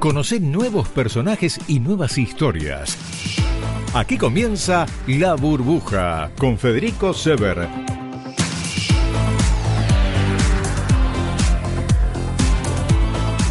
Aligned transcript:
Conoce 0.00 0.40
nuevos 0.40 0.88
personajes 0.88 1.60
y 1.68 1.78
nuevas 1.78 2.16
historias. 2.16 2.96
Aquí 3.92 4.16
comienza 4.16 4.86
La 5.06 5.34
Burbuja 5.34 6.30
con 6.38 6.56
Federico 6.56 7.12
Sever. 7.12 7.68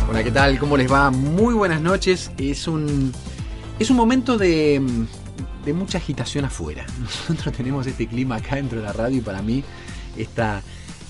Hola, 0.10 0.24
¿qué 0.24 0.32
tal? 0.32 0.58
¿Cómo 0.58 0.76
les 0.76 0.92
va? 0.92 1.12
Muy 1.12 1.54
buenas 1.54 1.82
noches. 1.82 2.32
Es 2.40 2.68
un, 2.68 3.14
es 3.78 3.92
un 3.92 3.98
momento 3.98 4.36
de, 4.36 4.82
de 5.64 5.74
mucha 5.74 6.00
agitación 6.00 6.46
afuera. 6.46 6.84
Nosotros 7.00 7.56
tenemos 7.56 7.86
este 7.86 8.08
clima 8.08 8.38
acá 8.38 8.56
dentro 8.56 8.80
de 8.80 8.86
la 8.86 8.94
radio 8.94 9.20
y 9.20 9.22
para 9.22 9.44
mí 9.44 9.64
esta, 10.18 10.64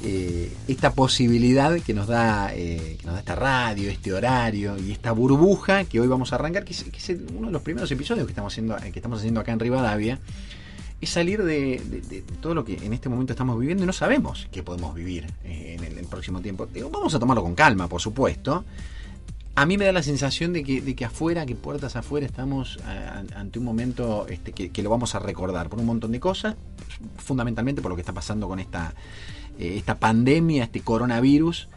eh, 0.03 0.51
esta 0.67 0.93
posibilidad 0.93 1.77
que 1.79 1.93
nos, 1.93 2.07
da, 2.07 2.53
eh, 2.53 2.95
que 2.99 3.05
nos 3.05 3.15
da 3.15 3.19
esta 3.19 3.35
radio, 3.35 3.89
este 3.89 4.13
horario 4.13 4.77
y 4.77 4.91
esta 4.91 5.11
burbuja 5.11 5.83
que 5.83 5.99
hoy 5.99 6.07
vamos 6.07 6.31
a 6.31 6.35
arrancar, 6.35 6.63
que 6.63 6.71
es, 6.71 6.85
uno 7.35 7.47
de 7.47 7.53
los 7.53 7.61
primeros 7.61 7.91
episodios 7.91 8.25
que 8.25 8.31
estamos 8.31 8.53
haciendo, 8.53 8.77
que 8.77 8.99
estamos 8.99 9.19
haciendo 9.19 9.41
acá 9.41 9.51
en 9.51 9.59
Rivadavia, 9.59 10.19
es 11.01 11.09
salir 11.09 11.43
de, 11.43 12.23
todo 12.41 12.53
lo 12.53 12.65
que 12.65 12.75
en 12.75 12.93
este 12.93 13.09
momento 13.09 13.33
estamos 13.33 13.59
viviendo 13.59 13.83
y 13.83 13.87
no 13.87 13.93
sabemos 13.93 14.47
qué 14.51 14.63
podemos 14.63 14.93
vivir 14.95 15.27
eh, 15.43 15.77
en 15.77 15.97
el, 15.97 16.05
próximo 16.05 16.41
tiempo. 16.41 16.67
Vamos 16.91 17.13
a 17.13 17.19
tomarlo 17.19 17.43
con 17.43 17.55
calma, 17.55 17.87
por 17.87 18.01
supuesto. 18.01 18.65
A 19.55 19.65
mí 19.65 19.77
me 19.77 19.85
da 19.85 19.91
la 19.91 20.03
sensación 20.03 20.53
de 20.53 20.63
que, 20.63 20.81
de 20.81 20.95
que 20.95 21.05
afuera, 21.05 21.45
que 21.45 21.55
puertas 21.55 21.95
afuera, 21.95 22.25
estamos 22.25 22.79
eh, 22.87 23.23
ante 23.35 23.59
un 23.59 23.65
momento 23.65 24.25
este, 24.27 24.53
que, 24.53 24.69
que 24.71 24.81
lo 24.81 24.89
vamos 24.89 25.15
a 25.15 25.19
recordar 25.19 25.69
por 25.69 25.79
un 25.79 25.85
montón 25.85 26.11
de 26.11 26.19
cosas, 26.19 26.55
fundamentalmente 27.17 27.81
por 27.81 27.91
lo 27.91 27.95
que 27.95 28.01
está 28.01 28.13
pasando 28.13 28.47
con 28.47 28.59
esta, 28.59 28.93
eh, 28.93 29.38
esta 29.59 29.99
pandemia, 29.99 30.63
este 30.63 30.81
coronavirus. 30.81 31.67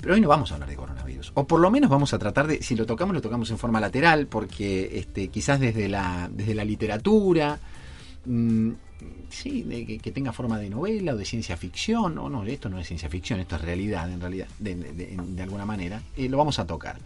Pero 0.00 0.14
hoy 0.14 0.20
no 0.20 0.28
vamos 0.28 0.50
a 0.50 0.54
hablar 0.54 0.68
de 0.68 0.76
coronavirus. 0.76 1.32
O 1.34 1.46
por 1.46 1.60
lo 1.60 1.70
menos 1.70 1.90
vamos 1.90 2.14
a 2.14 2.18
tratar 2.18 2.46
de, 2.46 2.62
si 2.62 2.74
lo 2.74 2.86
tocamos, 2.86 3.14
lo 3.14 3.20
tocamos 3.20 3.50
en 3.50 3.58
forma 3.58 3.80
lateral, 3.80 4.26
porque 4.26 4.98
este, 4.98 5.28
quizás 5.28 5.60
desde 5.60 5.88
la, 5.88 6.30
desde 6.32 6.54
la 6.54 6.64
literatura, 6.64 7.58
mm, 8.24 8.70
sí, 9.28 9.98
que, 10.02 10.12
tenga 10.12 10.32
forma 10.32 10.58
de 10.58 10.70
novela 10.70 11.12
o 11.12 11.16
de 11.16 11.24
ciencia 11.24 11.56
ficción, 11.56 12.16
o 12.18 12.28
no, 12.30 12.44
esto 12.44 12.68
no 12.68 12.78
es 12.78 12.86
ciencia 12.86 13.08
ficción, 13.08 13.40
esto 13.40 13.56
es 13.56 13.62
realidad 13.62 14.10
en 14.10 14.20
realidad, 14.20 14.48
de, 14.58 15.42
alguna 15.42 15.66
manera, 15.66 16.00
eh, 16.16 16.28
lo 16.28 16.38
vamos 16.38 16.58
a 16.58 16.66
tocar. 16.66 16.98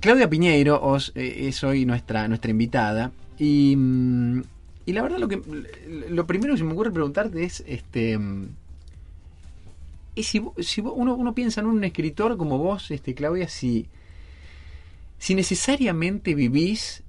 Claudia 0.00 0.28
Piñeiro 0.28 0.82
os, 0.82 1.12
eh, 1.14 1.46
es 1.48 1.62
hoy 1.62 1.86
nuestra, 1.86 2.26
nuestra 2.26 2.50
invitada 2.50 3.12
y, 3.38 3.76
mm, 3.76 4.42
y 4.86 4.92
la 4.92 5.02
verdad 5.02 5.18
lo 5.18 5.28
que 5.28 5.40
lo 6.10 6.26
primero 6.26 6.54
que 6.54 6.58
se 6.58 6.64
me 6.64 6.72
ocurre 6.72 6.90
preguntarte 6.90 7.44
es 7.44 7.62
este 7.66 8.18
es 10.14 10.26
si, 10.26 10.42
si 10.60 10.80
uno, 10.80 11.14
uno 11.14 11.34
piensa 11.34 11.60
en 11.60 11.66
un 11.66 11.84
escritor 11.84 12.36
como 12.36 12.58
vos, 12.58 12.90
este 12.90 13.14
Claudia, 13.14 13.48
si, 13.48 13.88
si 15.18 15.34
necesariamente 15.34 16.34
vivís 16.34 17.02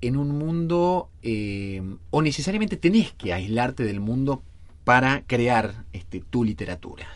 en 0.00 0.16
un 0.16 0.36
mundo 0.36 1.08
eh, 1.22 1.82
o 2.10 2.22
necesariamente 2.22 2.76
tenés 2.76 3.12
que 3.12 3.32
aislarte 3.32 3.84
del 3.84 4.00
mundo 4.00 4.42
para 4.84 5.24
crear 5.26 5.84
este, 5.92 6.20
tu 6.20 6.44
literatura. 6.44 7.06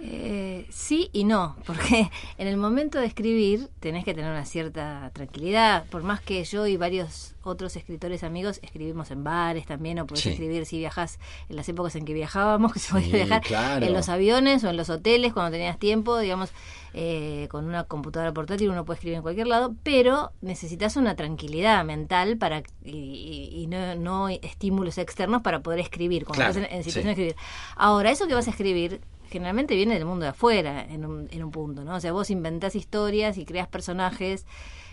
Eh, 0.00 0.66
sí 0.70 1.10
y 1.12 1.24
no, 1.24 1.56
porque 1.66 2.10
en 2.38 2.46
el 2.46 2.56
momento 2.56 2.98
de 3.00 3.06
escribir 3.06 3.68
tenés 3.80 4.04
que 4.04 4.14
tener 4.14 4.30
una 4.30 4.44
cierta 4.44 5.10
tranquilidad, 5.12 5.86
por 5.90 6.02
más 6.04 6.20
que 6.20 6.44
yo 6.44 6.66
y 6.66 6.76
varios 6.76 7.34
otros 7.42 7.74
escritores 7.76 8.22
amigos 8.22 8.60
escribimos 8.62 9.10
en 9.10 9.24
bares 9.24 9.66
también, 9.66 9.98
o 9.98 10.06
podés 10.06 10.22
Sí. 10.24 10.30
escribir 10.30 10.66
si 10.66 10.78
viajás 10.78 11.18
en 11.48 11.56
las 11.56 11.68
épocas 11.68 11.96
en 11.96 12.04
que 12.04 12.12
viajábamos, 12.14 12.72
que 12.74 12.78
se 12.78 12.92
podía 12.92 13.06
Sí, 13.06 13.12
viajar 13.12 13.42
claro. 13.42 13.86
en 13.86 13.92
los 13.92 14.08
aviones 14.08 14.62
o 14.64 14.68
en 14.70 14.76
los 14.76 14.88
hoteles 14.90 15.32
cuando 15.32 15.50
tenías 15.52 15.78
tiempo, 15.78 16.18
digamos, 16.18 16.50
eh, 16.94 17.48
con 17.50 17.64
una 17.66 17.84
computadora 17.84 18.32
portátil 18.32 18.70
uno 18.70 18.84
puede 18.84 18.96
escribir 18.98 19.16
en 19.16 19.22
cualquier 19.22 19.46
lado, 19.46 19.74
pero 19.82 20.32
necesitas 20.40 20.96
una 20.96 21.16
tranquilidad 21.16 21.84
mental 21.84 22.36
para 22.38 22.62
y, 22.84 23.50
y- 23.52 23.66
no, 23.66 23.94
no 23.96 24.28
estímulos 24.28 24.96
externos 24.98 25.42
para 25.42 25.60
poder 25.60 25.80
escribir 25.80 26.24
cuando 26.24 26.44
Claro, 26.44 26.50
estás 26.52 26.70
en, 26.70 26.76
en 26.78 26.84
situación 26.84 27.02
sí. 27.02 27.06
de 27.22 27.28
escribir. 27.30 27.36
Ahora, 27.76 28.10
eso 28.10 28.26
que 28.28 28.34
vas 28.34 28.46
a 28.46 28.50
escribir 28.50 29.00
generalmente 29.30 29.74
viene 29.76 29.94
del 29.94 30.04
mundo 30.04 30.24
de 30.24 30.30
afuera 30.30 30.84
en 30.84 31.04
un, 31.04 31.28
en 31.30 31.44
un 31.44 31.50
punto, 31.50 31.84
¿no? 31.84 31.94
O 31.96 32.00
sea, 32.00 32.12
vos 32.12 32.30
inventás 32.30 32.74
historias 32.74 33.38
y 33.38 33.44
creas 33.44 33.68
personajes 33.68 34.46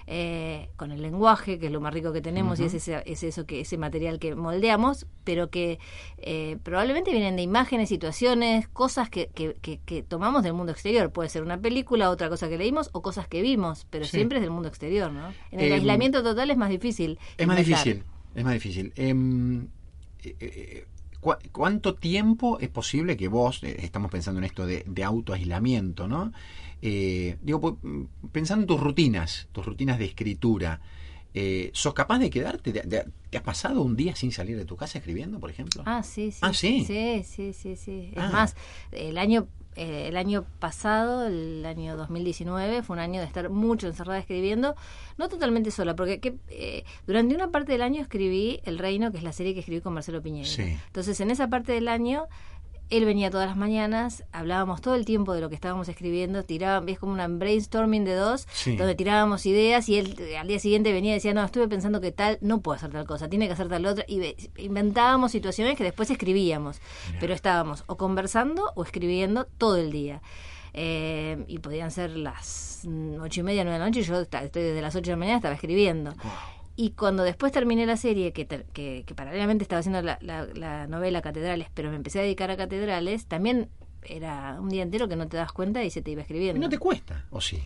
eh, 0.07 0.69
con 0.75 0.91
el 0.91 1.01
lenguaje, 1.01 1.57
que 1.57 1.65
es 1.65 1.71
lo 1.71 1.81
más 1.81 1.91
rico 1.91 2.13
que 2.13 2.21
tenemos, 2.21 2.59
y 2.59 2.65
es, 2.65 2.75
ese, 2.75 3.01
es 3.07 3.23
eso 3.23 3.47
que 3.47 3.61
ese 3.61 3.75
material 3.79 4.19
que 4.19 4.35
moldeamos, 4.35 5.07
pero 5.23 5.49
que 5.49 5.79
eh, 6.17 6.57
probablemente 6.61 7.09
vienen 7.11 7.35
de 7.35 7.41
imágenes, 7.41 7.89
situaciones, 7.89 8.67
cosas 8.67 9.09
que, 9.09 9.29
que, 9.33 9.55
que- 9.63 9.79
que 9.83 10.03
tomamos 10.03 10.43
del 10.43 10.53
mundo 10.53 10.71
exterior. 10.73 11.11
Puede 11.11 11.29
ser 11.29 11.41
una 11.41 11.57
película, 11.59 12.11
otra 12.11 12.29
cosa 12.29 12.47
que 12.49 12.57
leímos 12.59 12.91
o 12.93 13.01
cosas 13.01 13.27
que 13.27 13.41
vimos, 13.41 13.87
pero 13.89 14.05
Sí. 14.05 14.11
siempre 14.17 14.37
es 14.37 14.41
del 14.43 14.51
mundo 14.51 14.67
exterior, 14.69 15.11
¿no? 15.11 15.29
En 15.51 15.59
el 15.59 15.67
Em, 15.71 15.73
aislamiento 15.79 16.21
total 16.21 16.51
es 16.51 16.57
más 16.57 16.69
difícil. 16.69 17.17
Es 17.39 17.47
más 17.47 17.57
difícil, 17.57 18.03
es 18.35 18.43
más 18.43 18.53
difícil. 18.53 18.93
¿Cu- 21.25 21.41
¿Cuánto 21.51 21.95
tiempo 21.95 22.59
es 22.59 22.69
posible 22.69 23.17
que 23.17 23.27
vos, 23.27 23.63
eh, 23.63 23.75
estamos 23.79 24.11
pensando 24.11 24.39
en 24.39 24.45
esto 24.45 24.65
de, 24.65 24.83
de 24.87 25.03
autoaislamiento, 25.03 26.07
¿no? 26.07 26.31
Eh, 26.81 27.37
digo, 27.41 27.59
pues, 27.61 27.73
mm, 27.83 28.03
pensando 28.31 28.63
en 28.63 28.67
tus 28.67 28.79
rutinas, 28.79 29.47
tus 29.51 29.65
rutinas 29.65 29.97
de 29.99 30.05
escritura, 30.05 30.81
eh, 31.35 31.69
¿sos 31.73 31.93
capaz 31.93 32.19
de 32.19 32.29
quedarte? 32.29 32.71
¿Te, 32.71 33.37
has 33.37 33.43
pasado 33.43 33.81
un 33.81 33.97
día 33.97 34.15
sin 34.15 34.31
salir 34.31 34.55
de 34.55 34.63
tu 34.63 34.77
casa 34.77 34.97
escribiendo, 34.97 35.39
por 35.39 35.49
ejemplo? 35.49 35.83
Ah, 35.85 36.01
sí, 36.01 36.31
sí. 36.31 36.39
Ah, 36.41 36.53
¿sí? 36.53 36.85
Sí, 36.85 37.23
sí, 37.23 37.51
sí, 37.51 37.75
sí. 37.75 38.13
Ah. 38.15 38.25
Es 38.25 38.31
más, 38.31 38.55
el 38.91 39.17
año 39.17 39.47
eh, 39.75 40.07
el 40.07 40.15
año 40.15 40.45
pasado, 40.59 41.27
el 41.27 41.65
año 41.65 41.97
2019, 41.97 42.81
fue 42.81 42.93
un 42.93 43.01
año 43.01 43.19
de 43.19 43.27
estar 43.27 43.49
mucho 43.49 43.87
encerrada 43.87 44.19
escribiendo, 44.19 44.75
no 45.17 45.27
totalmente 45.27 45.69
sola, 45.69 45.97
porque 45.97 46.21
que, 46.21 46.37
eh, 46.47 46.85
durante 47.05 47.35
una 47.35 47.51
parte 47.51 47.73
del 47.73 47.81
año 47.81 48.01
escribí 48.01 48.61
El 48.63 48.79
Reino, 48.79 49.11
que 49.11 49.17
es 49.17 49.23
la 49.23 49.33
serie 49.33 49.53
que 49.53 49.59
escribí 49.59 49.81
con 49.81 49.93
Marcelo 49.93 50.21
Piñera. 50.21 50.47
Sí. 50.47 50.77
Entonces, 50.87 51.19
en 51.19 51.29
esa 51.29 51.49
parte 51.49 51.73
del 51.73 51.89
año, 51.89 52.27
él 52.89 53.05
venía 53.05 53.29
todas 53.31 53.47
las 53.47 53.57
mañanas, 53.57 54.23
hablábamos 54.31 54.81
todo 54.81 54.95
el 54.95 55.05
tiempo 55.05 55.33
de 55.33 55.41
lo 55.41 55.49
que 55.49 55.55
estábamos 55.55 55.89
escribiendo, 55.89 56.43
tirábamos, 56.43 56.89
es 56.91 56.99
como 56.99 57.11
una 57.13 57.27
brainstorming 57.27 58.05
de 58.05 58.13
dos, 58.15 58.47
Sí. 58.51 58.75
donde 58.75 58.95
tirábamos 58.95 59.45
ideas 59.45 59.89
y 59.89 59.97
él 59.97 60.15
eh, 60.19 60.37
al 60.37 60.47
día 60.47 60.59
siguiente 60.59 60.91
venía 60.93 61.11
y 61.11 61.15
decía, 61.15 61.33
no, 61.33 61.43
estuve 61.43 61.67
pensando 61.67 61.99
que 62.01 62.11
tal, 62.11 62.37
no 62.41 62.61
puedo 62.61 62.75
hacer 62.75 62.91
tal 62.91 63.05
cosa, 63.05 63.27
tiene 63.29 63.47
que 63.47 63.53
hacer 63.53 63.69
tal 63.69 63.85
otra, 63.85 64.05
y 64.07 64.19
ve- 64.19 64.35
inventábamos 64.57 65.31
situaciones 65.31 65.77
que 65.77 65.83
después 65.83 66.09
escribíamos, 66.09 66.79
pero 67.19 67.33
estábamos 67.33 67.83
o 67.87 67.97
conversando 67.97 68.71
o 68.75 68.83
escribiendo 68.83 69.45
todo 69.57 69.77
el 69.77 69.91
día. 69.91 70.21
Eh, 70.77 71.45
y 71.47 71.59
podían 71.59 71.89
ser 71.89 72.11
las 72.17 72.85
ocho 73.21 73.39
y 73.39 73.43
media, 73.43 73.63
nueve 73.63 73.75
de 73.75 73.79
la 73.79 73.85
noche, 73.85 74.01
y 74.01 74.03
yo 74.03 74.19
estoy 74.19 74.41
desde 74.61 74.81
las 74.81 74.93
ocho 74.95 75.05
de 75.05 75.11
la 75.11 75.17
mañana 75.17 75.37
estaba 75.37 75.53
escribiendo. 75.55 76.13
Y 76.77 76.91
cuando 76.91 77.23
después 77.23 77.51
terminé 77.51 77.85
la 77.85 77.95
serie, 77.97 78.33
que, 78.33 78.45
que, 78.47 79.03
que 79.05 79.15
paralelamente 79.15 79.63
estaba 79.63 79.79
haciendo 79.79 80.01
la, 80.01 80.17
la- 80.21 80.45
la 80.53 80.87
novela 80.87 81.21
Catedrales, 81.21 81.67
pero 81.73 81.89
me 81.89 81.95
empecé 81.95 82.19
a 82.19 82.23
dedicar 82.23 82.51
a 82.51 82.57
Catedrales, 82.57 83.25
también 83.27 83.69
era 84.03 84.57
un 84.59 84.69
día 84.69 84.83
entero 84.83 85.07
que 85.07 85.15
no 85.15 85.27
te 85.27 85.37
das 85.37 85.51
cuenta 85.51 85.83
y 85.83 85.89
se 85.89 86.01
te 86.01 86.11
iba 86.11 86.21
escribiendo. 86.21 86.59
¿No 86.61 86.69
te 86.69 86.77
cuesta? 86.77 87.25
¿O 87.31 87.39
sí? 87.41 87.59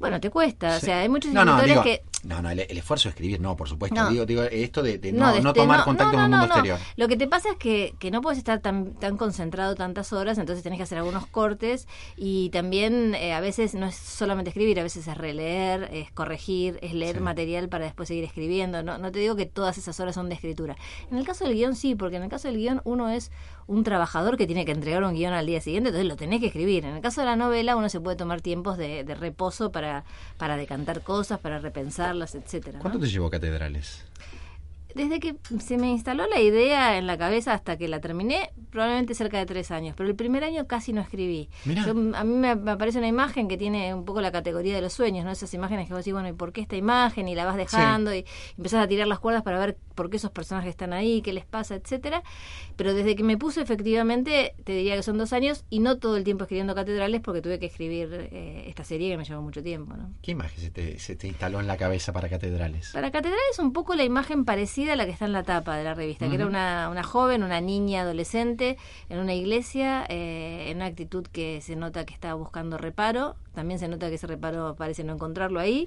Bueno, 0.00 0.20
te 0.20 0.30
cuesta, 0.30 0.76
o 0.76 0.80
sea, 0.80 1.00
hay 1.00 1.08
muchos 1.08 1.32
no, 1.32 1.44
no, 1.44 1.58
escritores 1.60 1.84
digo, 1.84 2.02
que... 2.22 2.26
no, 2.26 2.40
no, 2.42 2.50
el, 2.50 2.60
el 2.60 2.78
esfuerzo 2.78 3.08
de 3.08 3.10
escribir, 3.10 3.40
no, 3.40 3.54
por 3.56 3.68
supuesto. 3.68 3.94
No. 3.94 4.08
Digo, 4.10 4.24
digo, 4.26 4.42
esto 4.42 4.82
de, 4.82 4.96
de 4.98 5.12
no, 5.12 5.30
de 5.30 5.38
este- 5.40 5.52
tomar 5.52 5.84
contacto 5.84 6.12
con 6.14 6.24
el 6.24 6.30
mundo 6.30 6.46
exterior. 6.46 6.78
Lo 6.96 7.06
que 7.06 7.16
te 7.18 7.28
pasa 7.28 7.50
es 7.50 7.56
que, 7.58 7.94
que 7.98 8.10
no 8.10 8.22
puedes 8.22 8.38
estar 8.38 8.60
tan, 8.60 8.94
tan 8.94 9.16
concentrado 9.18 9.74
tantas 9.74 10.12
horas, 10.14 10.38
entonces 10.38 10.62
tenés 10.62 10.78
que 10.78 10.84
hacer 10.84 10.96
algunos 10.98 11.26
cortes 11.26 11.86
y 12.16 12.48
también 12.50 13.14
eh, 13.14 13.34
a 13.34 13.40
veces 13.40 13.74
no 13.74 13.86
es 13.86 13.94
solamente 13.94 14.48
escribir, 14.50 14.80
a 14.80 14.82
veces 14.82 15.06
es 15.06 15.16
releer, 15.18 15.90
es 15.92 16.10
corregir, 16.12 16.78
es 16.82 16.94
leer 16.94 17.16
Sí. 17.16 17.22
material 17.22 17.68
para 17.68 17.84
después 17.84 18.08
seguir 18.08 18.24
escribiendo. 18.24 18.82
No, 18.82 18.96
no 18.96 19.12
te 19.12 19.18
digo 19.18 19.36
que 19.36 19.44
todas 19.46 19.76
esas 19.76 20.00
horas 20.00 20.14
son 20.14 20.28
de 20.30 20.34
escritura. 20.34 20.76
En 21.10 21.18
el 21.18 21.26
caso 21.26 21.44
del 21.44 21.54
guion 21.54 21.76
sí, 21.76 21.94
porque 21.94 22.16
en 22.16 22.22
el 22.22 22.30
caso 22.30 22.48
del 22.48 22.56
guion 22.56 22.80
uno 22.84 23.10
es 23.10 23.30
un 23.70 23.84
trabajador 23.84 24.36
que 24.36 24.48
tiene 24.48 24.64
que 24.64 24.72
entregar 24.72 25.04
un 25.04 25.14
guion 25.14 25.32
al 25.32 25.46
día 25.46 25.60
siguiente, 25.60 25.90
entonces 25.90 26.08
lo 26.08 26.16
tenés 26.16 26.40
que 26.40 26.46
escribir. 26.46 26.84
En 26.84 26.96
el 26.96 27.00
caso 27.00 27.20
de 27.20 27.26
la 27.28 27.36
novela 27.36 27.76
uno 27.76 27.88
se 27.88 28.00
puede 28.00 28.16
tomar 28.16 28.40
tiempos 28.40 28.76
de, 28.76 29.04
de 29.04 29.14
reposo 29.14 29.70
para, 29.70 30.02
para 30.38 30.56
decantar 30.56 31.02
cosas, 31.02 31.38
para 31.38 31.60
repensarlas, 31.60 32.34
etcétera. 32.34 32.80
¿Cuánto 32.80 32.98
te 32.98 33.06
llevó 33.06 33.30
Catedrales? 33.30 34.04
Desde 34.94 35.20
que 35.20 35.36
se 35.60 35.76
me 35.76 35.90
instaló 35.90 36.26
la 36.26 36.40
idea 36.40 36.98
en 36.98 37.06
la 37.06 37.16
cabeza 37.16 37.52
hasta 37.52 37.76
que 37.76 37.88
la 37.88 38.00
terminé, 38.00 38.50
probablemente 38.70 39.14
cerca 39.14 39.38
de 39.38 39.46
tres 39.46 39.70
años, 39.70 39.94
pero 39.96 40.08
el 40.08 40.16
primer 40.16 40.44
año 40.44 40.66
casi 40.66 40.92
no 40.92 41.00
escribí. 41.00 41.48
Yo, 41.64 41.90
a 41.90 42.24
mí 42.24 42.34
me, 42.34 42.54
me 42.56 42.70
aparece 42.72 42.98
una 42.98 43.08
imagen 43.08 43.48
que 43.48 43.56
tiene 43.56 43.94
un 43.94 44.04
poco 44.04 44.20
la 44.20 44.32
categoría 44.32 44.74
de 44.74 44.82
los 44.82 44.92
sueños, 44.92 45.24
¿no? 45.24 45.30
Esas 45.30 45.52
imágenes 45.54 45.88
que 45.88 45.94
vos 45.94 46.00
decís, 46.00 46.12
bueno, 46.12 46.28
¿y 46.28 46.32
por 46.32 46.52
qué 46.52 46.60
esta 46.60 46.76
imagen? 46.76 47.28
Y 47.28 47.34
la 47.34 47.44
vas 47.44 47.56
dejando 47.56 48.14
y 48.14 48.24
empezás 48.56 48.84
a 48.84 48.88
tirar 48.88 49.06
las 49.06 49.18
cuerdas 49.18 49.42
para 49.42 49.58
ver 49.58 49.76
por 49.94 50.10
qué 50.10 50.16
esos 50.16 50.30
personajes 50.30 50.70
están 50.70 50.92
ahí, 50.92 51.20
qué 51.22 51.32
les 51.32 51.44
pasa, 51.44 51.74
etcétera. 51.74 52.22
Pero 52.76 52.94
desde 52.94 53.14
que 53.16 53.22
me 53.22 53.36
puse, 53.36 53.60
efectivamente, 53.60 54.54
te 54.64 54.72
diría 54.72 54.96
que 54.96 55.02
son 55.02 55.18
dos 55.18 55.32
años 55.32 55.64
y 55.68 55.80
no 55.80 55.98
todo 55.98 56.16
el 56.16 56.24
tiempo 56.24 56.44
escribiendo 56.44 56.74
catedrales 56.74 57.20
porque 57.20 57.42
tuve 57.42 57.58
que 57.58 57.66
escribir 57.66 58.08
eh, 58.32 58.64
esta 58.68 58.84
serie 58.84 59.10
que 59.10 59.18
me 59.18 59.24
llevó 59.24 59.42
mucho 59.42 59.62
tiempo, 59.62 59.94
¿no? 59.96 60.10
¿Qué 60.22 60.32
imagen 60.32 60.58
se 60.60 60.70
te, 60.70 60.98
se 60.98 61.16
te 61.16 61.28
instaló 61.28 61.60
en 61.60 61.66
la 61.66 61.76
cabeza 61.76 62.12
para 62.12 62.28
Catedrales? 62.28 62.90
Para 62.92 63.10
Catedrales 63.10 63.58
un 63.58 63.72
poco 63.72 63.94
la 63.94 64.04
imagen 64.04 64.44
parecida 64.44 64.79
parecida 64.80 64.92
a 64.94 64.96
la 64.96 65.04
que 65.04 65.12
está 65.12 65.26
en 65.26 65.32
la 65.32 65.42
tapa 65.42 65.76
de 65.76 65.84
la 65.84 65.94
revista, 65.94 66.28
que 66.28 66.36
era 66.36 66.46
una, 66.46 66.88
una 66.90 67.02
joven, 67.02 67.42
una 67.42 67.60
niña 67.60 68.02
adolescente 68.02 68.78
en 69.08 69.18
una 69.18 69.34
iglesia, 69.34 70.06
eh, 70.08 70.68
en 70.68 70.78
una 70.78 70.86
actitud 70.86 71.26
que 71.26 71.60
se 71.60 71.76
nota 71.76 72.06
que 72.06 72.14
estaba 72.14 72.34
buscando 72.34 72.78
reparo, 72.78 73.36
también 73.54 73.78
se 73.78 73.88
nota 73.88 74.08
que 74.08 74.14
ese 74.14 74.26
reparo 74.26 74.74
parece 74.76 75.04
no 75.04 75.12
encontrarlo 75.12 75.60
ahí. 75.60 75.86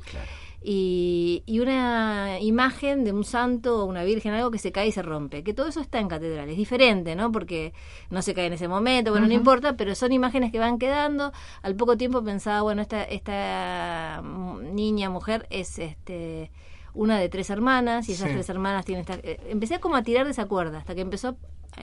Y, 0.62 1.44
y, 1.46 1.60
una 1.60 2.40
imagen 2.40 3.04
de 3.04 3.12
un 3.12 3.24
santo 3.24 3.84
o 3.84 3.86
una 3.86 4.04
virgen, 4.04 4.34
algo 4.34 4.52
que 4.52 4.60
se 4.60 4.72
cae 4.72 4.88
y 4.88 4.92
se 4.92 5.02
rompe. 5.02 5.44
Que 5.44 5.54
todo 5.54 5.68
eso 5.68 5.82
está 5.82 6.00
en 6.00 6.08
catedral. 6.08 6.50
Es 6.50 6.56
diferente, 6.56 7.16
¿no? 7.16 7.32
Porque 7.32 7.74
no 8.10 8.22
se 8.22 8.34
cae 8.34 8.46
en 8.46 8.54
ese 8.54 8.68
momento, 8.68 9.12
bueno, 9.12 9.28
no 9.28 9.34
importa, 9.34 9.76
pero 9.76 9.96
son 9.96 10.12
imágenes 10.12 10.52
que 10.52 10.60
van 10.60 10.78
quedando. 10.78 11.34
Al 11.64 11.76
poco 11.76 11.98
tiempo 11.98 12.24
pensaba, 12.24 12.62
bueno, 12.62 12.82
esta, 12.82 13.04
esta 13.04 14.22
niña, 14.24 15.10
mujer, 15.10 15.48
es 15.50 15.80
este 15.80 16.52
una 16.94 17.20
de 17.20 17.30
tres 17.30 17.50
hermanas 17.50 18.08
y 18.10 18.14
esas 18.14 18.30
tres 18.30 18.50
hermanas 18.50 18.86
tienen 18.86 19.02
esta... 19.02 19.16
Eh, 19.16 19.40
empecé 19.50 19.80
como 19.80 19.96
a 19.96 20.04
tirar 20.04 20.26
de 20.26 20.32
esa 20.32 20.46
cuerda 20.46 20.78
hasta 20.78 20.96
que 20.96 21.02
empezó 21.02 21.36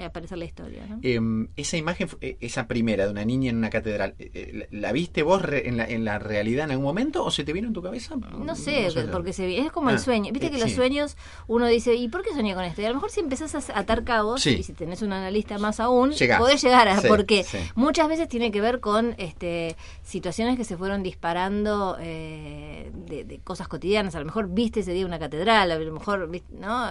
aparecer 0.04 0.38
la 0.38 0.44
historia. 0.44 0.82
Em, 1.02 1.48
esa 1.56 1.76
imagen, 1.76 2.08
eh, 2.20 2.36
esa 2.40 2.66
primera 2.66 3.04
de 3.04 3.10
una 3.10 3.24
niña 3.24 3.50
en 3.50 3.56
una 3.56 3.70
catedral, 3.70 4.14
eh, 4.18 4.30
eh, 4.34 4.68
¿la 4.70 4.92
viste 4.92 5.22
vos 5.22 5.42
en, 5.50 5.76
la, 5.76 5.84
en 5.84 6.04
la 6.04 6.18
realidad 6.18 6.66
en 6.66 6.72
algún 6.72 6.84
momento 6.84 7.24
o 7.24 7.30
se 7.30 7.44
te 7.44 7.52
vino 7.52 7.68
en 7.68 7.74
tu 7.74 7.82
cabeza? 7.82 8.16
No 8.16 8.54
sé, 8.54 8.88
porque 9.10 9.32
se, 9.32 9.58
es 9.58 9.72
como 9.72 9.90
el 9.90 9.96
ah, 9.96 9.98
sueño. 9.98 10.32
Viste 10.32 10.50
que 10.50 10.58
los 10.58 10.72
sueños, 10.72 11.16
uno 11.46 11.66
dice, 11.66 11.94
¿y 11.94 12.08
por 12.08 12.22
qué 12.22 12.32
soñé 12.34 12.54
con 12.54 12.64
esto? 12.64 12.82
Y 12.82 12.84
a 12.84 12.88
lo 12.88 12.94
mejor 12.94 13.10
si 13.10 13.20
empezás 13.20 13.54
a 13.70 13.78
atar 13.78 14.04
cabos, 14.04 14.46
y 14.46 14.62
si 14.62 14.72
tenés 14.72 15.02
un 15.02 15.12
analista 15.12 15.58
más 15.58 15.80
aún, 15.80 16.12
podés 16.38 16.62
llegar 16.62 16.88
a... 16.88 17.00
porque 17.02 17.44
muchas 17.74 18.08
veces 18.08 18.28
tiene 18.28 18.50
que 18.50 18.60
ver 18.60 18.80
con 18.80 19.14
este 19.18 19.76
situaciones 20.02 20.56
que 20.56 20.64
se 20.64 20.76
fueron 20.76 21.02
disparando 21.02 21.94
de, 21.94 22.90
de, 23.06 23.40
cosas 23.44 23.68
cotidianas. 23.68 24.14
A 24.14 24.20
lo 24.20 24.26
mejor 24.26 24.48
viste 24.48 24.80
ese 24.80 24.92
día 24.92 25.06
una 25.06 25.18
catedral, 25.18 25.70
a 25.70 25.78
lo 25.78 25.92
mejor, 25.92 26.30
¿no? 26.50 26.88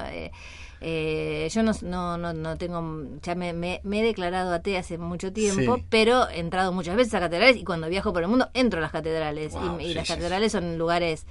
Eh, 0.81 1.49
yo 1.51 1.61
no, 1.63 1.73
no, 1.81 2.33
no, 2.33 2.57
tengo, 2.57 3.03
ya 3.21 3.35
me, 3.35 3.53
me, 3.53 3.81
he 3.83 4.03
declarado 4.03 4.53
atea 4.53 4.79
hace 4.79 4.97
mucho 4.97 5.33
tiempo, 5.33 5.79
pero 5.89 6.29
he 6.29 6.39
entrado 6.39 6.71
muchas 6.71 6.95
veces 6.95 7.13
a 7.15 7.19
catedrales 7.19 7.57
y 7.57 7.63
cuando 7.65 7.89
viajo 7.89 8.13
por 8.13 8.23
el 8.23 8.29
mundo 8.29 8.49
entro 8.53 8.79
a 8.79 8.81
las 8.81 8.91
catedrales. 8.91 9.53
y, 9.79 9.93
las 9.93 10.07
catedrales 10.07 10.51
son 10.51 10.77
lugares 10.77 11.25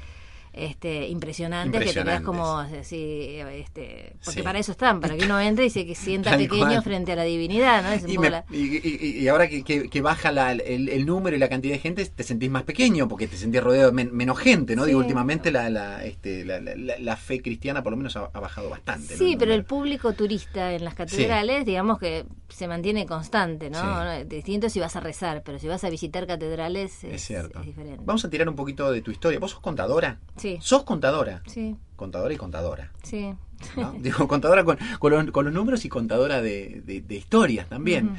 este, 0.58 1.08
impresionantes, 1.08 1.94
que 1.94 2.02
te 2.02 2.22
como 2.22 2.58
así, 2.58 3.38
este, 3.52 4.14
porque 4.24 4.42
para 4.42 4.58
eso 4.58 4.72
están, 4.72 5.00
para 5.00 5.16
que 5.16 5.24
uno 5.24 5.38
entre 5.40 5.66
y 5.66 5.70
se 5.70 5.94
sienta 5.94 6.36
pequeño 6.36 6.82
frente 6.82 7.12
a 7.12 7.16
la 7.16 7.24
divinidad, 7.24 7.82
¿no? 7.82 8.44
y, 8.50 9.28
ahora 9.28 9.48
que, 9.48 10.00
baja 10.02 10.30
el, 10.52 11.06
número 11.06 11.36
y 11.36 11.38
la 11.38 11.48
cantidad 11.48 11.74
de 11.74 11.80
gente, 11.80 12.04
te 12.04 12.22
sentís 12.22 12.50
más 12.50 12.64
pequeño, 12.64 13.08
porque 13.08 13.26
te 13.26 13.36
sentís 13.36 13.62
rodeado 13.62 13.92
de 13.92 14.04
menos 14.04 14.38
gente, 14.38 14.76
¿no? 14.76 14.84
Digo, 14.84 14.98
últimamente 14.98 15.50
la, 15.50 15.70
la, 15.70 16.04
este, 16.04 16.44
la, 16.44 17.16
fe 17.16 17.40
cristiana 17.42 17.82
por 17.82 17.92
lo 17.92 17.96
menos 17.96 18.16
ha, 18.16 18.28
bajado 18.28 18.70
bastante. 18.70 19.16
Sí, 19.16 19.36
pero 19.38 19.52
el 19.52 19.64
público 19.64 20.12
turista 20.12 20.72
en 20.72 20.84
las 20.84 20.94
catedrales, 20.94 21.64
digamos 21.64 21.98
que 21.98 22.26
se 22.48 22.66
mantiene 22.68 23.06
constante, 23.06 23.70
¿no? 23.70 24.24
Distinto 24.24 24.68
si 24.68 24.80
vas 24.80 24.96
a 24.96 25.00
rezar, 25.00 25.42
pero 25.44 25.58
si 25.58 25.68
vas 25.68 25.84
a 25.84 25.90
visitar 25.90 26.26
catedrales 26.26 27.04
es, 27.04 27.22
cierto. 27.22 27.60
diferente. 27.60 28.02
Vamos 28.04 28.24
a 28.24 28.30
tirar 28.30 28.48
un 28.48 28.56
poquito 28.56 28.90
de 28.90 29.02
tu 29.02 29.10
historia. 29.10 29.38
¿Vos 29.38 29.52
sos 29.52 29.60
contadora? 29.60 30.18
Sí. 30.36 30.47
¿Sos 30.60 30.84
contadora? 30.84 31.42
Sí. 31.46 31.76
Contadora 31.96 32.32
y 32.32 32.36
contadora. 32.36 32.92
Sí. 33.02 33.34
Digo, 34.00 34.28
contadora 34.28 34.64
con, 34.64 34.78
con, 34.98 35.44
los, 35.44 35.52
números 35.52 35.84
y 35.84 35.88
contadora 35.88 36.40
de, 36.40 36.82
de, 36.84 37.14
historias 37.14 37.68
también. 37.68 38.16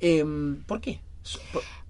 Em, 0.00 0.62
¿Por 0.62 0.80
qué? 0.80 1.00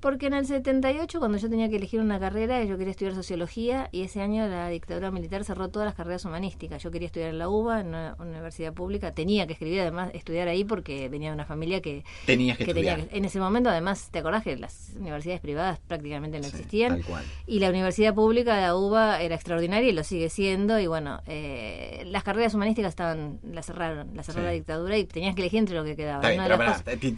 Porque 0.06 0.28
en 0.28 0.34
el 0.34 0.46
78, 0.46 1.18
cuando 1.18 1.36
yo 1.36 1.50
tenía 1.50 1.68
que 1.68 1.74
elegir 1.74 1.98
una 1.98 2.20
carrera, 2.20 2.62
yo 2.62 2.78
quería 2.78 2.92
estudiar 2.92 3.12
sociología 3.16 3.88
y 3.90 4.02
ese 4.02 4.22
año 4.22 4.46
la 4.46 4.68
dictadura 4.68 5.10
militar 5.10 5.42
cerró 5.42 5.68
todas 5.68 5.84
las 5.84 5.96
carreras 5.96 6.24
humanísticas. 6.24 6.80
Yo 6.80 6.92
quería 6.92 7.06
estudiar 7.06 7.30
en 7.30 7.40
la 7.40 7.48
UBA, 7.48 7.80
en 7.80 7.88
una 7.88 8.14
universidad 8.20 8.72
pública. 8.72 9.12
Tenía 9.14 9.48
que 9.48 9.54
escribir, 9.54 9.80
además, 9.80 10.12
estudiar 10.14 10.46
ahí 10.46 10.62
porque 10.62 11.08
venía 11.08 11.30
de 11.30 11.34
una 11.34 11.44
familia 11.44 11.82
que... 11.82 12.04
Tenías 12.24 12.56
que, 12.56 12.62
estudiar. 12.62 13.08
en 13.10 13.24
ese 13.24 13.40
momento, 13.40 13.68
además, 13.68 14.10
¿te 14.12 14.20
acordás 14.20 14.44
que 14.44 14.54
las 14.54 14.92
universidades 14.96 15.40
privadas 15.40 15.80
prácticamente 15.88 16.38
no 16.38 16.46
existían? 16.46 17.02
Y 17.48 17.58
la 17.58 17.68
universidad 17.70 18.14
pública, 18.14 18.60
la 18.60 18.76
UBA, 18.76 19.20
era 19.22 19.34
extraordinaria 19.34 19.88
y 19.88 19.92
lo 19.92 20.04
sigue 20.04 20.28
siendo. 20.28 20.78
Y 20.78 20.86
bueno, 20.86 21.20
eh, 21.26 22.04
las 22.06 22.22
carreras 22.22 22.54
humanísticas 22.54 22.90
estaban 22.90 23.40
las 23.42 23.66
cerraron, 23.66 24.14
la 24.14 24.22
cerró 24.22 24.42
la 24.42 24.52
dictadura 24.52 24.96
y 24.96 25.04
tenías 25.04 25.34
que 25.34 25.42
elegir 25.42 25.58
entre 25.58 25.74
lo 25.74 25.82
que 25.82 25.96
quedaba. 25.96 26.22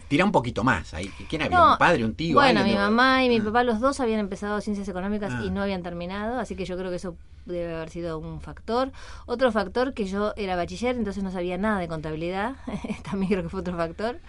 tira 0.07 0.25
un 0.25 0.31
poquito 0.31 0.63
más 0.63 0.91
ahí. 0.95 1.07
¿Quién 1.29 1.43
había? 1.43 1.73
¿Un 1.73 1.77
padre, 1.77 2.03
un 2.03 2.15
tío? 2.15 2.33
Bueno, 2.33 2.63
mamá 2.83 3.23
y 3.23 3.29
mi 3.29 3.37
ah. 3.37 3.43
papá, 3.43 3.63
los 3.63 3.79
dos 3.79 3.99
habían 3.99 4.19
empezado 4.19 4.59
ciencias 4.61 4.87
económicas 4.87 5.31
y 5.43 5.47
ah. 5.47 5.51
no 5.51 5.61
habían 5.61 5.83
terminado, 5.83 6.39
así 6.39 6.55
que 6.55 6.65
yo 6.65 6.77
creo 6.77 6.89
que 6.89 6.97
eso 6.97 7.15
debe 7.45 7.75
haber 7.75 7.89
sido 7.89 8.19
un 8.19 8.41
factor. 8.41 8.91
Otro 9.25 9.51
factor 9.51 9.93
que 9.93 10.05
yo 10.05 10.33
era 10.35 10.55
bachiller, 10.55 10.95
entonces 10.95 11.23
no 11.23 11.31
sabía 11.31 11.57
nada 11.57 11.79
de 11.79 11.87
contabilidad, 11.87 12.55
también 13.09 13.31
creo 13.31 13.43
que 13.43 13.49
fue 13.49 13.61
otro 13.61 13.75
factor. 13.77 14.19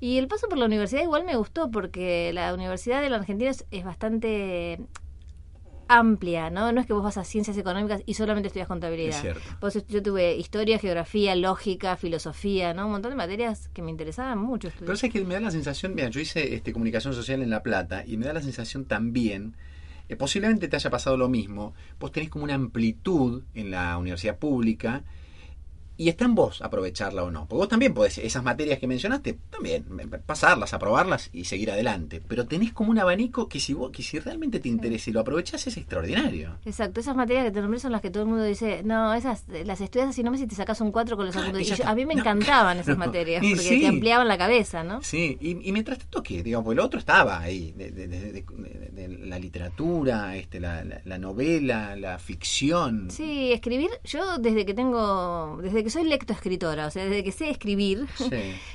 Y 0.00 0.18
el 0.18 0.28
paso 0.28 0.48
por 0.48 0.58
la 0.58 0.66
universidad 0.66 1.02
igual 1.02 1.24
me 1.24 1.36
gustó 1.36 1.70
porque 1.70 2.32
la 2.32 2.54
Universidad 2.54 3.02
de 3.02 3.10
la 3.10 3.16
Argentina 3.16 3.50
es 3.50 3.84
bastante 3.84 4.78
amplia, 5.88 6.50
¿no? 6.50 6.70
No 6.72 6.80
es 6.80 6.86
que 6.86 6.92
vos 6.92 7.02
vas 7.02 7.18
a 7.18 7.24
ciencias 7.24 7.56
económicas 7.56 8.02
y 8.06 8.14
solamente 8.14 8.48
estudias 8.48 8.68
contabilidad. 8.68 9.16
Es 9.16 9.20
cierto. 9.20 9.86
yo 9.88 10.02
tuve 10.02 10.36
historia, 10.36 10.78
geografía, 10.78 11.34
lógica, 11.34 11.96
filosofía, 11.96 12.74
¿no? 12.74 12.86
Un 12.86 12.92
montón 12.92 13.10
de 13.10 13.16
materias 13.16 13.68
que 13.72 13.82
me 13.82 13.90
interesaban 13.90 14.38
mucho. 14.38 14.68
Pero 14.78 14.92
es 14.92 15.02
que 15.02 15.24
me 15.24 15.34
da 15.34 15.40
la 15.40 15.50
sensación, 15.50 15.94
mira, 15.94 16.08
yo 16.08 16.20
hice 16.20 16.54
este, 16.54 16.72
comunicación 16.72 17.14
social 17.14 17.42
en 17.42 17.50
La 17.50 17.62
Plata 17.62 18.04
y 18.06 18.16
me 18.16 18.26
da 18.26 18.32
la 18.32 18.42
sensación 18.42 18.84
también, 18.84 19.56
eh, 20.08 20.16
posiblemente 20.16 20.68
te 20.68 20.76
haya 20.76 20.90
pasado 20.90 21.16
lo 21.16 21.28
mismo, 21.28 21.74
vos 21.98 22.12
tenés 22.12 22.30
como 22.30 22.44
una 22.44 22.54
amplitud 22.54 23.42
en 23.54 23.70
la 23.70 23.96
universidad 23.98 24.38
pública 24.38 25.02
y 25.98 26.08
está 26.08 26.24
en 26.24 26.36
vos 26.36 26.62
aprovecharla 26.62 27.24
o 27.24 27.30
no. 27.30 27.40
Porque 27.40 27.58
vos 27.58 27.68
también 27.68 27.92
podés, 27.92 28.18
esas 28.18 28.44
materias 28.44 28.78
que 28.78 28.86
mencionaste, 28.86 29.36
también 29.50 29.84
pasarlas, 30.24 30.72
aprobarlas 30.72 31.28
y 31.32 31.44
seguir 31.44 31.72
adelante. 31.72 32.22
Pero 32.26 32.46
tenés 32.46 32.72
como 32.72 32.92
un 32.92 33.00
abanico 33.00 33.48
que 33.48 33.58
si 33.58 33.74
vos, 33.74 33.90
que 33.90 34.04
si 34.04 34.20
realmente 34.20 34.60
te 34.60 34.68
interesa 34.68 35.10
y 35.10 35.12
lo 35.12 35.20
aprovechás 35.20 35.66
es 35.66 35.76
extraordinario. 35.76 36.56
Exacto, 36.64 37.00
esas 37.00 37.16
materias 37.16 37.46
que 37.46 37.50
te 37.50 37.60
nombré 37.60 37.80
son 37.80 37.90
las 37.90 38.00
que 38.00 38.10
todo 38.10 38.22
el 38.22 38.28
mundo 38.28 38.44
dice, 38.44 38.82
no, 38.84 39.12
esas 39.12 39.44
las 39.48 39.80
estudias 39.80 40.08
así 40.08 40.22
nomás 40.22 40.38
si 40.38 40.46
te 40.46 40.54
sacas 40.54 40.80
un 40.80 40.92
4 40.92 41.16
con 41.16 41.26
los 41.26 41.36
apuntes. 41.36 41.80
a 41.84 41.94
mí 41.96 42.06
me 42.06 42.14
encantaban 42.14 42.78
esas 42.78 42.96
materias, 43.06 43.44
porque 43.44 43.80
te 43.80 43.86
ampliaban 43.88 44.28
la 44.28 44.38
cabeza, 44.38 44.84
¿no? 44.84 45.02
Sí, 45.02 45.36
y, 45.40 45.72
mientras 45.72 45.98
tanto 45.98 46.22
que, 46.22 46.44
digamos, 46.44 46.64
pues 46.64 46.78
el 46.78 46.84
otro 46.84 47.00
estaba 47.00 47.40
ahí, 47.40 47.72
de, 47.76 48.44
la 49.26 49.38
literatura, 49.38 50.36
este, 50.36 50.60
la, 50.60 50.84
la, 51.04 51.18
novela, 51.18 51.96
la 51.96 52.18
ficción. 52.18 53.10
Sí, 53.10 53.52
escribir, 53.52 53.90
yo 54.04 54.38
desde 54.38 54.64
que 54.64 54.74
tengo, 54.74 55.58
desde 55.62 55.82
que 55.82 55.87
soy 55.90 56.04
lectoescritora, 56.04 56.86
o 56.86 56.90
sea, 56.90 57.04
desde 57.04 57.24
que 57.24 57.32
sé 57.32 57.50
escribir, 57.50 58.06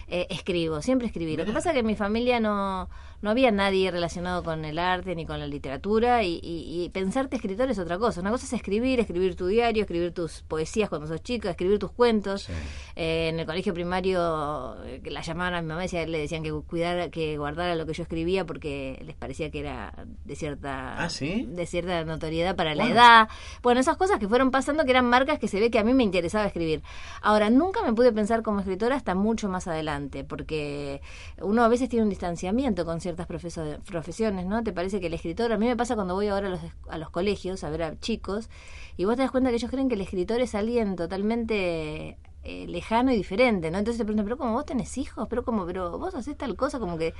eh, 0.08 0.28
escribo, 0.30 0.82
siempre 0.82 1.08
escribí. 1.08 1.38
Lo 1.38 1.46
que 1.46 1.52
pasa 1.52 1.70
es 1.70 1.74
que 1.74 1.80
en 1.80 1.88
mi 1.88 1.96
familia 1.96 2.40
no, 2.40 2.90
no 3.24 3.30
había 3.30 3.52
nadie 3.52 3.90
relacionado 3.90 4.44
con 4.44 4.66
el 4.66 4.78
arte 4.78 5.16
ni 5.16 5.26
con 5.26 5.40
la 5.40 5.48
literatura 5.48 6.24
y, 6.24 6.42
y, 6.44 6.90
pensarte 6.90 7.38
escritor 7.38 7.72
es 7.72 7.80
otra 7.80 7.98
cosa. 7.98 8.20
Una 8.20 8.32
cosa 8.32 8.46
es 8.46 8.52
escribir, 8.52 9.00
escribir 9.00 9.38
tu 9.38 9.48
diario, 9.48 9.84
escribir 9.84 10.14
tus 10.14 10.42
poesías 10.42 10.90
cuando 10.90 11.08
sos 11.08 11.24
chica, 11.24 11.50
escribir 11.50 11.80
tus 11.80 11.92
cuentos. 11.92 12.50
Eh, 12.98 13.30
en 13.30 13.40
el 13.40 13.46
colegio 13.46 13.74
primario 13.74 14.76
eh, 14.84 15.02
la 15.06 15.22
llamaban 15.22 15.54
a 15.54 15.62
mi 15.62 15.70
mamá 15.70 15.86
y 15.86 16.06
le 16.06 16.20
decían 16.20 16.44
que 16.44 16.52
cuidara, 16.52 17.10
que 17.10 17.38
guardara 17.38 17.76
lo 17.76 17.86
que 17.86 17.94
yo 17.94 18.04
escribía 18.04 18.46
porque 18.46 19.02
les 19.06 19.16
parecía 19.16 19.50
que 19.50 19.62
era 19.62 19.94
de 20.26 20.36
cierta, 20.36 21.02
¿Ah, 21.02 21.08
de 21.08 21.66
cierta 21.66 22.04
notoriedad 22.04 22.58
para 22.58 22.76
la 22.76 22.90
edad. 22.90 23.30
Bueno, 23.62 23.80
esas 23.80 23.96
cosas 23.96 24.20
que 24.20 24.28
fueron 24.28 24.52
pasando 24.52 24.84
que 24.84 24.92
eran 24.92 25.06
marcas 25.06 25.40
que 25.40 25.48
se 25.48 25.62
ve 25.62 25.72
que 25.72 25.80
a 25.80 25.86
mí 25.86 25.94
me 25.94 26.04
interesaba 26.04 26.46
escribir. 26.46 26.84
Ahora, 27.22 27.50
nunca 27.50 27.84
me 27.84 27.94
pude 27.94 28.12
pensar 28.12 28.44
como 28.44 28.60
escritora 28.60 28.98
hasta 28.98 29.16
mucho 29.16 29.48
más 29.48 29.66
adelante, 29.68 30.26
porque 30.26 31.02
uno 31.42 31.64
a 31.64 31.70
veces 31.70 31.88
tiene 31.88 32.04
un 32.04 32.10
distanciamiento 32.10 32.84
con 32.84 33.00
ciertas 33.16 33.82
profesiones, 33.86 34.46
¿no? 34.46 34.64
¿Te 34.64 34.74
parece 34.74 35.00
que 35.00 35.08
el 35.08 35.14
escritor, 35.14 35.52
a 35.52 35.58
mí 35.58 35.66
me 35.68 35.76
pasa 35.76 35.96
cuando 35.96 36.16
voy 36.16 36.28
ahora 36.28 36.48
a 36.48 36.50
los, 36.52 36.62
a 36.90 36.98
los 36.98 37.10
colegios 37.10 37.64
a 37.64 37.70
ver 37.70 37.84
a 37.84 38.00
chicos, 38.00 38.50
y 38.98 39.06
vos 39.06 39.16
te 39.16 39.22
das 39.22 39.32
cuenta 39.32 39.50
que 39.50 39.58
ellos 39.58 39.72
creen 39.72 39.90
que 39.90 39.96
el 39.96 40.02
escritor 40.02 40.42
es 40.42 40.56
alguien 40.56 40.96
totalmente 40.96 42.18
eh, 42.46 42.68
lejano 42.68 43.14
y 43.14 43.16
diferente, 43.16 43.72
¿no? 43.72 43.78
Entonces 43.78 43.98
te 43.98 44.04
preguntan, 44.04 44.26
pero 44.26 44.38
como 44.38 44.52
vos 44.52 44.66
tenés 44.66 44.98
hijos, 44.98 45.28
pero 45.30 45.46
como, 45.46 45.66
pero 45.66 45.98
vos 45.98 46.14
haces 46.14 46.36
tal 46.36 46.58
cosa, 46.58 46.78
como 46.78 46.98
que 46.98 47.14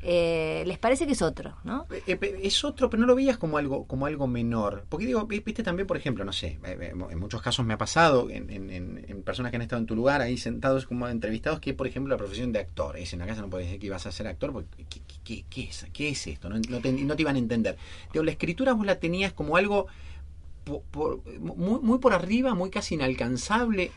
eh, 0.00 0.64
les 0.66 0.78
parece 0.78 1.04
que 1.04 1.12
es 1.12 1.20
otro, 1.20 1.54
¿no? 1.64 1.86
Eh, 2.06 2.18
es 2.42 2.64
otro, 2.64 2.88
pero 2.88 3.02
no 3.02 3.06
lo 3.06 3.14
veías 3.14 3.36
como 3.36 3.58
algo, 3.58 3.84
como 3.84 4.06
algo 4.06 4.26
menor. 4.26 4.86
Porque 4.88 5.04
digo, 5.04 5.26
viste 5.26 5.62
también, 5.62 5.86
por 5.86 5.98
ejemplo, 5.98 6.24
no 6.24 6.32
sé, 6.32 6.58
en 6.64 7.18
muchos 7.18 7.42
casos 7.42 7.66
me 7.66 7.74
ha 7.74 7.78
pasado, 7.78 8.30
en, 8.30 8.50
en, 8.50 9.22
personas 9.22 9.50
que 9.50 9.56
han 9.56 9.62
estado 9.62 9.80
en 9.80 9.86
tu 9.86 9.94
lugar, 9.94 10.22
ahí 10.22 10.38
sentados 10.38 10.86
como 10.86 11.06
entrevistados, 11.08 11.60
que 11.60 11.74
por 11.74 11.86
ejemplo 11.86 12.14
la 12.14 12.16
profesión 12.16 12.50
de 12.50 12.60
actor, 12.60 12.96
es 12.96 13.12
en 13.12 13.18
la 13.18 13.26
casa 13.26 13.42
no 13.42 13.50
puedes 13.50 13.66
decir 13.66 13.80
que 13.80 13.86
ibas 13.86 14.06
a 14.06 14.12
ser 14.12 14.28
actor, 14.28 14.50
porque 14.50 14.86
¿qué, 15.22 15.44
es, 15.62 15.86
qué 15.92 16.08
es, 16.08 16.26
esto? 16.26 16.48
No, 16.48 16.56
no, 16.56 16.80
te, 16.80 17.22
iban 17.22 17.36
a 17.36 17.38
entender. 17.38 17.76
Digo, 18.14 18.24
la 18.24 18.30
escritura 18.30 18.72
vos 18.72 18.86
la 18.86 18.98
tenías 18.98 19.34
como 19.34 19.58
algo 19.58 19.88
muy, 21.38 21.80
muy 21.80 21.98
por 21.98 22.14
arriba, 22.14 22.54
muy 22.54 22.70
casi 22.70 22.94
inalcanzable 22.94 23.90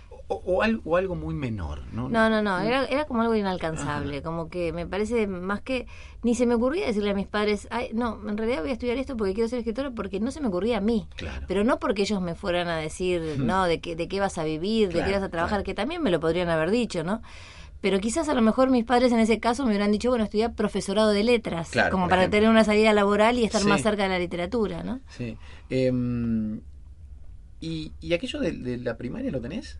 o, 0.46 0.62
algo, 0.62 0.98
algo, 0.98 1.16
muy 1.16 1.34
menor, 1.34 1.82
¿no? 1.92 2.10
No, 2.10 2.30
no, 2.30 2.42
no, 2.42 2.60
era, 2.60 2.86
era 2.86 3.06
como 3.06 3.22
algo 3.22 3.36
inalcanzable, 3.36 4.22
como 4.22 4.50
que 4.50 4.74
me 4.74 4.86
parece 4.86 5.28
más 5.28 5.62
que, 5.62 5.88
ni 6.22 6.36
se 6.36 6.46
me 6.46 6.56
ocurría 6.56 6.86
decirle 6.86 7.12
a 7.12 7.14
mis 7.14 7.28
padres, 7.28 7.68
Ay, 7.72 7.90
no, 7.94 8.20
en 8.28 8.38
realidad 8.38 8.62
voy 8.62 8.72
a 8.72 8.74
estudiar 8.74 8.98
esto 8.98 9.18
porque 9.18 9.34
quiero 9.34 9.48
ser 9.48 9.60
escritora, 9.60 9.92
porque 9.92 10.20
no 10.20 10.32
se 10.32 10.42
me 10.42 10.48
ocurría 10.48 10.78
a 10.78 10.82
mí, 10.82 11.08
pero 11.48 11.64
no 11.64 11.80
porque 11.80 12.04
ellos 12.04 12.22
me 12.22 12.36
fueran 12.36 12.68
a 12.68 12.78
decir, 12.78 13.38
no, 13.40 13.66
de 13.66 13.80
qué, 13.80 13.96
de 13.96 14.08
qué 14.08 14.20
vas 14.20 14.38
a 14.38 14.44
vivir, 14.44 14.92
de 14.92 15.04
qué 15.04 15.12
vas 15.12 15.24
a 15.24 15.30
trabajar, 15.30 15.64
que 15.64 15.74
también 15.74 16.02
me 16.02 16.12
lo 16.12 16.20
podrían 16.20 16.50
haber 16.50 16.72
dicho, 16.72 17.04
¿no? 17.04 17.22
pero 17.84 18.00
quizás 18.00 18.30
a 18.30 18.34
lo 18.34 18.42
mejor 18.42 18.70
mis 18.70 18.86
padres 18.86 19.12
en 19.12 19.20
ese 19.20 19.42
caso 19.42 19.64
me 19.64 19.72
hubieran 19.72 19.92
dicho, 19.92 20.08
bueno, 20.08 20.24
estudiar 20.24 20.56
profesorado 20.56 21.12
de 21.12 21.22
letras, 21.26 21.70
como 21.92 22.08
para 22.08 22.30
tener 22.30 22.50
una 22.50 22.64
salida 22.64 22.94
laboral 22.94 23.38
y 23.38 23.44
estar 23.44 23.66
más 23.66 23.82
cerca 23.82 24.04
de 24.04 24.10
la 24.10 24.20
literatura, 24.20 24.84
¿no? 24.84 25.02
Sí. 25.10 25.36
Em, 25.70 26.62
¿y, 27.60 27.92
¿y, 28.00 28.14
aquello 28.14 28.40
de, 28.40 28.54
de, 28.54 28.78
la 28.78 28.96
primaria 28.96 29.32
lo 29.32 29.42
tenés? 29.42 29.80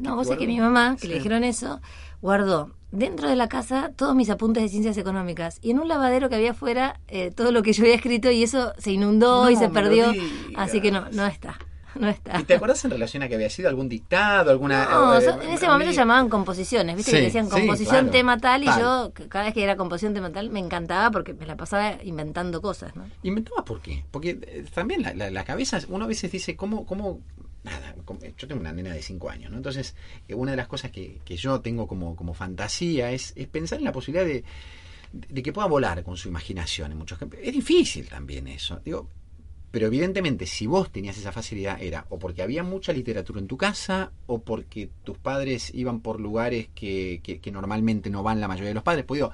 No, 0.00 0.16
vos 0.16 0.26
sabés 0.26 0.40
que 0.40 0.46
mi 0.46 0.58
mamá, 0.58 0.96
que 1.00 1.08
le 1.08 1.14
dijeron 1.14 1.44
eso, 1.44 1.80
guardó 2.20 2.70
dentro 2.92 3.28
de 3.28 3.36
la 3.36 3.48
casa 3.48 3.90
todos 3.96 4.14
mis 4.14 4.30
apuntes 4.30 4.62
de 4.62 4.68
ciencias 4.68 4.96
económicas 4.98 5.58
y 5.62 5.70
en 5.70 5.80
un 5.80 5.88
lavadero 5.88 6.28
que 6.28 6.36
había 6.36 6.50
afuera 6.52 7.00
eh, 7.08 7.30
todo 7.30 7.50
lo 7.50 7.62
que 7.62 7.72
yo 7.72 7.82
había 7.82 7.94
escrito 7.94 8.30
y 8.30 8.42
eso 8.42 8.74
se 8.78 8.92
inundó 8.92 9.50
y 9.50 9.56
se 9.56 9.68
perdió, 9.70 10.12
así 10.54 10.80
que 10.80 10.92
no, 10.92 11.10
no 11.10 11.26
está. 11.26 11.58
No 11.94 12.08
está. 12.08 12.40
¿Y 12.40 12.44
te 12.44 12.54
acuerdas 12.54 12.82
en 12.86 12.90
relación 12.90 13.22
a 13.22 13.28
que 13.28 13.34
había 13.34 13.50
sido 13.50 13.68
algún 13.68 13.86
dictado, 13.86 14.50
alguna... 14.50 14.86
No, 14.86 15.18
eh, 15.18 15.34
en 15.42 15.50
ese 15.50 15.66
momento 15.66 15.92
llamaban 15.92 16.30
composiciones, 16.30 16.96
¿viste? 16.96 17.12
que 17.12 17.20
decían 17.20 17.50
composición 17.50 18.10
tema 18.10 18.38
tal 18.38 18.62
y 18.62 18.66
yo 18.66 19.12
cada 19.28 19.44
vez 19.44 19.52
que 19.52 19.62
era 19.62 19.76
composición 19.76 20.14
tema 20.14 20.30
tal 20.30 20.48
me 20.48 20.58
encantaba 20.58 21.10
porque 21.10 21.34
me 21.34 21.44
la 21.44 21.56
pasaba 21.56 22.02
inventando 22.02 22.62
cosas, 22.62 22.96
¿no? 22.96 23.04
¿Inventabas 23.22 23.64
por 23.64 23.82
qué? 23.82 24.06
Porque 24.10 24.38
eh, 24.40 24.64
también 24.72 25.02
la, 25.02 25.30
la, 25.30 25.44
cabeza, 25.44 25.80
uno 25.88 26.06
a 26.06 26.08
veces 26.08 26.32
dice, 26.32 26.56
¿cómo, 26.56 26.86
cómo 26.86 27.20
nada, 27.64 27.94
yo 28.36 28.48
tengo 28.48 28.60
una 28.60 28.72
nena 28.72 28.92
de 28.92 29.02
5 29.02 29.30
años, 29.30 29.50
¿no? 29.50 29.56
Entonces, 29.56 29.94
eh, 30.28 30.34
una 30.34 30.52
de 30.52 30.56
las 30.56 30.68
cosas 30.68 30.90
que, 30.90 31.20
que 31.24 31.36
yo 31.36 31.60
tengo 31.60 31.86
como, 31.86 32.16
como 32.16 32.34
fantasía 32.34 33.12
es, 33.12 33.32
es, 33.36 33.46
pensar 33.48 33.78
en 33.78 33.84
la 33.84 33.92
posibilidad 33.92 34.24
de, 34.24 34.44
de, 35.12 35.42
que 35.42 35.52
pueda 35.52 35.68
volar 35.68 36.02
con 36.02 36.16
su 36.16 36.28
imaginación 36.28 36.92
en 36.92 36.98
muchos 36.98 37.18
Es 37.40 37.52
difícil 37.52 38.08
también 38.08 38.48
eso. 38.48 38.80
Digo, 38.84 39.08
pero 39.70 39.86
evidentemente, 39.86 40.46
si 40.46 40.66
vos 40.66 40.90
tenías 40.90 41.16
esa 41.16 41.32
facilidad, 41.32 41.80
era 41.80 42.06
o 42.10 42.18
porque 42.18 42.42
había 42.42 42.62
mucha 42.62 42.92
literatura 42.92 43.40
en 43.40 43.46
tu 43.46 43.56
casa, 43.56 44.12
o 44.26 44.42
porque 44.42 44.90
tus 45.02 45.16
padres 45.18 45.72
iban 45.74 46.00
por 46.00 46.20
lugares 46.20 46.68
que, 46.74 47.20
que, 47.22 47.40
que 47.40 47.52
normalmente 47.52 48.10
no 48.10 48.22
van 48.22 48.40
la 48.40 48.48
mayoría 48.48 48.68
de 48.68 48.74
los 48.74 48.82
padres. 48.82 49.04
Pues 49.06 49.18
digo, 49.18 49.32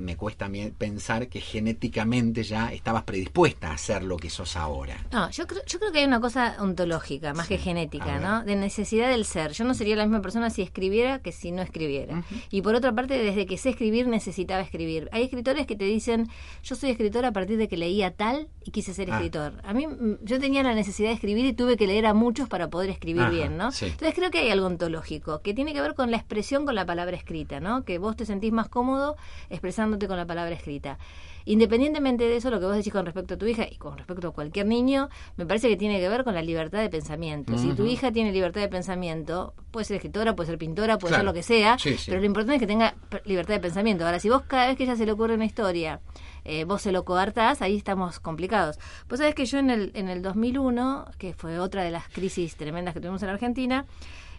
me 0.00 0.16
cuesta 0.16 0.50
pensar 0.76 1.28
que 1.28 1.40
genéticamente 1.40 2.42
ya 2.42 2.72
estabas 2.72 3.02
predispuesta 3.02 3.70
a 3.70 3.74
hacer 3.74 4.02
lo 4.02 4.16
que 4.16 4.30
sos 4.30 4.56
ahora. 4.56 4.96
No, 5.12 5.30
yo 5.30 5.46
creo, 5.46 5.62
yo 5.66 5.78
creo 5.78 5.92
que 5.92 6.00
hay 6.00 6.04
una 6.04 6.20
cosa 6.20 6.56
ontológica, 6.60 7.34
más 7.34 7.48
que 7.48 7.58
genética, 7.58 8.18
¿no? 8.18 8.44
De 8.44 8.56
necesidad 8.56 9.10
del 9.10 9.24
ser. 9.24 9.52
Yo 9.52 9.64
no 9.64 9.74
sería 9.74 9.96
la 9.96 10.04
misma 10.04 10.22
persona 10.22 10.50
si 10.50 10.62
escribiera 10.62 11.20
que 11.20 11.32
si 11.32 11.52
no 11.52 11.62
escribiera. 11.62 12.22
Y 12.50 12.62
por 12.62 12.74
otra 12.74 12.94
parte, 12.94 13.18
desde 13.18 13.46
que 13.46 13.58
sé 13.58 13.70
escribir, 13.70 14.08
necesitaba 14.08 14.62
escribir. 14.62 15.08
Hay 15.12 15.22
escritores 15.22 15.66
que 15.66 15.76
te 15.76 15.84
dicen, 15.84 16.28
yo 16.62 16.74
soy 16.74 16.90
escritor 16.90 17.24
a 17.24 17.32
partir 17.32 17.58
de 17.58 17.68
que 17.68 17.76
leía 17.76 18.12
tal 18.12 18.48
y 18.64 18.70
quise 18.70 18.94
ser 18.94 19.10
ah. 19.10 19.16
escritor. 19.16 19.54
A 19.64 19.72
mí, 19.72 19.86
mm, 19.86 20.18
yo 20.22 20.38
tenía 20.38 20.62
la 20.62 20.74
necesidad 20.74 21.08
de 21.08 21.14
escribir 21.14 21.44
y 21.46 21.52
tuve 21.52 21.76
que 21.76 21.86
leer 21.86 22.06
a 22.06 22.14
muchos 22.14 22.48
para 22.48 22.68
poder 22.68 22.90
escribir 22.90 23.28
bien, 23.30 23.56
¿no? 23.56 23.68
Entonces 23.68 24.14
creo 24.14 24.30
que 24.30 24.38
hay 24.38 24.50
algo 24.50 24.66
ontológico, 24.66 25.40
que 25.40 25.54
tiene 25.54 25.72
que 25.72 25.80
ver 25.80 25.94
con 25.94 26.10
la 26.10 26.16
expresión 26.16 26.64
con 26.64 26.74
la 26.74 26.84
palabra 26.84 27.16
escrita, 27.16 27.60
¿no? 27.60 27.84
Que 27.84 27.98
vos 27.98 28.16
te 28.16 28.26
sentís 28.26 28.52
más 28.52 28.68
cómodo 28.68 29.16
expresando 29.50 29.87
con 30.06 30.16
la 30.16 30.26
palabra 30.26 30.54
escrita. 30.54 30.98
Independientemente 31.44 32.24
de 32.24 32.36
eso, 32.36 32.50
lo 32.50 32.60
que 32.60 32.66
vos 32.66 32.76
decís 32.76 32.92
con 32.92 33.06
respecto 33.06 33.34
a 33.34 33.36
tu 33.38 33.46
hija 33.46 33.66
y 33.70 33.76
con 33.76 33.96
respecto 33.96 34.28
a 34.28 34.32
cualquier 34.32 34.66
niño, 34.66 35.08
me 35.38 35.46
parece 35.46 35.70
que 35.70 35.78
tiene 35.78 35.98
que 35.98 36.06
ver 36.06 36.22
con 36.22 36.34
la 36.34 36.42
libertad 36.42 36.80
de 36.80 36.90
pensamiento. 36.90 37.56
Si 37.56 37.72
tu 37.72 37.86
hija 37.86 38.12
tiene 38.12 38.32
libertad 38.32 38.60
de 38.60 38.68
pensamiento, 38.68 39.54
puede 39.70 39.86
ser 39.86 39.96
escritora, 39.96 40.36
puede 40.36 40.48
ser 40.48 40.58
pintora, 40.58 40.98
puede 40.98 41.14
ser 41.14 41.24
lo 41.24 41.32
que 41.32 41.42
sea, 41.42 41.78
pero 42.06 42.20
lo 42.20 42.26
importante 42.26 42.56
es 42.56 42.60
que 42.60 42.66
tenga 42.66 42.94
libertad 43.24 43.54
de 43.54 43.60
pensamiento. 43.60 44.04
Ahora, 44.04 44.20
si 44.20 44.28
vos 44.28 44.42
cada 44.42 44.66
vez 44.66 44.76
que 44.76 44.84
ella 44.84 44.96
se 44.96 45.06
le 45.06 45.12
ocurre 45.12 45.36
una 45.36 45.46
historia, 45.46 46.00
eh, 46.44 46.64
vos 46.64 46.82
se 46.82 46.92
lo 46.92 47.06
coartás, 47.06 47.62
ahí 47.62 47.76
estamos 47.76 48.20
complicados. 48.20 48.78
Vos 49.08 49.18
sabés 49.18 49.34
que 49.34 49.46
yo 49.46 49.58
en 49.58 49.70
el, 49.70 49.90
en 49.94 50.10
el 50.10 50.20
2001, 50.20 51.06
que 51.16 51.32
fue 51.32 51.58
otra 51.58 51.82
de 51.82 51.90
las 51.90 52.08
crisis 52.08 52.56
tremendas 52.56 52.92
que 52.92 53.00
tuvimos 53.00 53.22
en 53.22 53.30
Argentina, 53.30 53.86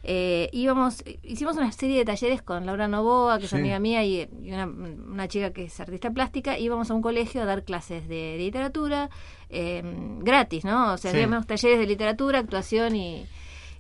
eh, 0.04 0.50
íbamos, 0.54 1.04
hicimos 1.24 1.58
una 1.58 1.72
serie 1.72 1.98
de 1.98 2.06
talleres 2.06 2.42
con 2.42 2.66
Laura 2.66 2.88
Novoa, 2.88 3.38
que 3.40 3.46
es 3.46 3.54
amiga 3.54 3.80
mía, 3.80 4.04
y, 4.06 4.28
una, 4.44 5.28
chica 5.28 5.52
que 5.52 5.66
es 5.66 5.80
artista 5.80 6.12
plástica, 6.12 6.58
íbamos 6.58 6.90
a 6.90 6.94
un 6.94 7.02
colegio 7.02 7.42
a 7.42 7.46
dar 7.46 7.64
clases 7.64 8.08
de, 8.08 8.38
literatura 8.38 9.10
eh, 9.50 9.84
gratis, 10.20 10.64
¿no? 10.64 10.94
O 10.94 10.98
sea, 10.98 11.12
hacíamos 11.12 11.46
talleres 11.46 11.80
de 11.80 11.86
literatura, 11.86 12.40
actuación 12.40 12.96
y, 12.96 13.26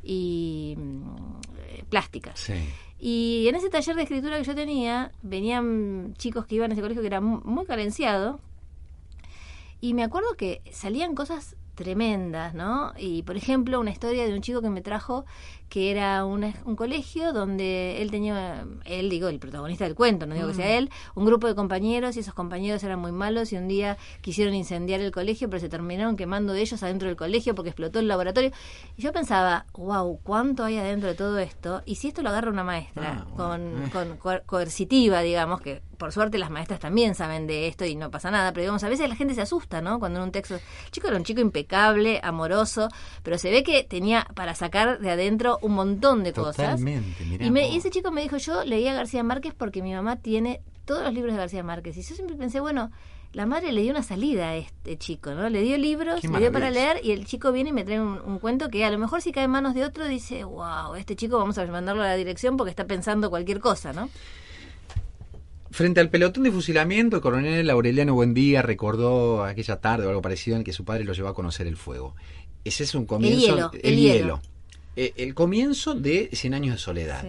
y 0.04 0.76
mm, 0.78 1.86
plásticas. 1.90 2.52
Y 3.00 3.46
en 3.48 3.56
ese 3.56 3.70
taller 3.70 3.96
de 3.96 4.04
escritura 4.04 4.38
que 4.38 4.44
yo 4.44 4.56
tenía, 4.56 5.12
venían 5.22 6.14
chicos 6.18 6.46
que 6.46 6.56
iban 6.56 6.72
a 6.72 6.74
ese 6.74 6.82
colegio 6.82 7.02
que 7.02 7.08
era 7.08 7.22
muy 7.22 7.66
carenciado, 7.66 8.42
y 9.82 9.94
me 9.94 10.04
acuerdo 10.04 10.36
que 10.36 10.62
salían 10.72 11.16
cosas 11.16 11.56
tremendas, 11.76 12.54
¿no? 12.54 12.92
Y 12.98 13.24
por 13.24 13.38
ejemplo, 13.38 13.80
una 13.80 13.92
historia 13.92 14.26
de 14.26 14.34
un 14.34 14.42
chico 14.42 14.62
que 14.62 14.70
me 14.70 14.82
trajo 14.82 15.26
que 15.70 15.92
era 15.92 16.26
un, 16.26 16.54
un 16.66 16.76
colegio 16.76 17.32
donde 17.32 18.02
él 18.02 18.12
tenía, 18.12 18.66
él 18.86 19.10
digo, 19.10 19.30
el 19.30 19.40
protagonista 19.40 19.86
del 19.86 19.96
cuento, 19.96 20.26
no 20.26 20.34
digo 20.34 20.48
que 20.48 20.56
sea 20.56 20.66
mm. 20.66 20.78
él, 20.78 20.90
un 21.16 21.26
grupo 21.26 21.48
de 21.48 21.56
compañeros 21.56 22.18
y 22.18 22.22
esos 22.22 22.34
compañeros 22.34 22.84
eran 22.84 23.00
muy 23.00 23.12
malos 23.12 23.54
y 23.54 23.58
un 23.58 23.68
día 23.68 23.98
quisieron 24.22 24.54
incendiar 24.56 25.00
el 25.00 25.12
colegio, 25.12 25.50
pero 25.50 25.60
se 25.60 25.70
terminaron 25.70 26.18
quemando 26.18 26.54
de 26.54 26.62
ellos 26.62 26.82
adentro 26.84 27.08
del 27.08 27.16
colegio 27.18 27.56
porque 27.56 27.70
explotó 27.70 28.00
el 28.00 28.08
laboratorio. 28.08 28.52
Y 28.98 29.02
yo 29.02 29.14
pensaba, 29.14 29.66
wow, 29.74 30.20
¿cuánto 30.24 30.64
hay 30.64 30.78
adentro 30.78 31.10
de 31.10 31.16
todo 31.16 31.38
esto? 31.38 31.84
Y 31.86 31.96
si 31.96 32.08
esto 32.08 32.24
lo 32.24 32.30
agarra 32.30 32.50
una 32.50 32.64
maestra 32.64 33.26
ah, 33.26 33.36
con, 33.36 33.90
con 33.92 34.18
coercitiva, 34.46 35.22
digamos, 35.22 35.62
que 35.62 35.82
por 36.00 36.14
suerte 36.14 36.38
las 36.38 36.50
maestras 36.50 36.80
también 36.80 37.14
saben 37.14 37.46
de 37.46 37.68
esto 37.68 37.86
y 37.86 37.96
no 37.96 38.10
pasa 38.10 38.32
nada, 38.32 38.52
pero 38.54 38.62
digamos, 38.62 38.84
a 38.84 38.90
veces 38.90 39.10
la 39.10 39.16
gente 39.16 39.36
se 39.36 39.42
asusta, 39.42 39.82
¿no? 39.82 40.00
Cuando 40.00 40.20
en 40.20 40.26
un 40.26 40.32
texto, 40.32 40.56
el 40.56 40.62
chico 40.92 41.08
era 41.08 41.18
un 41.18 41.26
chico 41.26 41.42
impecable, 41.42 42.22
amoroso, 42.24 42.88
pero 43.22 43.38
se 43.38 43.52
ve 43.52 43.64
que 43.64 43.84
tenía 43.84 44.26
para 44.34 44.56
sacar 44.56 45.00
de 45.00 45.12
adentro 45.12 45.59
un 45.62 45.74
montón 45.74 46.24
de 46.24 46.34
cosas. 46.34 46.80
Y, 46.80 47.52
me, 47.52 47.76
ese 47.76 47.90
chico 47.90 48.12
me 48.12 48.22
dijo, 48.22 48.38
yo 48.38 48.64
leía 48.64 48.94
García 48.94 49.24
Márquez 49.24 49.54
porque 49.56 49.82
mi 49.82 49.94
mamá 49.94 50.18
tiene 50.18 50.62
todos 50.86 51.04
los 51.04 51.14
libros 51.14 51.34
de 51.34 51.40
García 51.40 51.64
Márquez. 51.64 51.98
Y 51.98 52.02
yo 52.02 52.16
siempre 52.16 52.36
pensé, 52.36 52.60
bueno, 52.60 52.92
la 53.32 53.46
madre 53.46 53.72
le 53.72 53.82
dio 53.82 53.92
una 53.92 54.02
salida 54.02 54.50
a 54.50 54.58
este 54.58 54.98
chico, 54.98 55.34
¿no? 55.34 55.50
Le 55.50 55.62
dio 55.62 55.78
libros, 55.78 56.24
le 56.24 56.40
dio 56.40 56.52
para 56.52 56.72
leer 56.72 57.00
y 57.04 57.12
el 57.12 57.26
chico 57.26 57.52
viene 57.52 57.70
y 57.70 57.74
me 57.74 57.84
trae 57.84 58.02
un, 58.02 58.40
cuento 58.40 58.70
que 58.70 58.84
a 58.84 58.90
lo 58.90 58.98
mejor 58.98 59.22
si 59.22 59.32
cae 59.32 59.44
en 59.44 59.52
manos 59.52 59.76
de 59.76 59.84
otro 59.84 60.08
dice, 60.08 60.44
wow, 60.44 60.96
este 60.96 61.16
chico 61.16 61.38
vamos 61.38 61.58
a 61.60 61.66
mandarlo 61.68 62.02
a 62.02 62.08
la 62.08 62.16
dirección 62.16 62.58
porque 62.58 62.72
está 62.72 62.88
pensando 62.88 63.30
cualquier 63.30 63.60
cosa, 63.60 63.94
¿no? 63.94 64.10
Frente 65.70 66.00
al 66.00 66.10
pelotón 66.10 66.44
de 66.44 66.52
fusilamiento, 66.52 67.18
el 67.18 67.22
coronel 67.22 67.70
Aureliano 67.70 68.16
Buendía 68.16 68.64
recordó 68.64 69.44
aquella 69.44 69.80
tarde 69.80 70.08
o 70.08 70.10
algo 70.10 70.24
parecido 70.24 70.58
en 70.58 70.64
que 70.64 70.74
su 70.74 70.84
padre 70.84 71.04
lo 71.04 71.14
llevó 71.14 71.28
a 71.28 71.36
conocer 71.36 71.68
el 71.68 71.78
fuego. 71.78 72.16
Ese 72.66 72.84
es 72.84 72.96
un 72.96 73.06
comienzo. 73.06 73.72
El 73.84 73.98
hielo. 73.98 74.42
Eh, 74.96 75.14
el 75.18 75.34
comienzo 75.34 75.94
de 75.94 76.30
Cien 76.34 76.54
años 76.54 76.76
de 76.76 76.80
soledad. 76.80 77.24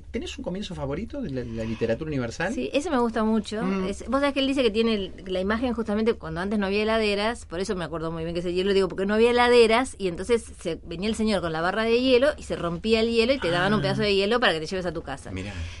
¿Tenés 0.00 0.36
un 0.38 0.44
comienzo 0.44 0.74
favorito 0.74 1.20
de 1.20 1.30
la, 1.44 1.64
literatura 1.64 2.08
universal? 2.08 2.54
Sí, 2.54 2.70
ese 2.72 2.90
me 2.90 2.98
gusta 2.98 3.24
mucho. 3.24 3.62
Mm. 3.62 3.86
vos 4.08 4.20
sabés 4.20 4.32
que 4.32 4.40
él 4.40 4.46
dice 4.46 4.62
que 4.62 4.70
tiene 4.70 5.12
la 5.26 5.40
imagen 5.40 5.74
justamente 5.74 6.14
cuando 6.14 6.40
antes 6.40 6.58
no 6.58 6.66
había 6.66 6.82
heladeras, 6.82 7.46
por 7.46 7.60
eso 7.60 7.74
me 7.76 7.84
acuerdo 7.84 8.10
muy 8.10 8.24
bien 8.24 8.34
que 8.34 8.40
ese 8.40 8.52
hielo, 8.52 8.72
digo, 8.72 8.88
porque 8.88 9.06
no 9.06 9.14
había 9.14 9.30
heladeras 9.30 9.96
y 9.98 10.08
entonces 10.08 10.44
se, 10.60 10.80
venía 10.84 11.08
el 11.08 11.14
señor 11.14 11.40
con 11.40 11.52
la 11.52 11.60
barra 11.60 11.84
de 11.84 12.00
hielo 12.00 12.28
y 12.36 12.42
se 12.44 12.56
rompía 12.56 13.00
el 13.00 13.10
hielo 13.10 13.32
y 13.32 13.38
te 13.38 13.50
daban 13.50 13.74
un 13.74 13.80
ah. 13.80 13.82
pedazo 13.82 14.02
de 14.02 14.14
hielo 14.14 14.40
para 14.40 14.52
que 14.52 14.60
te 14.60 14.66
lleves 14.66 14.86
a 14.86 14.92
tu 14.92 15.02
casa. 15.02 15.30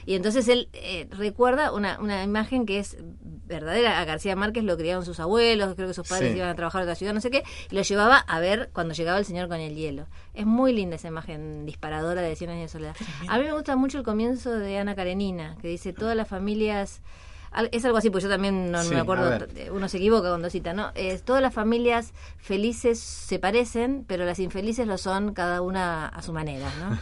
Y 0.06 0.14
entonces 0.14 0.48
él 0.48 0.68
eh, 0.72 1.08
recuerda 1.10 1.72
una, 1.72 1.98
una 2.00 2.22
imagen 2.24 2.66
que 2.66 2.78
es 2.78 2.96
verdadera. 3.52 4.00
A 4.00 4.04
García 4.04 4.36
Márquez 4.36 4.64
lo 4.64 4.76
criaron 4.76 5.04
sus 5.04 5.20
abuelos, 5.20 5.74
creo 5.74 5.88
que 5.88 5.94
sus 5.94 6.08
padres 6.08 6.34
iban 6.34 6.48
a 6.48 6.54
trabajar 6.54 6.82
a 6.82 6.84
otra 6.84 6.94
ciudad, 6.94 7.14
no 7.14 7.20
sé 7.20 7.30
qué, 7.30 7.44
y 7.70 7.74
lo 7.74 7.82
llevaba 7.82 8.18
a 8.18 8.40
ver 8.40 8.70
cuando 8.72 8.94
llegaba 8.94 9.18
el 9.18 9.24
señor 9.24 9.48
con 9.48 9.60
el 9.60 9.74
hielo. 9.74 10.06
Es 10.34 10.46
muy 10.46 10.72
linda 10.72 10.96
esa 10.96 11.08
imagen 11.08 11.66
disparadora 11.66 12.22
de 12.22 12.36
Cien 12.36 12.50
años 12.50 12.62
de 12.62 12.68
soledad. 12.68 12.96
A 13.28 13.38
mí 13.38 13.44
me 13.44 13.52
gusta 13.52 13.76
mucho 13.76 14.01
el 14.02 14.04
comienzo 14.04 14.50
de 14.50 14.78
Ana 14.78 14.96
Karenina, 14.96 15.56
que 15.62 15.68
dice 15.68 15.92
todas 15.92 16.16
las 16.16 16.28
familias 16.28 17.00
es 17.70 17.84
algo 17.84 17.98
así, 17.98 18.08
pues 18.08 18.24
yo 18.24 18.30
también 18.30 18.72
no, 18.72 18.82
me 18.84 18.98
acuerdo, 18.98 19.46
uno 19.72 19.86
se 19.86 19.98
equivoca 19.98 20.30
cuando 20.30 20.48
cita, 20.48 20.72
¿no? 20.72 20.90
todas 21.24 21.42
las 21.42 21.52
familias 21.52 22.12
felices 22.38 22.98
se 22.98 23.38
parecen, 23.38 24.04
pero 24.08 24.24
las 24.24 24.38
infelices 24.38 24.86
lo 24.86 24.96
son 24.96 25.34
cada 25.34 25.60
una 25.60 26.08
a 26.08 26.22
su 26.22 26.32
manera, 26.32 26.66
¿no? 26.80 26.98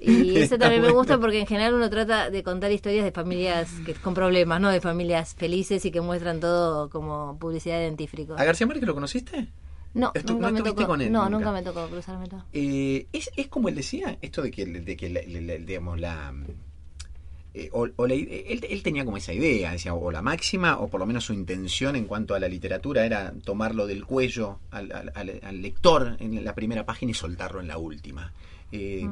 y 0.00 0.36
eso 0.36 0.58
también 0.58 0.82
me 0.82 0.90
gusta 0.90 1.18
porque 1.18 1.40
en 1.40 1.46
general 1.46 1.74
uno 1.74 1.88
trata 1.88 2.28
de 2.28 2.42
contar 2.42 2.72
historias 2.72 3.04
de 3.04 3.12
familias 3.12 3.70
que, 3.86 3.94
con 3.94 4.12
problemas, 4.12 4.60
¿no? 4.60 4.68
De 4.68 4.82
familias 4.82 5.34
felices 5.34 5.82
y 5.86 5.90
que 5.90 6.02
muestran 6.02 6.40
todo 6.40 6.90
como 6.90 7.38
publicidad 7.38 7.78
de 7.78 7.84
dentífrico. 7.84 8.34
¿A 8.36 8.44
García 8.44 8.66
Márquez 8.66 8.86
lo 8.86 8.94
conociste? 8.94 9.48
No, 9.94 10.12
nunca 10.26 10.50
me 10.50 10.60
tocó, 10.60 10.86
con 10.86 11.00
él. 11.00 11.10
No, 11.12 11.28
nunca, 11.30 11.52
me 11.52 11.62
tocó 11.62 11.86
cruzarme 11.88 12.26
eh, 12.52 13.06
es, 13.12 13.30
es 13.36 13.46
como 13.48 13.68
él 13.68 13.76
decía, 13.76 14.18
esto 14.20 14.42
de 14.42 14.50
que, 14.50 14.66
de 14.66 14.96
que 14.96 15.08
digamos, 15.64 16.00
la 16.00 16.34
eh, 17.54 17.68
o, 17.72 17.86
o 17.94 18.06
la 18.08 18.14
él, 18.14 18.66
él 18.68 18.82
tenía 18.82 19.04
como 19.04 19.16
esa 19.16 19.32
idea, 19.32 19.70
decía, 19.70 19.94
o 19.94 20.10
la 20.10 20.20
máxima, 20.22 20.78
o 20.78 20.88
por 20.88 20.98
lo 20.98 21.06
menos 21.06 21.24
su 21.24 21.32
intención 21.32 21.94
en 21.94 22.06
cuanto 22.06 22.34
a 22.34 22.40
la 22.40 22.48
literatura 22.48 23.06
era 23.06 23.32
tomarlo 23.44 23.86
del 23.86 24.04
cuello 24.04 24.58
al, 24.72 24.90
al- 24.90 25.12
al- 25.14 25.40
al 25.42 25.62
lector 25.62 26.16
en 26.18 26.44
la 26.44 26.54
primera 26.56 26.84
página 26.84 27.12
y 27.12 27.14
soltarlo 27.14 27.60
en 27.60 27.68
la 27.68 27.78
última. 27.78 28.32
Eh, 28.76 29.08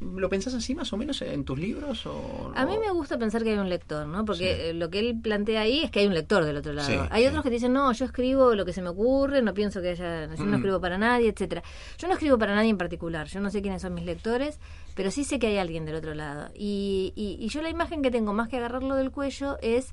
¿Lo 0.00 0.28
pensás 0.28 0.54
así 0.54 0.74
más 0.74 0.92
o 0.92 0.96
menos 0.96 1.20
en 1.22 1.44
tus 1.44 1.58
libros? 1.58 2.06
O, 2.06 2.52
A 2.54 2.64
mí 2.66 2.72
me 2.78 2.90
gusta 2.90 3.18
pensar 3.18 3.42
que 3.44 3.50
hay 3.50 3.58
un 3.58 3.68
lector, 3.68 4.06
¿no? 4.06 4.24
Porque 4.24 4.54
Sí. 4.54 4.60
eh, 4.68 4.72
lo 4.72 4.88
que 4.90 4.98
él 5.00 5.20
plantea 5.22 5.60
ahí 5.62 5.80
es 5.84 5.90
que 5.90 6.00
hay 6.00 6.06
un 6.06 6.14
lector 6.14 6.44
del 6.44 6.56
otro 6.56 6.72
lado. 6.72 6.88
Sí, 6.88 6.96
hay 7.10 7.22
sí. 7.22 7.28
otros 7.28 7.42
que 7.42 7.50
te 7.50 7.54
dicen, 7.54 7.72
no, 7.72 7.92
yo 7.92 8.04
escribo 8.04 8.54
lo 8.54 8.64
que 8.64 8.72
se 8.72 8.80
me 8.82 8.88
ocurre, 8.88 9.42
no 9.42 9.52
pienso 9.54 9.82
que 9.82 9.90
haya, 9.90 10.26
yo 10.34 10.44
no 10.44 10.52
Mm. 10.52 10.54
escribo 10.54 10.80
para 10.80 10.96
nadie, 10.98 11.28
etcétera. 11.28 11.62
Yo 11.98 12.08
no 12.08 12.14
escribo 12.14 12.38
para 12.38 12.54
nadie 12.54 12.70
en 12.70 12.78
particular, 12.78 13.26
yo 13.28 13.40
no 13.40 13.50
sé 13.50 13.60
quiénes 13.62 13.82
son 13.82 13.94
mis 13.94 14.04
lectores, 14.04 14.58
pero 14.94 15.10
sí 15.10 15.24
sé 15.24 15.38
que 15.38 15.48
hay 15.48 15.58
alguien 15.58 15.84
del 15.84 15.96
otro 15.96 16.14
lado. 16.14 16.50
Y, 16.54 17.12
y, 17.14 17.36
y 17.44 17.48
yo 17.48 17.60
la 17.62 17.68
imagen 17.70 18.02
que 18.02 18.10
tengo, 18.10 18.32
más 18.32 18.48
que 18.48 18.56
agarrarlo 18.56 18.94
del 18.94 19.10
cuello, 19.10 19.58
es... 19.60 19.92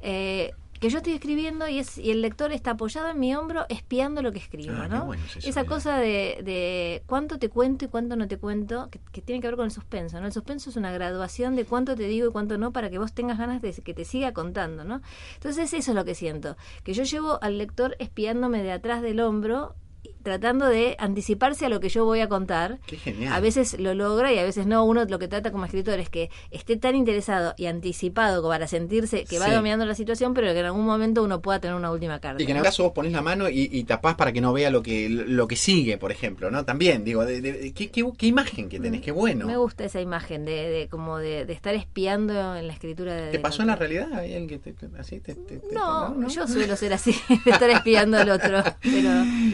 eh, 0.00 0.52
que 0.80 0.90
yo 0.90 0.98
estoy 0.98 1.14
escribiendo 1.14 1.68
y, 1.68 1.78
es, 1.78 1.98
y 1.98 2.10
el 2.10 2.22
lector 2.22 2.52
está 2.52 2.72
apoyado 2.72 3.08
en 3.10 3.18
mi 3.18 3.34
hombro 3.34 3.66
espiando 3.68 4.22
lo 4.22 4.32
que 4.32 4.38
escribo, 4.38 4.74
Ah, 4.78 4.88
¿no? 4.88 5.06
bueno 5.06 5.22
es 5.26 5.36
eso, 5.36 5.48
Esa 5.48 5.64
cosa 5.64 5.98
de, 5.98 6.40
de 6.44 7.02
cuánto 7.06 7.38
te 7.38 7.48
cuento 7.48 7.84
y 7.84 7.88
cuánto 7.88 8.16
no 8.16 8.28
te 8.28 8.38
cuento, 8.38 8.88
que, 8.90 9.00
que 9.12 9.22
tiene 9.22 9.40
que 9.40 9.48
ver 9.48 9.56
con 9.56 9.64
el 9.64 9.70
suspenso, 9.70 10.20
¿no? 10.20 10.26
El 10.26 10.32
suspenso 10.32 10.70
es 10.70 10.76
una 10.76 10.92
graduación 10.92 11.56
de 11.56 11.64
cuánto 11.64 11.96
te 11.96 12.04
digo 12.04 12.28
y 12.28 12.32
cuánto 12.32 12.58
no 12.58 12.72
para 12.72 12.90
que 12.90 12.98
vos 12.98 13.12
tengas 13.12 13.38
ganas 13.38 13.62
de 13.62 13.72
que 13.72 13.94
te 13.94 14.04
siga 14.04 14.32
contando, 14.32 14.84
¿no? 14.84 15.00
Entonces 15.34 15.72
eso 15.72 15.90
es 15.90 15.94
lo 15.94 16.04
que 16.04 16.14
siento, 16.14 16.56
que 16.84 16.92
yo 16.92 17.02
llevo 17.04 17.38
al 17.42 17.58
lector 17.58 17.96
espiándome 17.98 18.62
de 18.62 18.72
atrás 18.72 19.02
del 19.02 19.20
hombro 19.20 19.74
tratando 20.22 20.66
de 20.66 20.94
anticiparse 20.98 21.64
a 21.64 21.68
lo 21.68 21.80
que 21.80 21.88
yo 21.88 22.04
voy 22.04 22.20
a 22.20 22.28
contar. 22.28 22.78
Qué 22.86 22.96
genial. 22.96 23.32
A 23.32 23.40
veces 23.40 23.78
lo 23.80 23.94
logra 23.94 24.32
y 24.32 24.38
a 24.38 24.42
veces 24.44 24.66
no. 24.66 24.84
Uno 24.84 25.04
lo 25.06 25.18
que 25.18 25.26
trata 25.28 25.50
como 25.52 25.64
escritor 25.64 25.98
es 26.00 26.10
que 26.10 26.30
esté 26.50 26.76
tan 26.76 26.96
interesado 26.96 27.54
y 27.56 27.66
anticipado 27.66 28.42
como 28.42 28.52
para 28.52 28.66
sentirse 28.66 29.24
que 29.24 29.38
va 29.38 29.46
Sí. 29.46 29.52
dominando 29.52 29.86
la 29.86 29.94
situación, 29.94 30.34
pero 30.34 30.52
que 30.52 30.58
en 30.60 30.66
algún 30.66 30.84
momento 30.84 31.22
uno 31.22 31.40
pueda 31.40 31.60
tener 31.60 31.76
una 31.76 31.90
última 31.90 32.20
carta. 32.20 32.42
Y 32.42 32.46
que 32.46 32.52
en 32.52 32.58
el 32.58 32.62
caso 32.64 32.82
vos 32.82 32.92
ponés 32.92 33.12
la 33.12 33.22
mano 33.22 33.48
y, 33.48 33.68
y 33.72 33.84
tapás 33.84 34.16
para 34.16 34.32
que 34.32 34.40
no 34.40 34.52
vea 34.52 34.70
lo 34.70 34.82
que 34.82 35.08
lo 35.08 35.48
que 35.48 35.56
sigue, 35.56 35.96
por 35.98 36.12
ejemplo, 36.12 36.50
¿no? 36.50 36.64
También, 36.64 37.04
digo, 37.04 37.24
de, 37.24 37.72
¿qué, 37.74 37.90
qué, 37.90 38.04
qué 38.18 38.26
imagen 38.26 38.68
que 38.68 38.78
tenés, 38.80 39.00
qué 39.00 39.12
bueno. 39.12 39.46
Me 39.46 39.56
gusta 39.56 39.84
esa 39.84 40.00
imagen 40.00 40.44
de, 40.44 40.68
de 40.68 40.88
como 40.88 41.16
de, 41.18 41.50
estar 41.52 41.74
espiando 41.74 42.56
en 42.56 42.66
la 42.66 42.72
escritura 42.72 43.14
de. 43.14 43.30
¿Te 43.30 43.38
pasó 43.38 43.62
en 43.62 43.68
la 43.68 43.76
realidad? 43.76 44.12
¿Hay 44.12 44.34
alguien 44.34 44.48
que 44.48 44.72
te, 44.72 44.74
así 44.98 45.20
te, 45.20 45.34
te- 45.34 45.58
te- 45.58 45.74
No, 45.74 46.28
yo 46.28 46.46
suelo 46.46 46.76
ser 46.76 46.92
así, 46.92 47.14
de 47.44 47.50
estar 47.50 47.70
espiando 47.70 48.18
al 48.18 48.28
otro. 48.30 48.62
Pero 48.82 49.10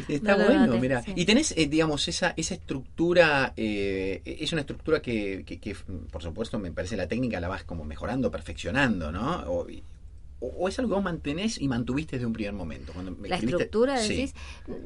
Está 0.08 0.36
no 0.36 0.43
bueno, 0.46 0.78
mira. 0.78 1.02
sí. 1.02 1.12
Y 1.16 1.24
tenés, 1.24 1.52
eh, 1.56 1.66
digamos, 1.66 2.06
esa, 2.08 2.34
esa 2.36 2.54
estructura, 2.54 3.52
eh, 3.56 4.22
es 4.24 4.52
una 4.52 4.60
estructura 4.62 5.00
que, 5.00 5.42
que, 5.46 5.58
que, 5.60 5.74
por 6.10 6.22
supuesto, 6.22 6.58
me 6.58 6.70
parece 6.72 6.96
la 6.96 7.06
técnica 7.08 7.40
la 7.40 7.48
vas 7.48 7.64
como 7.64 7.84
mejorando, 7.84 8.30
perfeccionando, 8.30 9.10
¿no? 9.12 9.44
O, 9.50 9.68
y- 9.68 9.82
o- 10.58 10.68
es 10.68 10.78
algo 10.78 10.90
que 10.90 10.94
vos 10.96 11.04
mantenés 11.04 11.60
y 11.60 11.68
mantuviste 11.68 12.16
desde 12.16 12.26
un 12.26 12.32
primer 12.32 12.52
momento. 12.52 12.92
Cuando 12.92 13.12
me 13.12 13.28
La 13.28 13.36
escribiste- 13.36 13.64
estructura, 13.64 13.98
Sí. 13.98 14.14
decís. 14.16 14.34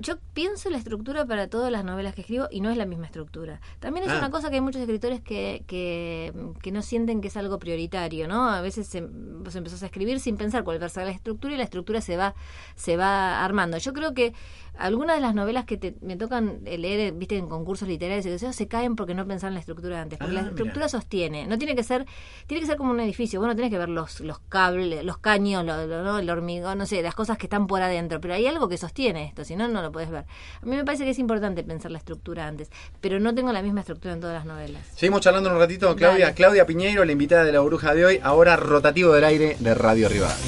Yo 0.01 0.17
pienso 0.35 0.71
la 0.71 0.79
estructura 0.79 1.25
para 1.27 1.49
todas 1.49 1.71
las 1.73 1.85
novelas 1.85 2.15
que 2.15 2.21
escribo 2.23 2.47
y 2.51 2.61
no 2.61 2.71
es 2.71 2.77
la 2.77 2.87
misma 2.87 3.07
estructura. 3.07 3.61
También 3.81 4.07
es 4.07 4.13
Ah. 4.13 4.19
una 4.19 4.31
cosa 4.31 4.49
que 4.51 4.57
hay 4.57 4.61
muchos 4.61 4.81
escritores 4.81 5.21
que, 5.21 5.65
que, 5.67 6.33
que 6.63 6.73
no 6.73 6.83
sienten 6.83 7.21
que 7.21 7.29
es 7.29 7.37
algo 7.37 7.59
prioritario, 7.59 8.29
¿no? 8.29 8.49
A 8.51 8.61
veces 8.61 8.87
se- 8.87 9.01
vos 9.03 9.55
empezás 9.57 9.83
a 9.83 9.87
escribir 9.87 10.21
sin 10.21 10.37
pensar 10.37 10.65
cuál 10.65 10.81
va 10.81 10.87
a 10.87 10.89
ser 10.91 11.05
la 11.07 11.13
estructura 11.13 11.55
y 11.55 11.57
la 11.57 11.65
estructura 11.65 12.01
se 12.01 12.17
va, 12.17 12.35
se 12.77 12.97
va 12.97 13.45
armando. 13.45 13.79
Yo 13.79 13.93
creo 13.93 14.15
que 14.15 14.33
algunas 14.77 15.17
de 15.17 15.23
las 15.23 15.35
novelas 15.35 15.65
que 15.65 15.77
te- 15.77 15.97
me 16.03 16.17
tocan 16.17 16.61
leer, 16.65 17.13
viste, 17.13 17.37
en 17.37 17.49
concursos 17.49 17.89
literarios 17.89 18.25
y 18.27 18.39
sea, 18.39 18.53
se 18.53 18.69
caen 18.69 18.95
porque 18.95 19.15
no 19.15 19.27
pensaron 19.27 19.55
la 19.55 19.61
estructura 19.61 20.01
antes. 20.01 20.19
Porque 20.19 20.31
Ah, 20.33 20.35
la 20.35 20.41
mira. 20.43 20.51
estructura 20.53 20.89
sostiene. 20.89 21.47
No 21.49 21.59
tiene 21.59 21.75
que 21.75 21.83
ser, 21.83 22.07
tiene 22.47 22.61
que 22.61 22.67
ser 22.67 22.77
como 22.77 22.93
un 22.93 23.01
edificio. 23.01 23.41
Vos 23.41 23.49
no 23.49 23.57
tenés 23.57 23.71
que 23.73 23.79
ver 23.79 23.89
los, 23.89 24.21
los 24.21 24.39
cables, 24.39 25.05
los 25.05 25.19
caños, 25.19 25.48
lo- 25.55 25.87
lo- 25.87 26.03
¿no? 26.03 26.19
el 26.19 26.29
hormigón, 26.31 26.79
no 26.79 26.87
sé, 26.87 27.03
las 27.03 27.15
cosas 27.15 27.39
que 27.39 27.47
están 27.47 27.67
por 27.67 27.83
adentro. 27.83 28.21
Pero 28.21 28.35
hay 28.35 28.47
algo 28.47 28.69
que 28.69 28.77
sostiene 28.79 29.25
esto, 29.27 29.45
si 29.45 29.57
no, 29.57 29.69
no 29.69 29.83
lo 29.83 29.91
puedes 29.93 30.11
ver. 30.11 30.25
A 30.63 30.67
mí 30.67 30.77
me 30.77 30.85
parece 30.85 31.05
que 31.05 31.11
es 31.11 31.19
importante 31.19 31.63
pensar 31.65 31.91
la 31.91 31.99
estructura 31.99 32.47
antes. 32.47 32.71
Pero 33.01 33.19
no 33.21 33.35
tengo 33.35 33.53
la 33.53 33.63
misma 33.63 33.81
estructura 33.81 34.15
en 34.15 34.21
todas 34.21 34.35
las 34.37 34.45
novelas. 34.47 34.83
Seguimos 34.95 35.21
charlando 35.21 35.51
un 35.51 35.59
ratito 35.59 35.89
con 35.89 35.97
Claudia. 35.97 36.27
Dale. 36.27 36.35
Claudia 36.35 36.67
Piñeiro, 36.67 37.05
la 37.05 37.13
invitada 37.13 37.45
de 37.45 37.53
la 37.53 37.61
bruja 37.61 37.95
de 37.95 38.05
hoy, 38.05 38.21
ahora 38.23 38.57
rotativo 38.57 39.13
del 39.13 39.25
aire 39.25 39.57
de 39.59 39.75
Radio 39.75 40.09
Rivadavia. 40.09 40.45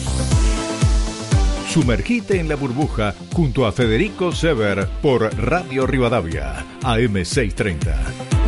Sumergite 1.69 2.41
en 2.41 2.49
la 2.49 2.57
burbuja 2.57 3.15
junto 3.33 3.65
a 3.65 3.71
Federico 3.73 4.33
Sever 4.33 4.89
por 5.01 5.33
Radio 5.39 5.87
Rivadavia, 5.87 6.65
AM630. 6.83 8.40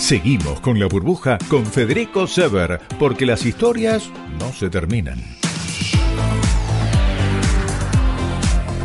Seguimos 0.00 0.60
con 0.60 0.80
la 0.80 0.86
burbuja 0.86 1.36
con 1.48 1.64
Federico 1.64 2.26
Sever, 2.26 2.80
porque 2.98 3.26
las 3.26 3.44
historias 3.44 4.10
no 4.40 4.50
se 4.50 4.70
terminan. 4.70 5.18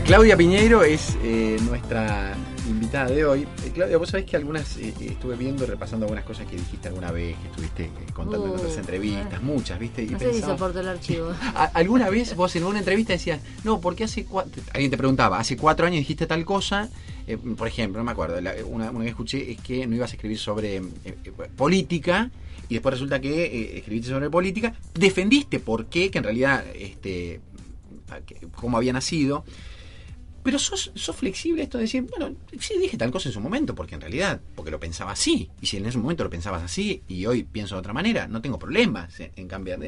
Claudia 0.06 0.38
Piñeiro 0.38 0.84
es 0.84 1.18
eh, 1.24 1.58
nuestra 1.68 2.36
invitada 2.68 3.08
de 3.10 3.26
hoy. 3.26 3.42
Eh, 3.66 3.72
Claudia, 3.74 3.98
vos 3.98 4.10
sabés 4.10 4.26
que 4.26 4.36
algunas, 4.38 4.78
eh, 4.78 4.94
eh, 5.00 5.08
estuve 5.12 5.36
viendo, 5.36 5.66
repasando 5.66 6.06
algunas 6.06 6.24
cosas 6.26 6.48
que 6.48 6.56
dijiste 6.56 6.88
alguna 6.88 7.12
vez, 7.12 7.38
que 7.38 7.48
estuviste 7.48 7.84
eh, 7.86 7.90
contando 8.14 8.46
en 8.46 8.52
Uh, 8.52 8.56
otras 8.56 8.78
entrevistas, 8.78 9.42
muchas, 9.44 9.80
¿viste? 9.80 10.04
Y 10.04 10.08
No 10.08 10.20
sé 10.20 10.34
si 10.34 10.42
soporto 10.42 10.80
el 10.80 10.88
archivo. 10.88 11.30
¿A- 11.56 11.66
¿Alguna 11.74 12.10
vez 12.10 12.36
vos 12.36 12.56
en 12.56 12.64
una 12.64 12.80
entrevista 12.80 13.14
decías, 13.14 13.40
no, 13.64 13.80
porque 13.82 14.04
hace 14.06 14.26
cuatro, 14.26 14.62
alguien 14.74 14.92
te 14.92 14.98
preguntaba, 14.98 15.40
hace 15.40 15.56
cuatro 15.58 15.86
años 15.86 16.00
dijiste 16.00 16.26
tal 16.28 16.44
cosa, 16.46 16.90
eh, 17.28 17.38
por 17.38 17.68
ejemplo, 17.68 18.00
no 18.00 18.06
me 18.06 18.12
acuerdo, 18.12 18.40
la- 18.42 18.54
una, 18.66 18.92
una 18.92 19.04
que 19.04 19.10
escuché 19.10 19.52
es 19.52 19.60
que 19.62 19.86
no 19.88 19.96
ibas 19.96 20.12
a 20.12 20.16
escribir 20.16 20.38
sobre 20.40 20.82
política 21.56 22.30
y 22.70 22.76
después 22.76 22.94
resulta 22.94 23.20
que 23.22 23.46
eh, 23.46 23.78
escribiste 23.78 24.10
sobre 24.10 24.30
política, 24.30 24.74
defendiste 24.94 25.60
por 25.60 25.86
qué, 25.86 26.10
que 26.10 26.18
en 26.18 26.24
realidad, 26.24 26.64
este, 26.76 27.40
cómo 28.56 28.78
había 28.78 28.94
nacido, 28.94 29.44
pero 30.46 30.60
sos, 30.60 30.92
sos 30.94 31.16
flexible 31.16 31.64
esto 31.64 31.78
de 31.80 31.86
decir, 31.86 32.08
bueno, 32.18 32.36
sí 32.60 32.76
dije 32.80 32.96
tal 32.98 33.10
cosa 33.12 33.28
en 33.30 33.34
su 33.34 33.42
momento, 33.42 33.74
porque 33.74 33.96
en 33.96 34.02
realidad, 34.02 34.40
porque 34.56 34.70
lo 34.72 34.80
pensaba 34.80 35.12
así, 35.12 35.50
y 35.60 35.66
si 35.66 35.78
en 35.78 35.86
ese 35.88 35.98
momento 35.98 36.24
lo 36.24 36.30
pensabas 36.30 36.62
así 36.64 37.02
y 37.08 37.26
hoy 37.26 37.44
pienso 37.44 37.74
de 37.76 37.80
otra 37.80 37.94
manera, 37.94 38.28
no 38.28 38.42
tengo 38.42 38.60
problemas 38.60 39.20
en, 39.20 39.48
cambiar. 39.48 39.80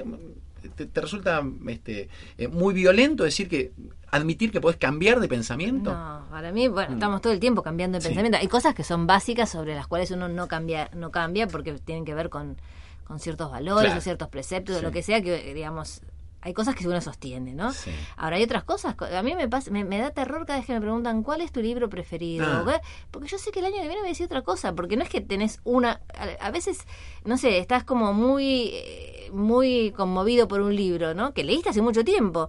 ¿Te, 0.76 0.88
te 0.88 1.02
resulta 1.02 1.44
este, 1.68 2.10
eh, 2.40 2.48
muy 2.48 2.74
violento 2.74 3.24
decir 3.24 3.48
que, 3.48 3.72
admitir 4.10 4.52
que 4.52 4.60
podés 4.60 4.78
cambiar 4.78 5.20
de 5.20 5.28
pensamiento? 5.28 5.92
No, 5.94 6.26
para 6.32 6.52
mí, 6.52 6.68
bueno, 6.68 6.90
Mm. 6.90 6.94
estamos 6.96 7.22
todo 7.22 7.32
el 7.34 7.40
tiempo 7.40 7.62
cambiando 7.62 7.98
de 7.98 8.02
Sí. 8.02 8.08
pensamiento. 8.10 8.40
Hay 8.40 8.48
cosas 8.48 8.74
que 8.74 8.84
son 8.84 9.06
básicas 9.06 9.50
sobre 9.52 9.76
las 9.76 9.86
cuales 9.88 10.10
uno 10.12 10.28
no 10.28 10.48
cambia, 10.48 10.90
no 10.96 11.12
cambia 11.12 11.48
porque 11.48 11.74
tienen 11.74 12.04
que 12.04 12.16
ver 12.16 12.30
con, 12.30 12.58
con 13.06 13.20
ciertos 13.20 13.52
valores 13.52 13.86
Claro. 13.86 14.00
o 14.00 14.02
ciertos 14.02 14.28
preceptos 14.30 14.78
o 14.78 14.82
lo 14.82 14.92
que 14.92 15.04
sea 15.04 15.22
que, 15.22 15.54
digamos, 15.54 16.02
hay 16.42 16.54
cosas 16.54 16.76
que 16.76 16.88
uno 16.88 17.02
sostiene, 17.02 17.54
¿no? 17.56 17.74
Sí. 17.74 17.92
Ahora 18.16 18.38
hay 18.38 18.44
otras 18.44 18.64
cosas. 18.64 18.96
co- 18.96 19.06
A 19.06 19.22
mí 19.24 19.36
me, 19.36 19.50
pasa, 19.50 19.72
me, 19.72 19.84
me 19.84 19.98
da 19.98 20.12
terror 20.12 20.46
cada 20.46 20.60
vez 20.60 20.66
que 20.68 20.74
me 20.74 20.80
preguntan 20.82 21.24
cuál 21.24 21.42
es 21.42 21.52
tu 21.52 21.62
libro 21.62 21.90
preferido. 21.90 22.46
Ah. 22.48 22.82
Porque 23.12 23.28
yo 23.28 23.38
sé 23.38 23.52
que 23.52 23.60
el 23.60 23.66
año 23.66 23.76
que 23.76 23.82
viene 23.82 23.96
me 23.96 24.02
voy 24.02 24.08
a 24.10 24.12
decir 24.12 24.28
otra 24.28 24.44
cosa. 24.44 24.74
Porque 24.76 24.96
no 24.98 25.04
es 25.04 25.10
que 25.10 25.20
tenés 25.22 25.60
una. 25.64 26.00
A, 26.40 26.46
a 26.48 26.52
veces, 26.52 26.80
no 27.26 27.38
sé, 27.38 27.58
estás 27.58 27.84
como 27.84 28.14
muy, 28.14 28.70
eh, 28.74 29.30
muy 29.34 29.92
conmovido 29.98 30.48
por 30.48 30.62
un 30.62 30.76
libro, 30.76 31.14
¿no? 31.14 31.34
Que 31.34 31.44
leíste 31.44 31.70
hace 31.70 31.82
mucho 31.82 32.04
tiempo. 32.04 32.48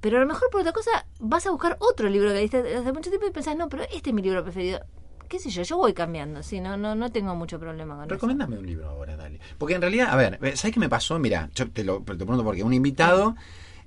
Pero 0.00 0.18
a 0.18 0.20
lo 0.20 0.26
mejor 0.26 0.48
por 0.50 0.60
otra 0.60 0.72
cosa 0.72 1.06
vas 1.18 1.44
a 1.46 1.50
buscar 1.50 1.76
otro 1.80 2.08
libro 2.08 2.28
que 2.28 2.34
leíste 2.36 2.76
hace 2.76 2.92
mucho 2.92 3.10
tiempo 3.10 3.26
y 3.26 3.32
pensás, 3.32 3.56
no, 3.56 3.68
pero 3.68 3.82
este 3.92 4.10
es 4.10 4.14
mi 4.14 4.22
libro 4.22 4.44
preferido. 4.44 4.80
¿Qué 5.28 5.38
sé 5.38 5.50
yo? 5.50 5.62
Yo 5.62 5.76
voy 5.76 5.92
cambiando, 5.92 6.42
sí, 6.42 6.60
no, 6.60 6.76
no, 6.76 6.94
no 6.94 7.10
tengo 7.12 7.34
mucho 7.34 7.58
problema 7.60 7.94
con 7.96 8.04
eso. 8.04 8.14
Recomendame 8.14 8.58
un 8.58 8.66
libro 8.66 8.88
ahora, 8.88 9.16
dale. 9.16 9.38
Porque 9.58 9.74
en 9.74 9.82
realidad, 9.82 10.08
a 10.10 10.16
ver, 10.16 10.38
¿sabes 10.56 10.72
qué 10.72 10.80
me 10.80 10.88
pasó? 10.88 11.18
Mira, 11.18 11.50
yo 11.54 11.70
te 11.70 11.84
lo, 11.84 12.00
te 12.02 12.12
lo 12.12 12.18
pregunto 12.18 12.44
porque 12.44 12.62
un 12.62 12.72
invitado, 12.72 13.36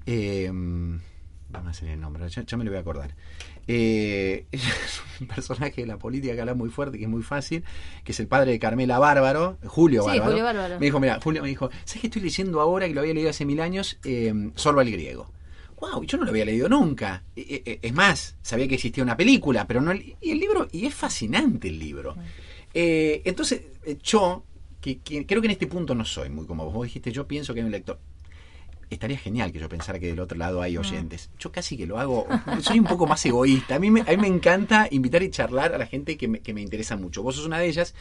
eh, 0.05 0.49
vamos 0.51 1.67
a 1.67 1.69
hacer 1.71 1.89
el 1.89 1.99
nombre, 1.99 2.27
ya, 2.29 2.43
ya 2.43 2.57
me 2.57 2.63
lo 2.63 2.71
voy 2.71 2.77
a 2.77 2.81
acordar. 2.81 3.15
Eh, 3.67 4.45
es 4.51 5.01
un 5.19 5.27
personaje 5.27 5.81
de 5.81 5.87
la 5.87 5.97
política 5.97 6.33
que 6.33 6.41
habla 6.41 6.53
muy 6.53 6.69
fuerte, 6.69 6.97
que 6.97 7.05
es 7.05 7.09
muy 7.09 7.23
fácil, 7.23 7.63
que 8.03 8.11
es 8.11 8.19
el 8.19 8.27
padre 8.27 8.51
de 8.51 8.59
Carmela 8.59 8.99
Bárbaro, 8.99 9.57
Julio 9.65 10.03
Sí, 10.03 10.09
Bárbaro. 10.09 10.29
Julio 10.31 10.43
Bárbaro. 10.43 10.79
Me 10.79 10.85
dijo, 10.85 10.99
mira, 10.99 11.19
Julio 11.23 11.41
me 11.41 11.47
dijo, 11.47 11.69
¿sabes 11.85 12.01
qué 12.01 12.07
estoy 12.07 12.21
leyendo 12.21 12.61
ahora 12.61 12.87
que 12.87 12.93
lo 12.93 13.01
había 13.01 13.13
leído 13.13 13.29
hace 13.29 13.45
mil 13.45 13.61
años? 13.61 13.97
Eh, 14.03 14.51
Sorba 14.55 14.81
el 14.83 14.91
griego. 14.91 15.31
Wow, 15.81 16.03
yo 16.03 16.17
no 16.17 16.23
lo 16.25 16.29
había 16.29 16.45
leído 16.45 16.69
nunca. 16.69 17.23
Eh, 17.35 17.63
eh, 17.65 17.79
Es 17.81 17.93
más, 17.93 18.37
sabía 18.41 18.67
que 18.67 18.75
existía 18.75 19.03
una 19.03 19.17
película, 19.17 19.65
pero 19.67 19.81
no. 19.81 19.91
el- 19.91 20.15
Y 20.21 20.31
el 20.31 20.39
libro, 20.39 20.67
y 20.71 20.85
es 20.85 20.93
fascinante 20.93 21.67
el 21.67 21.77
libro. 21.79 22.15
Eh, 22.73 23.21
entonces, 23.25 23.61
eh, 23.83 23.97
yo, 24.01 24.45
que, 24.79 24.99
que 24.99 25.25
creo 25.25 25.41
que 25.41 25.47
en 25.47 25.51
este 25.51 25.67
punto 25.67 25.93
no 25.95 26.05
soy 26.05 26.29
muy 26.29 26.45
como 26.45 26.65
vos, 26.65 26.73
vos 26.73 26.83
dijiste, 26.85 27.11
yo 27.11 27.27
pienso 27.27 27.53
que 27.53 27.59
hay 27.61 27.65
un 27.65 27.71
lector. 27.71 27.99
Estaría 28.89 29.17
genial 29.17 29.51
que 29.53 29.59
yo 29.59 29.69
pensara 29.69 29.99
que 29.99 30.07
del 30.07 30.19
otro 30.19 30.37
lado 30.37 30.61
hay 30.61 30.77
oyentes. 30.77 31.29
Yo 31.39 31.49
casi 31.51 31.77
que 31.77 31.87
lo 31.87 31.97
hago, 31.97 32.27
soy 32.61 32.77
un 32.79 32.85
poco 32.85 33.07
más 33.07 33.25
egoísta. 33.25 33.75
A 33.75 33.79
mí 33.79 33.89
me, 33.89 34.01
a 34.01 34.05
mí 34.05 34.17
me 34.17 34.27
encanta 34.27 34.87
invitar 34.91 35.23
y 35.23 35.29
charlar 35.31 35.73
a 35.73 35.77
la 35.77 35.85
gente 35.87 36.17
que 36.17 36.27
me, 36.27 36.39
que 36.41 36.53
me 36.53 36.61
interesa 36.61 36.97
mucho. 36.97 37.23
Vos 37.23 37.35
sos 37.37 37.45
una 37.45 37.57
de 37.59 37.67
ellas. 37.67 37.95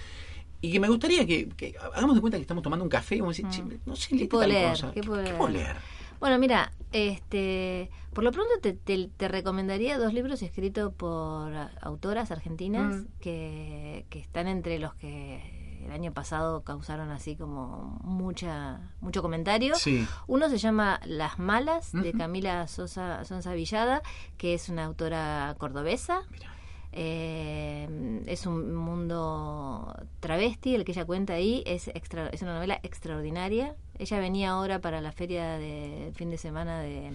Y 0.60 0.72
que 0.72 0.80
me 0.80 0.88
gustaría 0.88 1.24
que, 1.26 1.48
que 1.48 1.74
hagamos 1.94 2.16
de 2.16 2.20
cuenta 2.20 2.36
que 2.38 2.42
estamos 2.42 2.62
tomando 2.62 2.82
un 2.84 2.90
café 2.90 3.16
y 3.16 3.20
vamos 3.20 3.38
a 3.38 3.42
decir, 3.46 3.68
"Che, 3.70 3.78
no 3.86 3.94
sé, 3.96 4.16
¿Qué 4.16 4.26
puedo 4.26 4.42
tal 4.42 4.50
leer? 4.50 4.70
cosa. 4.70 4.92
¿Qué 4.92 5.00
puedo 5.00 5.20
¿Qué 5.22 5.26
leer? 5.28 5.38
puedo 5.38 5.50
leer? 5.52 5.76
Bueno, 6.20 6.38
mira, 6.38 6.70
este, 6.92 7.90
por 8.12 8.24
lo 8.24 8.30
pronto 8.32 8.50
te, 8.60 8.72
te- 8.74 9.10
te 9.16 9.28
recomendaría 9.28 9.98
dos 9.98 10.12
libros 10.12 10.42
escritos 10.42 10.92
por 10.94 11.52
autoras 11.80 12.30
argentinas 12.30 12.94
Mm. 12.94 13.06
que, 13.20 14.06
que 14.10 14.20
están 14.20 14.46
entre 14.46 14.78
los 14.78 14.94
que 14.94 15.58
el 15.84 15.90
año 15.92 16.12
pasado 16.12 16.62
causaron 16.62 17.10
así 17.10 17.36
como 17.36 17.98
mucha 18.04 18.92
mucho 19.00 19.22
comentario. 19.22 19.74
Sí. 19.76 20.06
Uno 20.26 20.50
se 20.50 20.58
llama 20.58 21.00
Las 21.06 21.38
Malas, 21.38 21.92
de. 21.92 22.12
Camila 22.12 22.68
Sosa, 22.68 23.24
Sonsa 23.24 23.54
Villada, 23.54 24.02
que 24.36 24.52
es 24.52 24.68
una 24.68 24.84
autora 24.84 25.54
cordobesa. 25.58 26.20
Mira. 26.30 26.49
Eh, 26.92 28.22
es 28.26 28.46
un 28.46 28.74
mundo 28.74 29.94
travesti, 30.20 30.74
el 30.74 30.84
que 30.84 30.92
ella 30.92 31.04
cuenta 31.04 31.34
ahí, 31.34 31.62
es, 31.66 31.88
extra, 31.88 32.28
es 32.28 32.42
una 32.42 32.54
novela 32.54 32.80
extraordinaria. 32.82 33.76
Ella 33.98 34.18
venía 34.18 34.50
ahora 34.50 34.80
para 34.80 35.00
la 35.00 35.12
feria 35.12 35.58
de 35.58 36.12
fin 36.14 36.30
de 36.30 36.38
semana 36.38 36.80
de, 36.80 37.12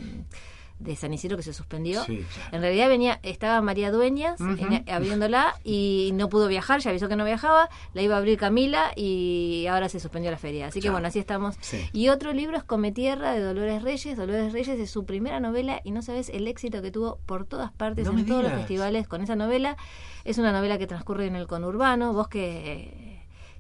de 0.80 0.96
San 0.96 1.14
Isidro 1.14 1.38
que 1.38 1.44
se 1.44 1.54
suspendió. 1.54 2.04
Sí, 2.04 2.26
claro. 2.34 2.50
En 2.56 2.62
realidad 2.62 2.90
venía, 2.90 3.20
estaba 3.24 3.62
María 3.62 3.92
Dueñas 3.92 4.40
en- 4.42 4.84
abriéndola 4.90 5.56
y 5.64 6.12
no 6.16 6.28
pudo 6.30 6.48
viajar, 6.48 6.82
ya 6.82 6.90
avisó 6.90 7.08
que 7.08 7.16
no 7.16 7.24
viajaba, 7.26 7.70
la 7.94 8.02
iba 8.02 8.16
a 8.16 8.18
abrir 8.18 8.38
Camila 8.38 8.92
y 8.96 9.68
ahora 9.70 9.88
se 9.90 10.00
suspendió 10.00 10.32
la 10.32 10.38
feria. 10.38 10.68
Así 10.68 10.82
que 10.82 10.90
bueno, 10.90 11.08
así 11.08 11.20
estamos. 11.20 11.56
Sí. 11.62 11.90
Y 11.94 12.10
otro 12.10 12.34
libro 12.34 12.58
es 12.58 12.64
Come 12.64 12.92
Tierra 12.92 13.32
de 13.34 13.40
Dolores 13.40 13.84
Reyes. 13.84 14.18
Dolores 14.18 14.52
Reyes 14.54 14.80
es 14.80 14.90
su 14.92 15.06
primera 15.06 15.40
novela 15.40 15.80
y 15.84 15.92
no 15.92 16.02
sabes 16.02 16.30
el 16.30 16.48
éxito 16.48 16.82
que 16.82 16.92
tuvo 16.92 17.20
por 17.26 17.46
todas 17.46 17.72
partes, 17.72 18.06
No 18.12 18.18
en 18.20 18.26
todos 18.26 18.44
los 18.44 18.52
festivales 18.52 19.08
con 19.08 19.22
esa 19.22 19.36
novela. 19.36 19.78
Es 20.26 20.38
una 20.38 20.52
novela 20.52 20.78
que 20.78 20.88
transcurre 20.88 21.28
en 21.28 21.36
el 21.36 21.48
conurbano. 21.48 22.12
Vos 22.14 22.28
que 22.28 23.15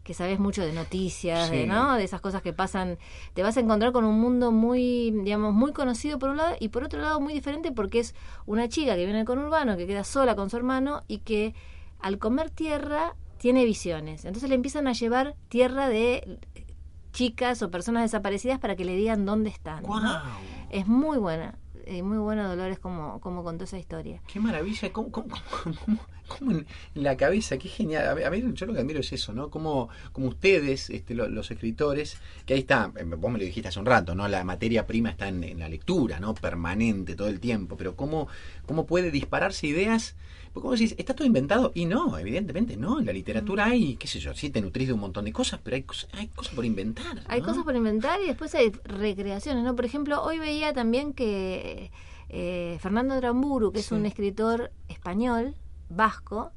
que 0.05 0.13
sabes 0.13 0.39
mucho 0.39 0.63
de 0.63 0.71
noticias, 0.71 1.49
de. 1.49 1.65
¿no? 1.65 1.95
De 1.95 2.03
esas 2.03 2.21
cosas 2.21 2.43
que 2.43 2.53
pasan, 2.53 2.99
te 3.33 3.41
vas 3.41 3.57
a 3.57 3.59
encontrar 3.59 3.91
con 3.91 4.05
un 4.05 4.21
mundo 4.21 4.51
muy, 4.51 5.09
digamos, 5.23 5.51
muy 5.53 5.73
conocido 5.73 6.19
por 6.19 6.29
un 6.29 6.37
lado 6.37 6.55
y 6.59 6.69
por 6.69 6.83
otro 6.83 7.01
lado 7.01 7.19
muy 7.19 7.33
diferente 7.33 7.71
porque 7.71 7.99
es 7.99 8.13
una 8.45 8.69
chica 8.69 8.91
que 8.91 9.03
viene 9.03 9.17
del 9.17 9.25
conurbano, 9.25 9.75
que 9.75 9.87
queda 9.87 10.03
sola 10.03 10.35
con 10.35 10.51
su 10.51 10.57
hermano 10.57 11.01
y 11.07 11.17
que 11.19 11.55
al 11.99 12.19
comer 12.19 12.51
tierra 12.51 13.15
tiene 13.39 13.65
visiones. 13.65 14.25
Entonces 14.25 14.47
le 14.47 14.55
empiezan 14.55 14.87
a 14.87 14.93
llevar 14.93 15.35
tierra 15.49 15.89
de 15.89 16.37
chicas 17.11 17.63
o 17.63 17.71
personas 17.71 18.03
desaparecidas 18.03 18.59
para 18.59 18.75
que 18.75 18.85
le 18.85 18.95
digan 18.95 19.25
dónde 19.25 19.49
están. 19.49 19.81
¿no? 19.81 19.87
¡Guau! 19.87 20.21
Es 20.69 20.85
muy 20.85 21.17
buena, 21.17 21.57
eh, 21.85 22.03
muy 22.03 22.17
buena 22.17 22.47
Dolores 22.47 22.79
como, 22.79 23.19
como 23.21 23.43
contó 23.43 23.63
esa 23.63 23.77
historia. 23.77 24.21
Qué 24.27 24.39
maravilla, 24.39 24.91
cómo, 24.91 25.11
cómo, 25.11 25.35
cómo- 25.63 25.99
cómo- 26.27 26.51
en, 26.51 26.65
la 26.95 27.15
cabeza, 27.17 27.57
qué 27.57 27.69
genial. 27.69 28.07
A 28.07 28.13
ver, 28.29 28.53
yo 28.53 28.65
lo 28.65 28.73
que 28.73 28.79
admiro 28.79 28.99
es 28.99 29.13
eso, 29.13 29.33
¿no? 29.33 29.49
Como, 29.49 29.89
como 30.11 30.27
ustedes, 30.27 30.89
este, 30.89 31.13
lo- 31.15 31.27
los 31.29 31.51
escritores, 31.51 32.17
que 32.45 32.53
ahí 32.55 32.59
está, 32.61 32.91
eh, 32.97 33.03
vos 33.03 33.31
me 33.31 33.39
lo 33.39 33.45
dijiste 33.45 33.69
hace 33.69 33.79
un 33.79 33.85
rato, 33.85 34.15
¿no? 34.15 34.27
La 34.27 34.43
materia 34.43 34.85
prima 34.87 35.09
está 35.09 35.27
en, 35.27 35.43
en 35.43 35.59
la 35.59 35.69
lectura, 35.69 36.19
¿no? 36.19 36.33
Permanente 36.33 37.15
todo 37.15 37.27
el 37.27 37.39
tiempo, 37.39 37.77
pero 37.77 37.95
cómo, 37.95 38.27
cómo 38.65 38.85
puede 38.85 39.11
dispararse 39.11 39.67
ideas. 39.67 40.15
Porque 40.55 40.61
como 40.63 40.71
decís, 40.71 40.95
está 40.97 41.13
todo 41.13 41.27
inventado, 41.27 41.73
y 41.75 41.83
no, 41.85 42.17
evidentemente 42.17 42.77
no. 42.77 42.99
En 43.01 43.05
la 43.05 43.11
literatura 43.11 43.65
hay, 43.65 43.97
qué 43.97 44.07
sé 44.07 44.19
yo, 44.21 44.33
sí 44.33 44.49
te 44.49 44.61
nutrís 44.61 44.87
de 44.87 44.93
un 44.93 45.01
montón 45.01 45.25
de 45.25 45.33
cosas, 45.33 45.59
pero 45.61 45.75
hay, 45.75 45.83
cosas- 45.83 46.09
hay 46.13 46.27
cosas 46.29 46.55
por 46.55 46.63
inventar. 46.63 47.19
Hay 47.27 47.41
cosas 47.41 47.65
por 47.65 47.75
inventar 47.75 48.21
y 48.21 48.27
después 48.27 48.55
hay 48.55 48.71
recreaciones, 48.85 49.65
¿no? 49.65 49.75
Por 49.75 49.83
ejemplo, 49.83 50.23
hoy 50.23 50.39
veía 50.39 50.71
también 50.71 51.11
que 51.11 51.91
eh, 52.29 52.77
Fernando 52.79 53.17
Dramburu, 53.17 53.73
que 53.73 53.79
es 53.79 53.91
un 53.91 54.05
escritor 54.05 54.71
español, 54.87 55.55
vasco, 55.89 56.51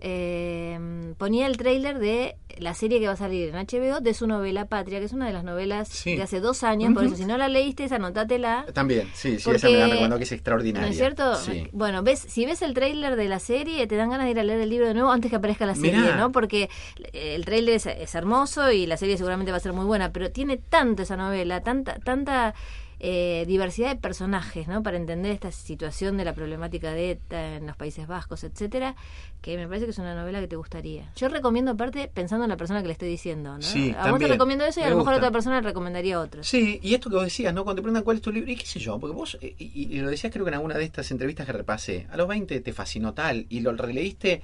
eh, 0.00 0.78
ponía 1.18 1.46
el 1.46 1.56
tráiler 1.56 1.98
de 1.98 2.36
la 2.58 2.74
serie 2.74 3.00
que 3.00 3.06
va 3.06 3.12
a 3.14 3.16
salir 3.16 3.48
en 3.48 3.54
HBO 3.56 4.00
de 4.00 4.12
su 4.14 4.26
novela 4.26 4.66
Patria, 4.66 4.98
que 4.98 5.06
es 5.06 5.12
una 5.12 5.26
de 5.26 5.32
las 5.32 5.44
novelas 5.44 5.88
Sí. 5.88 6.16
de 6.16 6.22
hace 6.22 6.40
dos 6.40 6.62
años, 6.62 6.92
por 6.92 7.04
eso 7.04 7.16
si 7.16 7.24
no 7.24 7.38
la 7.38 7.48
leíste, 7.48 7.86
anotátela. 7.94 8.66
También, 8.74 9.08
sí, 9.14 9.38
sí, 9.38 9.44
Porque- 9.44 9.56
esa 9.58 9.68
me 9.68 9.76
la 9.78 9.84
han 9.84 9.90
recomendado 9.90 10.18
que 10.18 10.24
es 10.24 10.32
extraordinaria. 10.32 10.86
¿No 10.86 10.92
es 10.92 10.98
cierto? 10.98 11.36
Sí. 11.36 11.68
Bueno, 11.72 12.02
ves, 12.02 12.18
si 12.20 12.44
ves 12.46 12.62
el 12.62 12.74
tráiler 12.74 13.16
de 13.16 13.28
la 13.28 13.38
serie, 13.38 13.86
te 13.86 13.96
dan 13.96 14.10
ganas 14.10 14.26
de 14.26 14.32
ir 14.32 14.40
a 14.40 14.44
leer 14.44 14.60
el 14.60 14.68
libro 14.70 14.86
de 14.86 14.94
nuevo 14.94 15.10
antes 15.10 15.30
que 15.30 15.36
aparezca 15.36 15.64
la 15.66 15.74
serie, 15.74 16.00
Mirá. 16.00 16.16
¿no? 16.16 16.32
Porque 16.32 16.68
el 17.12 17.44
tráiler 17.44 17.76
es, 17.76 17.86
es 17.86 18.14
hermoso 18.14 18.70
y 18.72 18.86
la 18.86 18.96
serie 18.96 19.16
seguramente 19.16 19.50
va 19.52 19.56
a 19.58 19.60
ser 19.60 19.72
muy 19.72 19.84
buena, 19.86 20.12
pero 20.12 20.30
tiene 20.30 20.56
tanto 20.58 21.02
esa 21.02 21.16
novela, 21.16 21.62
tanta, 21.62 21.98
tanta 22.00 22.54
eh, 23.02 23.44
diversidad 23.46 23.88
de 23.88 23.96
personajes, 23.96 24.68
¿no? 24.68 24.82
Para 24.82 24.98
entender 24.98 25.32
esta 25.32 25.50
situación 25.50 26.18
de 26.18 26.24
la 26.26 26.34
problemática 26.34 26.92
de 26.92 27.12
ETA 27.12 27.56
en 27.56 27.66
los 27.66 27.74
Países 27.74 28.06
Vascos, 28.06 28.44
etcétera, 28.44 28.94
que 29.40 29.56
me 29.56 29.66
parece 29.66 29.86
que 29.86 29.92
es 29.92 29.98
una 29.98 30.14
novela 30.14 30.38
que 30.40 30.48
te 30.48 30.56
gustaría. 30.56 31.10
Yo 31.16 31.28
recomiendo 31.28 31.70
aparte 31.70 32.10
pensando 32.12 32.44
en 32.44 32.50
la 32.50 32.58
persona 32.58 32.82
que 32.82 32.88
le 32.88 32.92
estoy 32.92 33.08
diciendo, 33.08 33.54
¿no? 33.54 33.62
Sí, 33.62 33.94
a 33.98 34.10
vos 34.10 34.20
te 34.20 34.28
recomiendo 34.28 34.66
eso 34.66 34.80
y 34.80 34.82
a 34.82 34.90
lo 34.90 34.98
mejor 34.98 35.14
a 35.14 35.16
otra 35.16 35.30
persona 35.30 35.56
le 35.56 35.68
recomendaría 35.68 36.20
otro. 36.20 36.44
Sí, 36.44 36.78
y 36.82 36.92
esto 36.92 37.08
que 37.08 37.16
vos 37.16 37.24
decías, 37.24 37.54
¿no? 37.54 37.64
Cuando 37.64 37.80
te 37.80 37.84
preguntan 37.84 38.04
cuál 38.04 38.18
es 38.18 38.22
tu 38.22 38.32
libro, 38.32 38.50
y 38.50 38.56
qué 38.56 38.66
sé 38.66 38.78
yo, 38.78 38.98
porque 38.98 39.16
vos, 39.16 39.38
eh, 39.40 39.54
y, 39.58 39.96
y 39.96 40.00
lo 40.00 40.10
decías 40.10 40.30
creo 40.30 40.44
que 40.44 40.50
en 40.50 40.56
alguna 40.56 40.76
de 40.76 40.84
estas 40.84 41.10
entrevistas 41.10 41.46
que 41.46 41.52
repasé, 41.52 42.06
a 42.10 42.18
los 42.18 42.28
20 42.28 42.60
te 42.60 42.72
fascinó 42.74 43.14
tal, 43.14 43.46
y 43.48 43.60
lo 43.60 43.72
releíste, 43.72 44.42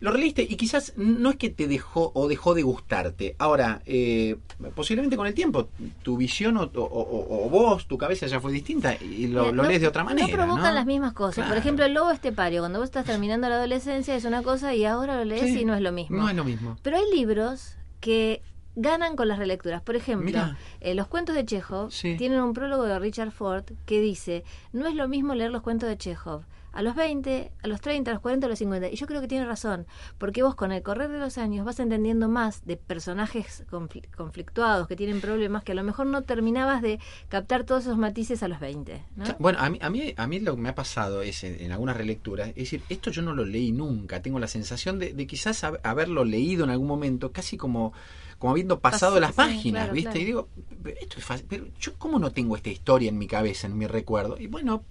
lo 0.00 0.10
releíste 0.10 0.42
y 0.42 0.56
quizás 0.56 0.92
no 0.96 1.30
es 1.30 1.36
que 1.36 1.48
te 1.50 1.66
dejó 1.66 2.12
o 2.14 2.28
dejó 2.28 2.54
de 2.54 2.62
gustarte. 2.62 3.36
Ahora, 3.38 3.80
eh, 3.86 4.36
posiblemente 4.74 5.16
con 5.16 5.26
el 5.26 5.32
tiempo, 5.34 5.68
tu 6.02 6.16
visión 6.18 6.56
o, 6.58 6.62
o- 6.62 6.82
o- 6.82 7.46
o 7.46 7.48
vos, 7.48 7.86
tu 7.86 7.96
cabeza 7.96 8.26
ya 8.26 8.38
fue 8.40 8.52
distinta 8.52 8.96
y 8.96 9.28
lo, 9.28 9.40
Mira, 9.44 9.52
lo 9.56 9.62
no- 9.62 9.68
lees 9.68 9.80
de 9.80 9.88
otra 9.88 10.04
manera. 10.04 10.26
No 10.26 10.32
provocan 10.34 10.64
¿no? 10.64 10.72
las 10.72 10.84
mismas 10.86 11.12
cosas. 11.14 11.48
Por 11.48 11.56
ejemplo, 11.56 11.84
el 11.86 11.94
lobo 11.94 12.10
estepario, 12.10 12.60
cuando 12.60 12.80
vos 12.80 12.86
estás 12.86 13.06
terminando 13.06 13.48
la 13.48 13.56
adolescencia 13.56 14.14
es 14.14 14.24
una 14.26 14.42
cosa 14.42 14.74
y 14.74 14.84
ahora 14.84 15.16
lo 15.16 15.24
lees 15.24 15.42
Sí, 15.54 15.60
y 15.60 15.64
no 15.64 15.74
es 15.74 15.80
lo 15.80 15.92
mismo. 15.92 16.16
No 16.18 16.28
es 16.28 16.34
lo 16.36 16.44
mismo. 16.44 16.76
Pero 16.82 16.98
hay 16.98 17.04
libros 17.14 17.76
que 18.00 18.42
ganan 18.76 19.14
con 19.16 19.28
las 19.28 19.38
relecturas. 19.38 19.80
Por 19.82 19.94
ejemplo, 19.96 20.38
eh, 20.80 20.94
los 20.94 21.06
cuentos 21.06 21.34
de 21.36 21.46
Chekhov 21.46 21.92
Sí. 21.92 22.16
tienen 22.18 22.40
un 22.40 22.52
prólogo 22.52 22.82
de 22.82 22.98
Richard 22.98 23.30
Ford 23.30 23.64
que 23.86 24.00
dice, 24.00 24.42
no 24.72 24.86
es 24.86 24.94
lo 24.96 25.06
mismo 25.08 25.34
leer 25.34 25.52
los 25.52 25.62
cuentos 25.62 25.88
de 25.88 25.96
Chekhov 25.96 26.42
a 26.74 26.82
los 26.82 26.94
20, 26.94 27.52
a 27.62 27.66
los 27.68 27.80
30, 27.80 28.10
a 28.10 28.14
los 28.14 28.20
40, 28.22 28.46
a 28.46 28.50
los 28.50 28.58
50. 28.58 28.88
Y 28.88 28.96
yo 28.96 29.06
creo 29.06 29.20
que 29.20 29.28
tiene 29.28 29.44
razón, 29.46 29.86
porque 30.18 30.42
vos 30.42 30.54
con 30.54 30.72
el 30.72 30.82
correr 30.82 31.10
de 31.10 31.18
los 31.18 31.38
años 31.38 31.64
vas 31.64 31.78
entendiendo 31.80 32.28
más 32.28 32.64
de 32.66 32.76
personajes 32.76 33.64
confli- 33.70 34.06
conflictuados 34.16 34.88
que 34.88 34.96
tienen 34.96 35.20
problemas 35.20 35.62
que 35.64 35.72
a 35.72 35.74
lo 35.74 35.82
mejor 35.84 36.06
no 36.06 36.22
terminabas 36.22 36.82
de 36.82 36.98
captar 37.28 37.64
todos 37.64 37.84
esos 37.84 37.96
matices 37.98 38.42
a 38.42 38.48
los 38.48 38.60
20. 38.60 39.02
¿no? 39.16 39.24
Bueno, 39.38 39.58
a 39.60 39.70
mí, 39.70 39.78
a, 39.80 39.88
mí, 39.90 40.14
a 40.16 40.26
mí 40.26 40.40
lo 40.40 40.56
que 40.56 40.62
me 40.62 40.68
ha 40.68 40.74
pasado 40.74 41.22
es 41.22 41.44
en, 41.44 41.60
en 41.60 41.72
algunas 41.72 41.96
relecturas, 41.96 42.48
es 42.48 42.54
decir, 42.56 42.82
esto 42.88 43.10
yo 43.10 43.22
no 43.22 43.34
lo 43.34 43.44
leí 43.44 43.72
nunca, 43.72 44.20
tengo 44.22 44.38
la 44.38 44.48
sensación 44.48 44.98
de, 44.98 45.12
de 45.12 45.26
quizás 45.26 45.62
hab- 45.64 45.80
haberlo 45.84 46.24
leído 46.24 46.64
en 46.64 46.70
algún 46.70 46.88
momento, 46.88 47.30
casi 47.32 47.56
como, 47.56 47.92
como 48.38 48.50
habiendo 48.50 48.80
pasado 48.80 49.20
las 49.20 49.30
sí, 49.30 49.36
páginas, 49.36 49.82
claro, 49.84 49.92
¿viste? 49.94 50.10
claro. 50.10 50.20
Y 50.20 50.24
digo, 50.24 50.48
pero 50.82 50.96
esto 51.00 51.18
es 51.18 51.24
fácil, 51.24 51.46
pero 51.48 51.66
yo 51.78 51.94
cómo 51.98 52.18
no 52.18 52.30
tengo 52.32 52.56
esta 52.56 52.68
historia 52.70 53.08
en 53.08 53.16
mi 53.16 53.26
cabeza, 53.26 53.66
en 53.66 53.78
mi 53.78 53.86
recuerdo. 53.86 54.36
Y 54.38 54.48
bueno, 54.48 54.82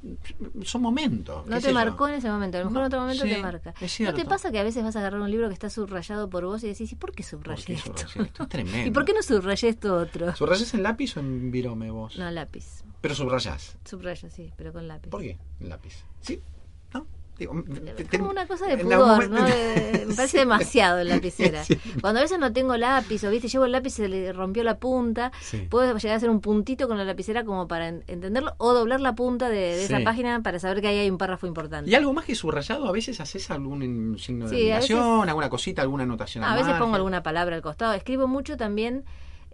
son 0.63 0.81
momentos. 0.81 1.45
No 1.45 1.59
qué 1.59 1.72
te 1.79 1.85
marcó 1.85 2.07
en 2.07 2.15
ese 2.15 2.29
momento, 2.29 2.57
a 2.57 2.61
lo 2.61 2.65
mejor 2.67 2.73
No, 2.75 2.79
en 2.81 2.85
otro 2.87 2.99
momento 3.01 3.23
sí, 3.23 3.29
te 3.29 3.41
marca. 3.41 3.73
¿No 3.99 4.13
te 4.13 4.25
pasa 4.25 4.51
que 4.51 4.59
a 4.59 4.63
veces 4.63 4.83
vas 4.83 4.95
a 4.95 4.99
agarrar 4.99 5.19
un 5.21 5.29
libro 5.31 5.47
que 5.47 5.53
está 5.53 5.69
subrayado 5.69 6.29
por 6.29 6.45
vos 6.45 6.63
y 6.63 6.67
decís, 6.67 6.91
¿y 6.91 6.95
por 6.95 7.11
qué 7.13 7.23
subrayé 7.23 7.73
esto? 7.75 7.95
subrayé 7.97 8.21
esto 8.29 8.43
es 8.43 8.49
tremendo. 8.49 8.87
¿Y 8.87 8.91
por 8.91 9.05
qué 9.05 9.13
no 9.13 9.21
subrayé 9.23 9.69
esto 9.69 9.95
otro? 9.95 10.35
¿Subrayás 10.35 10.73
en 10.73 10.83
lápiz 10.83 11.17
o 11.17 11.19
en 11.19 11.51
virome 11.51 11.91
vos? 11.91 12.17
No, 12.17 12.29
lápiz. 12.31 12.83
Pero 13.01 13.15
subrayás. 13.15 13.77
Subrayo, 13.85 14.29
sí, 14.29 14.53
pero 14.55 14.71
con 14.71 14.87
lápiz. 14.87 15.09
¿Por 15.09 15.21
qué 15.21 15.37
en 15.59 15.69
lápiz? 15.69 16.03
¿Sí? 16.21 16.41
Es 17.39 17.47
como 18.19 18.29
una 18.29 18.45
cosa 18.47 18.67
de 18.67 18.77
pudor, 18.77 19.29
¿no? 19.29 19.43
De- 19.43 20.05
me 20.07 20.13
parece 20.15 20.27
Sí. 20.33 20.37
demasiado 20.37 20.99
en 20.99 21.09
lapicera. 21.09 21.63
Sí. 21.73 21.77
Cuando 22.01 22.19
a 22.19 22.23
veces 22.23 22.39
no 22.39 22.53
tengo 22.53 22.77
lápiz 22.77 23.23
o 23.23 23.29
viste, 23.29 23.47
llevo 23.47 23.65
el 23.65 23.71
lápiz 23.71 23.89
y 23.93 24.03
se 24.03 24.07
le 24.07 24.31
rompió 24.33 24.63
la 24.63 24.77
punta, 24.77 25.31
Sí. 25.41 25.67
puedo 25.69 25.85
llegar 25.97 26.13
a 26.13 26.17
hacer 26.17 26.29
un 26.29 26.41
puntito 26.41 26.87
con 26.87 26.97
la 26.97 27.03
lapicera 27.05 27.43
como 27.43 27.67
para 27.67 27.87
en- 27.89 28.03
entenderlo 28.07 28.53
o 28.57 28.73
doblar 28.73 29.01
la 29.01 29.13
punta 29.15 29.49
de, 29.49 29.57
de 29.57 29.83
esa 29.85 29.99
página 30.03 30.41
para 30.41 30.59
saber 30.59 30.81
que 30.81 30.87
ahí 30.87 30.97
hay 30.99 31.09
un 31.09 31.17
párrafo 31.17 31.47
importante. 31.47 31.89
¿Y 31.89 31.95
algo 31.95 32.13
más 32.13 32.25
que 32.25 32.35
subrayado? 32.35 32.87
¿A 32.87 32.91
veces 32.91 33.19
haces 33.19 33.49
algún 33.51 34.17
signo 34.19 34.47
de 34.47 34.55
a 34.73 34.77
admiración, 34.77 35.27
alguna 35.29 35.49
cosita, 35.49 35.81
alguna 35.81 36.03
anotación? 36.03 36.43
A 36.43 36.53
al 36.53 36.59
veces 36.59 36.73
pongo 36.79 36.95
alguna 36.95 37.23
palabra 37.23 37.55
al 37.55 37.61
costado. 37.61 37.93
Escribo 37.93 38.27
mucho 38.27 38.57
también 38.57 39.03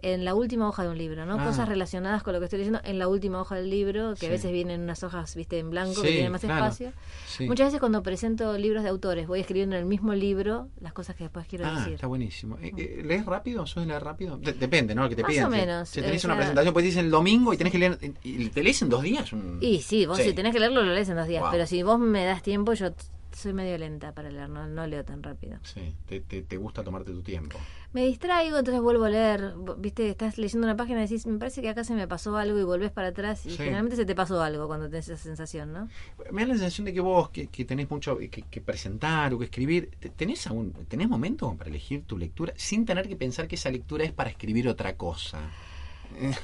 en 0.02 0.24
la 0.24 0.34
última 0.34 0.68
hoja 0.68 0.82
de 0.84 0.88
un 0.90 0.98
libro, 0.98 1.26
¿no? 1.26 1.38
Ah. 1.40 1.44
Cosas 1.44 1.68
relacionadas 1.68 2.22
con 2.22 2.32
lo 2.32 2.38
que 2.40 2.44
estoy 2.46 2.58
diciendo 2.58 2.80
en 2.84 2.98
la 2.98 3.08
última 3.08 3.40
hoja 3.40 3.54
del 3.56 3.70
libro, 3.70 4.10
que 4.14 4.20
Sí. 4.20 4.26
a 4.26 4.30
veces 4.30 4.52
vienen 4.52 4.80
unas 4.82 5.02
hojas, 5.02 5.34
viste, 5.34 5.58
en 5.58 5.70
blanco, 5.70 6.02
que 6.02 6.08
tienen 6.10 6.32
más 6.32 6.40
claro. 6.40 6.64
espacio. 6.66 6.92
Sí. 7.26 7.46
Muchas 7.46 7.68
veces 7.68 7.80
cuando 7.80 8.02
presento 8.02 8.56
libros 8.58 8.82
de 8.82 8.88
autores, 8.88 9.26
voy 9.26 9.40
escribiendo 9.40 9.76
en 9.76 9.80
el 9.82 9.86
mismo 9.88 10.14
libro 10.14 10.68
las 10.80 10.92
cosas 10.92 11.16
que 11.16 11.24
después 11.24 11.46
quiero 11.46 11.66
Ah, 11.66 11.78
decir. 11.78 11.94
está 11.94 12.06
buenísimo. 12.06 12.58
Eh, 12.60 12.72
eh, 12.76 13.02
¿Lees 13.04 13.24
rápido? 13.26 13.66
¿Sos 13.66 13.82
de 13.84 13.88
leer 13.88 14.02
rápido? 14.04 14.36
De- 14.36 14.52
depende, 14.52 14.94
¿no? 14.94 15.02
Lo 15.04 15.08
que 15.08 15.16
te 15.16 15.22
Más 15.22 15.38
o 15.38 15.50
menos, 15.50 15.88
Si 15.88 16.00
tenés 16.00 16.24
una 16.24 16.36
presentación, 16.36 16.72
pues 16.72 16.84
dicen 16.84 17.04
el 17.06 17.10
domingo 17.10 17.52
y 17.52 17.56
tenés 17.56 17.72
que 17.72 17.78
leer. 17.78 17.98
¿Y 18.22 18.48
te 18.48 18.62
lees 18.62 18.82
en 18.82 18.88
dos 18.88 19.02
días? 19.02 19.32
Un- 19.32 19.58
Y 19.60 19.80
sí, 19.80 20.06
vos 20.06 20.18
Sí. 20.18 20.24
si 20.24 20.32
tenés 20.32 20.52
que 20.52 20.60
leerlo, 20.60 20.82
lo 20.82 20.92
lees 20.92 21.08
en 21.08 21.16
dos 21.16 21.26
días. 21.28 21.42
Wow. 21.42 21.50
Pero 21.52 21.66
si 21.66 21.82
vos 21.82 21.98
me 21.98 22.24
das 22.24 22.42
tiempo, 22.42 22.72
yo 22.74 22.90
soy 23.32 23.52
medio 23.52 23.78
lenta 23.78 24.12
para 24.12 24.28
leer, 24.30 24.48
no, 24.48 24.66
no 24.66 24.86
leo 24.86 25.04
tan 25.04 25.22
rápido. 25.22 25.58
Sí, 25.62 25.94
te, 26.06 26.20
te, 26.20 26.42
te 26.42 26.56
gusta 26.56 26.82
tomarte 26.82 27.12
tu 27.12 27.22
tiempo. 27.22 27.56
Me 27.92 28.04
distraigo, 28.06 28.56
entonces 28.58 28.80
vuelvo 28.80 29.04
a 29.04 29.08
leer. 29.10 29.52
Viste, 29.78 30.08
estás 30.10 30.38
leyendo 30.38 30.64
una 30.66 30.76
página 30.76 31.00
y 31.00 31.02
decís, 31.08 31.26
me 31.26 31.38
parece 31.38 31.60
que 31.60 31.68
acá 31.70 31.82
se 31.82 31.92
me 31.94 32.06
pasó 32.06 32.36
algo 32.36 32.56
y 32.58 32.62
volvés 32.62 32.92
para 32.92 33.08
atrás. 33.08 33.44
Y 33.46 33.50
Sí. 33.50 33.56
generalmente 33.56 33.96
se 33.96 34.04
te 34.06 34.14
pasó 34.14 34.40
algo 34.42 34.68
cuando 34.68 34.88
tenés 34.88 35.08
esa 35.08 35.20
sensación, 35.20 35.72
¿no? 35.72 35.88
Me 36.30 36.42
da 36.42 36.48
la 36.48 36.54
sensación 36.54 36.84
de 36.84 36.92
que 36.92 37.00
vos, 37.00 37.30
que, 37.30 37.48
que 37.48 37.64
tenés 37.64 37.90
mucho 37.90 38.16
que, 38.18 38.28
que 38.28 38.60
presentar 38.60 39.34
o 39.34 39.38
que 39.40 39.46
escribir, 39.46 39.90
te- 39.98 40.08
¿tenés, 40.10 40.46
algún, 40.46 40.72
¿tenés 40.86 41.08
momento 41.08 41.52
para 41.56 41.68
elegir 41.68 42.04
tu 42.04 42.16
lectura 42.16 42.52
sin 42.56 42.84
tener 42.86 43.08
que 43.08 43.16
pensar 43.16 43.48
que 43.48 43.56
esa 43.56 43.70
lectura 43.70 44.04
es 44.04 44.12
para 44.12 44.30
escribir 44.30 44.68
otra 44.68 44.94
cosa? 44.96 45.40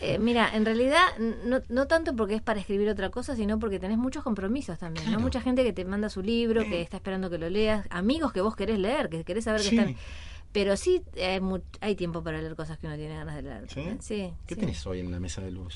Eh, 0.00 0.18
mira, 0.18 0.50
en 0.54 0.64
realidad 0.64 1.04
no, 1.44 1.60
no 1.68 1.86
tanto 1.86 2.14
porque 2.14 2.34
es 2.36 2.42
para 2.42 2.60
escribir 2.60 2.88
otra 2.88 3.10
cosa, 3.10 3.34
sino 3.36 3.58
porque 3.58 3.78
tenés 3.80 3.98
muchos 3.98 4.22
compromisos 4.22 4.78
también, 4.78 5.10
¿no? 5.12 5.18
Mucha 5.20 5.40
gente 5.40 5.64
que 5.64 5.72
te 5.72 5.84
manda 5.84 6.08
su 6.08 6.22
libro, 6.22 6.62
que 6.62 6.82
está 6.82 6.96
esperando 6.98 7.30
que 7.30 7.38
lo 7.38 7.48
leas, 7.50 7.86
amigos 7.90 8.32
que 8.32 8.40
vos 8.40 8.54
querés 8.56 8.78
leer, 8.80 9.08
que 9.08 9.22
querés 9.24 9.44
saber 9.44 9.62
que 9.62 9.68
están... 9.68 9.96
Pero 10.56 10.74
sí 10.74 11.02
hay, 11.22 11.42
hay, 11.82 11.94
tiempo 11.96 12.22
para 12.22 12.40
leer 12.40 12.56
cosas 12.56 12.78
que 12.78 12.86
uno 12.86 12.96
tiene 12.96 13.14
ganas 13.14 13.36
de 13.36 13.42
leer. 13.42 14.00
¿Sí? 14.00 14.32
¿Qué 14.46 14.56
tenés 14.56 14.86
hoy 14.86 15.00
en 15.00 15.10
la 15.10 15.20
mesa 15.20 15.42
de 15.42 15.50
luz? 15.50 15.74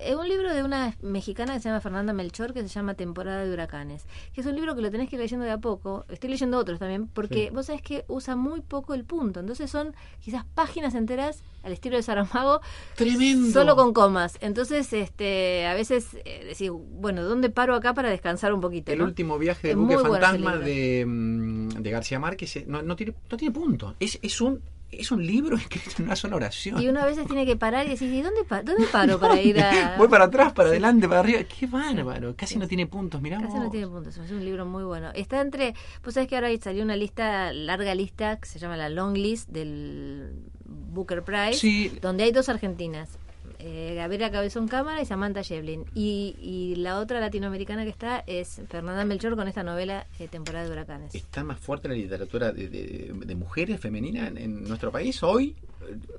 Es 0.00 0.14
un 0.14 0.28
libro 0.28 0.52
de 0.52 0.62
una 0.62 0.96
mexicana 1.02 1.54
que 1.54 1.60
se 1.60 1.68
llama 1.68 1.80
Fernanda 1.80 2.12
Melchor 2.12 2.52
que 2.52 2.62
se 2.62 2.68
llama 2.68 2.94
Temporada 2.94 3.44
de 3.44 3.52
Huracanes, 3.52 4.04
que 4.32 4.40
es 4.40 4.46
un 4.46 4.54
libro 4.54 4.74
que 4.74 4.82
lo 4.82 4.90
tenés 4.90 5.08
que 5.08 5.16
ir 5.16 5.22
leyendo 5.22 5.44
de 5.44 5.52
a 5.52 5.58
poco. 5.58 6.04
Estoy 6.08 6.30
leyendo 6.30 6.58
otros 6.58 6.78
también, 6.78 7.08
porque 7.08 7.50
vos 7.50 7.66
sabés 7.66 7.82
que 7.82 8.04
usa 8.08 8.36
muy 8.36 8.60
poco 8.60 8.94
el 8.94 9.04
punto. 9.04 9.40
Entonces 9.40 9.70
son 9.70 9.94
quizás 10.20 10.44
páginas 10.54 10.94
enteras 10.94 11.42
al 11.62 11.72
estilo 11.72 11.96
de 11.96 12.02
Saramago. 12.02 12.60
Tremendo. 12.94 13.52
Solo 13.52 13.76
con 13.76 13.92
comas. 13.92 14.38
Entonces, 14.40 14.92
este, 14.92 15.66
a 15.66 15.74
veces 15.74 16.16
eh, 16.24 16.44
decís, 16.48 16.70
bueno, 16.70 17.22
¿dónde 17.24 17.50
paro 17.50 17.74
acá 17.74 17.94
para 17.94 18.10
descansar 18.10 18.52
un 18.52 18.60
poquito? 18.60 18.92
El 18.92 19.02
último 19.02 19.38
viaje 19.38 19.68
de 19.68 19.74
buque 19.74 19.98
fantasma 19.98 20.56
de, 20.56 21.04
mm, 21.06 21.68
de, 21.68 21.90
García 21.90 22.18
Márquez 22.18 22.56
eh, 22.56 22.64
no, 22.66 22.82
no, 22.82 22.96
tiene, 22.96 23.14
no 23.30 23.36
tiene 23.36 23.52
punto. 23.52 23.94
Es, 24.00 24.18
es 24.22 24.40
un 24.40 24.60
es 24.90 25.10
un 25.10 25.26
libro 25.26 25.56
escrito 25.58 25.90
en 25.98 26.04
una 26.04 26.16
sola 26.16 26.36
oración. 26.36 26.80
Y 26.80 26.88
uno 26.88 27.00
a 27.00 27.06
veces 27.06 27.26
tiene 27.26 27.44
que 27.46 27.56
parar 27.56 27.86
y 27.86 27.90
decir, 27.90 28.12
¿y 28.12 28.22
dónde, 28.22 28.40
dónde 28.64 28.86
paro 28.90 29.18
para 29.18 29.40
ir 29.42 29.60
a...? 29.60 29.96
Voy 29.96 30.08
para 30.08 30.24
atrás, 30.24 30.52
para 30.52 30.68
adelante, 30.68 31.08
para 31.08 31.20
arriba. 31.20 31.40
Qué 31.44 31.66
bárbaro. 31.66 32.34
Casi 32.36 32.58
no 32.58 32.66
tiene 32.66 32.86
puntos, 32.86 33.20
mirá 33.20 33.40
Casi 33.40 33.58
no 33.58 33.70
tiene 33.70 33.86
puntos. 33.86 34.16
Es 34.16 34.30
un 34.30 34.44
libro 34.44 34.66
muy 34.66 34.84
bueno. 34.84 35.10
Está 35.14 35.40
entre... 35.40 35.74
Pues 36.02 36.14
sabes 36.14 36.28
que 36.28 36.36
ahora 36.36 36.48
salió 36.60 36.82
una 36.82 36.96
lista, 36.96 37.52
larga 37.52 37.94
lista, 37.94 38.38
que 38.38 38.46
se 38.46 38.58
llama 38.58 38.76
la 38.76 38.88
Long 38.88 39.16
List 39.16 39.48
del 39.50 40.32
Booker 40.64 41.22
Prize, 41.22 41.98
donde 42.00 42.24
hay 42.24 42.32
dos 42.32 42.48
argentinas 42.48 43.18
eh, 43.58 43.94
Gabriela 43.96 44.30
Cabezón 44.30 44.68
Cámara 44.68 45.02
y 45.02 45.06
Samantha 45.06 45.42
Shevlin. 45.42 45.84
Y, 45.94 46.36
y, 46.40 46.76
la 46.76 46.98
otra 46.98 47.20
latinoamericana 47.20 47.84
que 47.84 47.90
está 47.90 48.22
es 48.26 48.60
Fernanda 48.68 49.04
Melchor 49.04 49.36
con 49.36 49.48
esta 49.48 49.62
novela 49.62 50.06
eh, 50.18 50.28
Temporada 50.28 50.64
de 50.64 50.72
Huracanes. 50.72 51.14
¿Está 51.14 51.42
más 51.44 51.58
fuerte 51.58 51.88
la 51.88 51.94
literatura 51.94 52.52
de, 52.52 52.68
de, 52.68 53.34
mujeres 53.34 53.80
femeninas 53.80 54.32
en, 54.36 54.64
nuestro 54.64 54.92
país 54.92 55.22
hoy? 55.22 55.56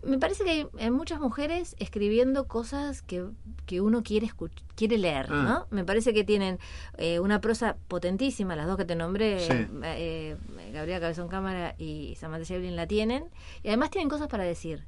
Me 0.03 0.17
parece 0.17 0.43
que 0.43 0.67
hay, 0.79 0.91
muchas 0.91 1.19
mujeres 1.19 1.75
escribiendo 1.79 2.47
cosas 2.47 3.01
que, 3.01 3.25
que 3.65 3.81
uno 3.81 4.03
quiere 4.03 4.31
quiere 4.75 4.97
leer, 4.97 5.27
ah. 5.29 5.43
¿no? 5.43 5.75
Me 5.75 5.83
parece 5.83 6.13
que 6.13 6.23
tienen 6.23 6.59
eh, 6.97 7.19
una 7.19 7.41
prosa 7.41 7.77
potentísima, 7.87 8.55
las 8.55 8.67
dos 8.67 8.77
que 8.77 8.85
te 8.85 8.95
nombré, 8.95 9.37
eh, 9.83 10.37
Gabriela 10.73 10.99
Cabezón 11.01 11.27
Cámara 11.27 11.75
y 11.77 12.15
Samantha 12.15 12.45
Shevlin 12.45 12.75
la 12.75 12.87
tienen, 12.87 13.25
y 13.63 13.67
además 13.67 13.91
tienen 13.91 14.09
cosas 14.09 14.27
para 14.27 14.43
decir. 14.43 14.85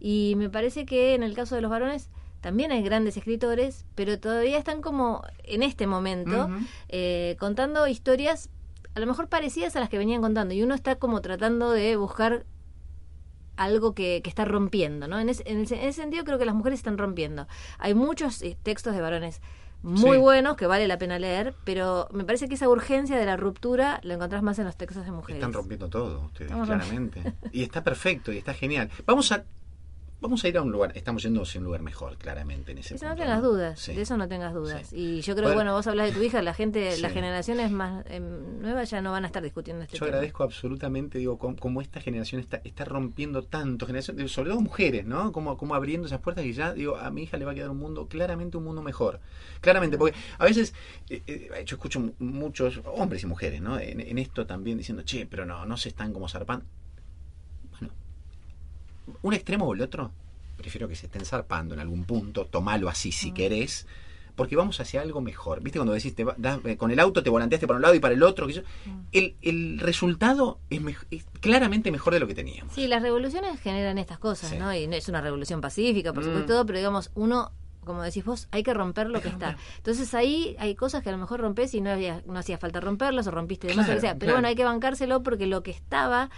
Y 0.00 0.34
me 0.36 0.48
parece 0.48 0.86
que 0.86 1.14
en 1.14 1.22
el 1.22 1.34
caso 1.34 1.54
de 1.54 1.60
los 1.60 1.70
varones 1.70 2.08
también 2.40 2.72
hay 2.72 2.82
grandes 2.82 3.16
escritores, 3.16 3.84
pero 3.94 4.18
todavía 4.18 4.58
están 4.58 4.80
como 4.80 5.22
en 5.44 5.62
este 5.62 5.86
momento 5.86 6.48
eh, 6.88 7.36
contando 7.38 7.86
historias 7.86 8.48
a 8.94 9.00
lo 9.00 9.06
mejor 9.06 9.28
parecidas 9.28 9.76
a 9.76 9.80
las 9.80 9.88
que 9.88 9.98
venían 9.98 10.20
contando 10.20 10.54
y 10.54 10.62
uno 10.62 10.74
está 10.74 10.96
como 10.96 11.20
tratando 11.20 11.70
de 11.70 11.96
buscar 11.96 12.44
algo 13.56 13.94
que, 13.94 14.20
que 14.24 14.30
está 14.30 14.44
rompiendo, 14.44 15.06
¿no? 15.06 15.20
En, 15.20 15.28
ese, 15.28 15.42
en, 15.46 15.60
ese, 15.60 15.92
sentido 15.92 16.24
creo 16.24 16.38
que 16.38 16.46
las 16.46 16.54
mujeres 16.54 16.80
están 16.80 16.96
rompiendo. 16.98 17.46
Hay 17.78 17.94
muchos 17.94 18.42
eh, 18.42 18.56
textos 18.62 18.94
de 18.94 19.00
varones 19.00 19.42
muy 19.82 20.18
buenos 20.18 20.56
que 20.56 20.66
vale 20.66 20.86
la 20.86 20.98
pena 20.98 21.18
leer, 21.18 21.54
pero 21.64 22.08
me 22.12 22.24
parece 22.24 22.48
que 22.48 22.54
esa 22.54 22.68
urgencia 22.68 23.16
de 23.16 23.24
la 23.24 23.36
ruptura 23.36 24.00
la 24.02 24.14
encontrás 24.14 24.42
más 24.42 24.58
en 24.58 24.66
los 24.66 24.76
textos 24.76 25.04
de 25.04 25.12
mujeres. 25.12 25.36
Están 25.36 25.52
rompiendo 25.52 25.88
todo 25.88 26.26
ustedes, 26.26 26.52
claramente. 26.52 27.22
y 27.52 27.62
está 27.62 27.82
perfecto 27.82 28.32
y 28.32 28.38
está 28.38 28.52
genial. 28.52 28.90
Vamos 29.06 29.32
a 29.32 29.44
vamos 30.20 30.44
a 30.44 30.48
ir 30.48 30.56
a 30.58 30.62
un 30.62 30.70
lugar, 30.70 30.92
estamos 30.94 31.22
yendo 31.22 31.40
a 31.40 31.58
un 31.58 31.64
lugar 31.64 31.82
mejor, 31.82 32.16
claramente, 32.18 32.72
en 32.72 32.78
ese 32.78 32.94
eso 32.94 33.08
no 33.08 33.16
tengas 33.16 33.42
dudas, 33.42 33.86
de 33.86 34.00
eso 34.00 34.16
no 34.16 34.28
tengas 34.28 34.54
dudas. 34.54 34.92
Y 34.92 35.20
yo 35.22 35.34
creo 35.34 35.48
que, 35.48 35.54
bueno, 35.54 35.72
vos 35.72 35.86
hablas 35.86 36.08
de 36.08 36.12
tu 36.12 36.22
hija, 36.22 36.42
la 36.42 36.54
gente, 36.54 36.98
las 36.98 37.12
generaciones 37.12 37.70
más 37.70 38.04
em, 38.08 38.60
nuevas 38.60 38.90
ya 38.90 39.00
no 39.00 39.12
van 39.12 39.24
a 39.24 39.26
estar 39.26 39.42
discutiendo 39.42 39.82
este 39.82 39.96
yo 39.96 40.04
agradezco 40.04 40.42
absolutamente, 40.42 41.18
digo, 41.18 41.38
cómo, 41.38 41.80
esta 41.80 42.00
generación 42.00 42.40
está, 42.40 42.60
está 42.64 42.84
rompiendo 42.84 43.42
tanto, 43.42 43.86
generación, 43.86 44.28
sobre 44.28 44.50
todo 44.50 44.60
mujeres, 44.60 45.06
¿no? 45.06 45.32
Como, 45.32 45.56
como 45.56 45.74
abriendo 45.74 46.06
esas 46.06 46.20
puertas 46.20 46.44
y 46.44 46.52
ya, 46.52 46.72
digo, 46.72 46.96
a 46.96 47.10
mi 47.10 47.22
hija 47.22 47.36
le 47.36 47.44
va 47.44 47.52
a 47.52 47.54
quedar 47.54 47.70
un 47.70 47.78
mundo, 47.78 48.06
claramente 48.06 48.56
un 48.56 48.64
mundo 48.64 48.82
mejor. 48.82 49.20
Claramente, 49.60 49.96
porque 49.98 50.16
a 50.38 50.44
veces, 50.44 50.74
eh, 51.08 51.22
eh, 51.26 51.64
yo 51.64 51.76
escucho 51.76 52.12
muchos 52.18 52.80
hombres 52.84 53.22
y 53.22 53.26
mujeres, 53.26 53.60
¿no? 53.60 53.78
En, 53.78 54.00
en 54.00 54.18
esto 54.18 54.46
también 54.46 54.78
diciendo, 54.78 55.02
che, 55.02 55.26
pero 55.26 55.46
no, 55.46 55.64
no 55.64 55.76
se 55.76 55.88
están 55.88 56.12
como 56.12 56.28
zarpando 56.28 56.64
un 59.22 59.34
extremo 59.34 59.66
o 59.66 59.74
el 59.74 59.80
otro, 59.82 60.10
prefiero 60.56 60.88
que 60.88 60.96
se 60.96 61.06
estén 61.06 61.24
zarpando 61.24 61.74
en 61.74 61.80
algún 61.80 62.04
punto, 62.04 62.46
tomalo 62.46 62.88
así 62.88 63.12
si 63.12 63.30
mm. 63.30 63.34
querés, 63.34 63.86
porque 64.36 64.56
vamos 64.56 64.80
hacia 64.80 65.02
algo 65.02 65.20
mejor. 65.20 65.62
¿Viste 65.62 65.78
cuando 65.78 65.92
decís, 65.92 66.14
te 66.14 66.24
eh, 66.64 66.76
con 66.76 66.90
el 66.90 67.00
auto 67.00 67.22
te 67.22 67.30
volanteaste 67.30 67.66
para 67.66 67.76
un 67.76 67.82
lado 67.82 67.94
y 67.94 68.00
para 68.00 68.14
el 68.14 68.22
otro? 68.22 68.46
Mm. 68.46 68.90
el, 69.12 69.36
el, 69.42 69.78
resultado 69.78 70.58
es, 70.70 70.80
claramente 71.40 71.90
mejor 71.90 72.14
de 72.14 72.20
lo 72.20 72.26
que 72.26 72.34
teníamos. 72.34 72.74
Sí, 72.74 72.86
las 72.88 73.02
revoluciones 73.02 73.60
generan 73.60 73.98
estas 73.98 74.18
cosas, 74.18 74.58
¿no? 74.58 74.72
Y 74.74 74.86
no 74.86 74.96
es 74.96 75.08
una 75.08 75.20
revolución 75.20 75.60
pacífica, 75.60 76.12
por 76.12 76.24
supuesto, 76.24 76.44
mm. 76.44 76.48
todo, 76.48 76.66
pero 76.66 76.78
digamos, 76.78 77.10
uno 77.14 77.52
como 77.84 78.02
decís 78.02 78.24
vos, 78.24 78.46
hay 78.50 78.62
que 78.62 78.74
romper 78.74 79.08
lo 79.08 79.20
que 79.20 79.28
está. 79.28 79.56
Entonces 79.78 80.14
ahí 80.14 80.54
hay 80.58 80.74
cosas 80.74 81.02
que 81.02 81.08
a 81.08 81.12
lo 81.12 81.18
mejor 81.18 81.40
rompes 81.40 81.74
y 81.74 81.80
no 81.80 81.90
había, 81.90 82.22
no 82.26 82.38
hacía 82.38 82.58
falta 82.58 82.78
romperlas 82.78 83.26
o 83.26 83.30
rompiste 83.30 83.66
de 83.66 83.74
más, 83.74 83.88
o 83.88 84.00
sea. 84.00 84.16
Pero 84.16 84.32
bueno, 84.32 84.48
hay 84.48 84.54
que 84.54 84.64
bancárselo 84.64 85.22
porque 85.22 85.46
lo 85.46 85.62
que 85.62 85.70
estaba 85.70 86.30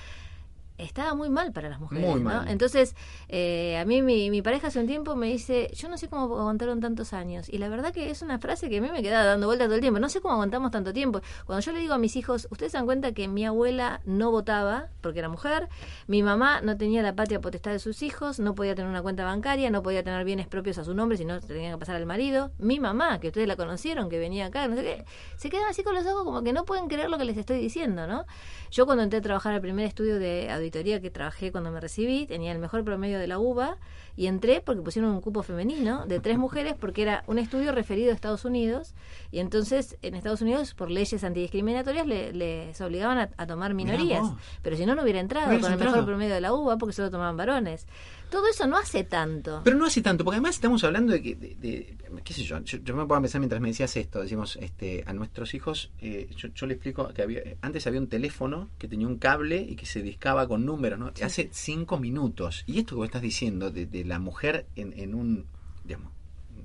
estaba 0.78 1.14
muy 1.14 1.30
mal 1.30 1.52
para 1.52 1.68
las 1.68 1.80
mujeres. 1.80 2.16
Entonces, 2.46 2.96
eh, 3.28 3.78
a 3.78 3.85
mí 3.85 4.02
mi, 4.02 4.30
mi, 4.30 4.42
pareja 4.42 4.68
hace 4.68 4.80
un 4.80 4.87
tiempo 4.87 5.16
me 5.16 5.28
dice, 5.28 5.70
yo 5.74 5.88
no 5.88 5.96
sé 5.96 6.08
cómo 6.08 6.22
aguantaron 6.22 6.80
tantos 6.80 7.12
años. 7.12 7.48
Y 7.48 7.58
la 7.58 7.68
verdad 7.68 7.92
que 7.92 8.11
es 8.11 8.22
una 8.22 8.38
frase 8.38 8.68
que 8.68 8.78
a 8.78 8.80
mí 8.80 8.90
me 8.90 9.02
queda 9.02 9.24
dando 9.24 9.46
vueltas 9.46 9.66
todo 9.66 9.76
el 9.76 9.80
tiempo. 9.80 10.00
No 10.00 10.08
sé 10.08 10.20
cómo 10.20 10.35
aguantamos 10.35 10.70
tanto 10.70 10.92
tiempo. 10.92 11.20
Cuando 11.46 11.64
yo 11.64 11.72
le 11.72 11.80
digo 11.80 11.94
a 11.94 11.98
mis 11.98 12.16
hijos, 12.16 12.48
ustedes 12.50 12.72
se 12.72 12.78
dan 12.78 12.87
cuenta 12.87 13.12
que 13.12 13.28
mi 13.28 13.44
abuela 13.44 14.00
no 14.04 14.30
votaba 14.30 14.88
porque 15.00 15.18
era 15.18 15.28
mujer, 15.28 15.68
mi 16.06 16.22
mamá 16.22 16.61
no 16.61 16.76
tenía 16.76 17.02
la 17.02 17.14
patria 17.14 17.40
potestad 17.40 17.72
de 17.72 17.78
sus 17.78 18.02
hijos, 18.02 18.38
no 18.38 18.54
podía 18.54 18.74
tener 18.74 18.90
una 18.90 19.02
cuenta 19.02 19.24
bancaria, 19.24 19.70
no 19.70 19.82
podía 19.82 20.02
tener 20.02 20.24
bienes 20.24 20.46
propios 20.46 20.78
a 20.78 20.85
su 20.85 20.94
nombre, 20.94 21.16
sino 21.18 21.40
tenía 21.40 21.72
que 21.72 21.78
pasar 21.78 21.96
al 21.96 22.06
marido. 22.06 22.52
Mi 22.58 22.80
mamá, 22.80 23.20
que 23.20 23.28
ustedes 23.28 23.48
la 23.48 23.56
conocieron, 23.56 24.08
que 24.08 24.18
venía 24.18 24.46
acá, 24.46 24.68
no 24.68 24.76
sé 24.76 24.82
qué, 24.82 25.04
se 25.37 25.50
quedan 25.50 25.68
así 25.68 25.82
con 25.82 25.94
los 25.94 26.06
ojos 26.06 26.24
como 26.24 26.42
que 26.42 26.52
no 26.52 26.64
pueden 26.64 26.88
creer 26.88 27.11
lo 27.11 27.18
que 27.18 27.24
les 27.24 27.37
estoy 27.37 27.58
diciendo, 27.58 28.06
¿no? 28.06 28.26
Yo 28.70 28.87
cuando 28.87 29.02
entré 29.02 29.18
a 29.18 29.22
trabajar 29.22 29.52
al 29.52 29.61
primer 29.61 29.87
estudio 29.87 30.18
de 30.18 30.50
auditoría 30.62 31.01
que 31.01 31.11
trabajé 31.11 31.53
cuando 31.53 31.70
me 31.70 31.81
recibí, 31.81 32.27
tenía 32.27 32.53
el 32.53 32.59
mejor 32.59 32.85
promedio 32.85 33.18
de 33.18 33.27
la 33.27 33.38
UBA 33.38 33.79
y 34.16 34.27
entré 34.27 34.61
porque 34.61 34.83
pusieron 34.83 35.11
un 35.11 35.20
cupo 35.20 35.42
femenino 35.42 36.07
de 36.07 36.20
tres 36.20 36.38
mujeres 36.42 36.75
porque 36.79 37.03
era 37.03 37.25
un 37.27 37.38
estudio 37.38 37.72
referido 37.72 38.11
a 38.11 38.14
Estados 38.14 38.44
Unidos 38.44 38.94
y 39.31 39.38
entonces 39.38 39.96
en 40.03 40.14
Estados 40.14 40.42
Unidos 40.42 40.75
por 40.75 40.90
leyes 40.90 41.25
antidiscriminatorias 41.25 42.07
les 42.07 42.81
obligaban 42.81 43.31
a, 43.37 43.46
tomar 43.46 43.75
minorías, 43.75 44.25
pero 44.62 44.77
si 44.77 44.87
no 44.87 44.94
no 44.94 45.03
hubiera 45.03 45.20
entrado 45.20 45.59
con 45.61 45.72
el 45.72 45.79
mejor 45.79 46.05
promedio 46.05 46.35
de 46.35 46.40
la 46.40 46.53
UBA 46.53 46.79
porque 46.79 46.92
solo 46.94 47.11
tomaban 47.11 47.37
varones. 47.37 47.87
Todo 48.31 48.48
eso 48.48 48.66
no 48.66 48.79
hace 48.79 49.05
tanto. 49.05 49.61
Pero 49.62 49.77
no 49.77 49.85
hace 49.85 50.01
tanto, 50.01 50.25
porque 50.25 50.37
además 50.37 50.55
estamos 50.55 50.83
hablando 50.85 51.12
de 51.12 51.20
que, 51.20 51.35
de, 51.35 51.96
qué 52.25 52.33
sé 52.33 52.44
yo, 52.44 52.61
yo, 52.61 52.96
me 52.96 53.05
puedo 53.05 53.20
pensar 53.20 53.40
mientras 53.40 53.61
me 53.61 53.68
decías 53.68 53.94
esto, 53.98 54.22
decimos, 54.22 54.57
este, 54.57 55.05
a 55.07 55.12
nuestros 55.12 55.53
hijos, 55.53 55.90
eh, 56.01 56.31
yo, 56.35 56.48
yo, 56.55 56.66
le 56.66 56.72
explico 56.72 57.09
que 57.09 57.20
había, 57.20 57.42
antes 57.61 57.87
había 57.87 58.01
un 58.01 58.07
teléfono 58.07 58.70
que 58.79 58.88
tenía 58.88 59.07
un 59.07 59.18
cable 59.18 59.61
y 59.68 59.77
que 59.77 59.85
se 59.85 60.01
discaba 60.01 60.48
con 60.48 60.64
números, 60.64 60.98
¿no? 60.98 61.12
Hace 61.22 61.51
cinco 61.53 61.98
minutos. 61.98 62.64
Y 62.66 62.79
esto 62.79 62.94
que 62.94 63.01
vos 63.01 63.07
estás 63.07 63.20
diciendo 63.20 63.70
de, 63.70 63.85
de 63.85 64.01
la 64.04 64.18
mujer 64.18 64.66
en, 64.76 64.92
en 64.98 65.14
un, 65.14 65.46
digamos, 65.84 66.12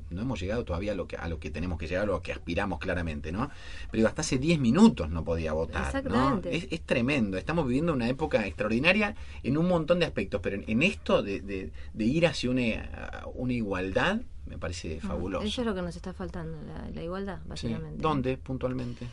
no 0.09 0.21
hemos 0.21 0.39
llegado 0.39 0.63
todavía 0.63 0.93
a 0.93 0.95
lo 0.95 1.07
que 1.07 1.17
a 1.17 1.27
lo 1.27 1.39
que 1.39 1.49
tenemos 1.49 1.77
que 1.77 1.87
llegar, 1.87 2.03
a 2.03 2.07
lo 2.07 2.21
que 2.21 2.31
aspiramos 2.31 2.79
claramente, 2.79 3.31
¿no? 3.31 3.49
Pero 3.91 4.07
hasta 4.07 4.21
hace 4.21 4.37
10 4.37 4.59
minutos 4.59 5.09
no 5.09 5.23
podía 5.23 5.53
votar, 5.53 6.03
¿no? 6.05 6.41
Es, 6.45 6.67
es, 6.71 6.81
tremendo, 6.81 7.37
estamos 7.37 7.67
viviendo 7.67 7.93
una 7.93 8.07
época 8.07 8.45
extraordinaria 8.45 9.15
en 9.43 9.57
un 9.57 9.67
montón 9.67 9.99
de 9.99 10.05
aspectos, 10.05 10.41
pero 10.41 10.61
en, 10.65 10.83
esto 10.83 11.23
de, 11.23 11.41
de, 11.41 11.71
de, 11.93 12.05
ir 12.05 12.25
hacia 12.25 12.49
una, 12.49 13.25
una 13.35 13.53
igualdad 13.53 14.21
me 14.45 14.57
parece 14.57 15.01
fabuloso. 15.01 15.45
Eso 15.45 15.61
es 15.61 15.67
lo 15.67 15.75
que 15.75 15.81
nos 15.81 15.95
está 15.95 16.13
faltando, 16.13 16.57
la, 16.93 17.03
igualdad, 17.03 17.39
básicamente. 17.45 18.01
¿Dónde 18.01 18.37
puntualmente? 18.37 19.07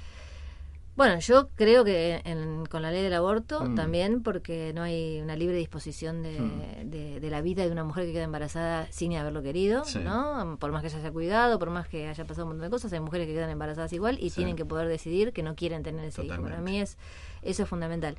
Bueno, 0.96 1.18
yo 1.18 1.48
creo 1.56 1.84
que 1.84 2.22
con 2.70 2.82
la 2.82 2.92
ley 2.92 3.02
del 3.02 3.14
aborto 3.14 3.64
mm. 3.64 3.74
también, 3.74 4.22
porque 4.22 4.72
no 4.74 4.82
hay 4.82 5.20
una 5.20 5.34
libre 5.34 5.56
disposición 5.56 6.20
mm. 6.20 6.90
de, 6.90 7.20
de, 7.20 7.30
la 7.30 7.40
vida 7.40 7.64
de 7.64 7.72
una 7.72 7.82
mujer 7.82 8.06
que 8.06 8.12
queda 8.12 8.24
embarazada 8.24 8.86
sin 8.90 9.16
haberlo 9.16 9.42
querido, 9.42 9.82
¿no? 10.04 10.56
Por 10.60 10.70
más 10.70 10.82
que 10.82 10.90
se 10.90 10.98
haya 10.98 11.10
cuidado, 11.10 11.58
por 11.58 11.70
más 11.70 11.88
que 11.88 12.06
haya 12.06 12.24
pasado 12.24 12.44
un 12.44 12.50
montón 12.50 12.66
de 12.66 12.70
cosas, 12.70 12.92
hay 12.92 13.00
mujeres 13.00 13.26
que 13.26 13.34
quedan 13.34 13.50
embarazadas 13.50 13.92
igual 13.92 14.18
y 14.20 14.30
tienen 14.30 14.54
que 14.54 14.64
poder 14.64 14.86
decidir 14.86 15.32
que 15.32 15.42
no 15.42 15.56
quieren 15.56 15.82
tener 15.82 16.04
ese 16.04 16.24
hijo. 16.24 16.40
Para 16.42 16.60
mí 16.60 16.80
es, 16.80 16.96
eso 17.42 17.64
es 17.64 17.68
fundamental. 17.68 18.16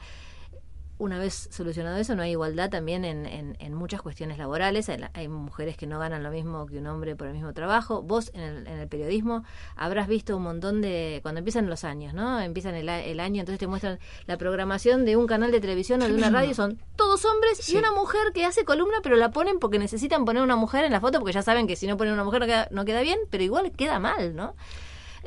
Una 0.98 1.20
vez 1.20 1.50
solucionado 1.52 1.98
eso, 1.98 2.16
no 2.16 2.24
hay 2.24 2.32
igualdad 2.32 2.70
también 2.70 3.04
en, 3.04 3.26
en, 3.26 3.74
muchas 3.74 4.02
cuestiones 4.02 4.38
laborales. 4.38 4.90
Hay, 5.14 5.28
mujeres 5.28 5.76
que 5.76 5.88
no 5.88 6.00
ganan 6.00 6.24
lo 6.24 6.32
mismo 6.32 6.66
que 6.66 6.78
un 6.78 6.88
hombre 6.88 7.16
por 7.16 7.28
el 7.28 7.34
mismo 7.34 7.54
trabajo. 7.54 8.02
Vos 8.02 8.32
en 8.34 8.42
el, 8.42 8.68
en 8.68 8.80
el 8.80 8.88
periodismo 8.88 9.44
habrás 9.76 10.08
visto 10.08 10.38
un 10.38 10.44
montón 10.44 10.82
de... 10.82 11.20
Cuando 11.22 11.40
empiezan 11.40 11.70
los 11.70 11.84
años, 11.84 12.14
¿no? 12.14 12.40
Empiezan 12.40 12.76
el, 12.76 12.88
el, 12.88 13.20
año, 13.20 13.42
entonces 13.42 13.60
te 13.60 13.68
muestran 13.68 14.00
la 14.26 14.38
programación 14.38 15.04
de 15.04 15.18
un 15.18 15.28
canal 15.28 15.52
de 15.52 15.60
televisión 15.60 16.02
o 16.02 16.08
de 16.08 16.14
una 16.14 16.30
radio. 16.30 16.54
Son 16.54 16.80
todos 16.96 17.26
hombres 17.26 17.68
y 17.70 17.76
una 17.76 17.92
mujer 17.92 18.32
que 18.34 18.46
hace 18.46 18.64
columna, 18.64 18.98
pero 19.04 19.18
la 19.18 19.32
ponen 19.32 19.60
porque 19.60 19.80
necesitan 19.80 20.24
poner 20.24 20.44
una 20.44 20.56
mujer 20.56 20.86
en 20.86 20.92
la 20.94 21.02
foto, 21.02 21.20
porque 21.20 21.34
ya 21.34 21.42
saben 21.42 21.68
que 21.68 21.76
si 21.76 21.88
no 21.88 21.98
ponen 21.98 22.14
una 22.14 22.24
mujer 22.24 22.40
no 22.40 22.46
queda, 22.46 22.68
no 22.72 22.86
queda 22.86 23.02
bien, 23.02 23.20
pero 23.30 23.44
igual 23.44 23.72
queda 23.74 24.00
mal, 24.00 24.36
¿no? 24.36 24.56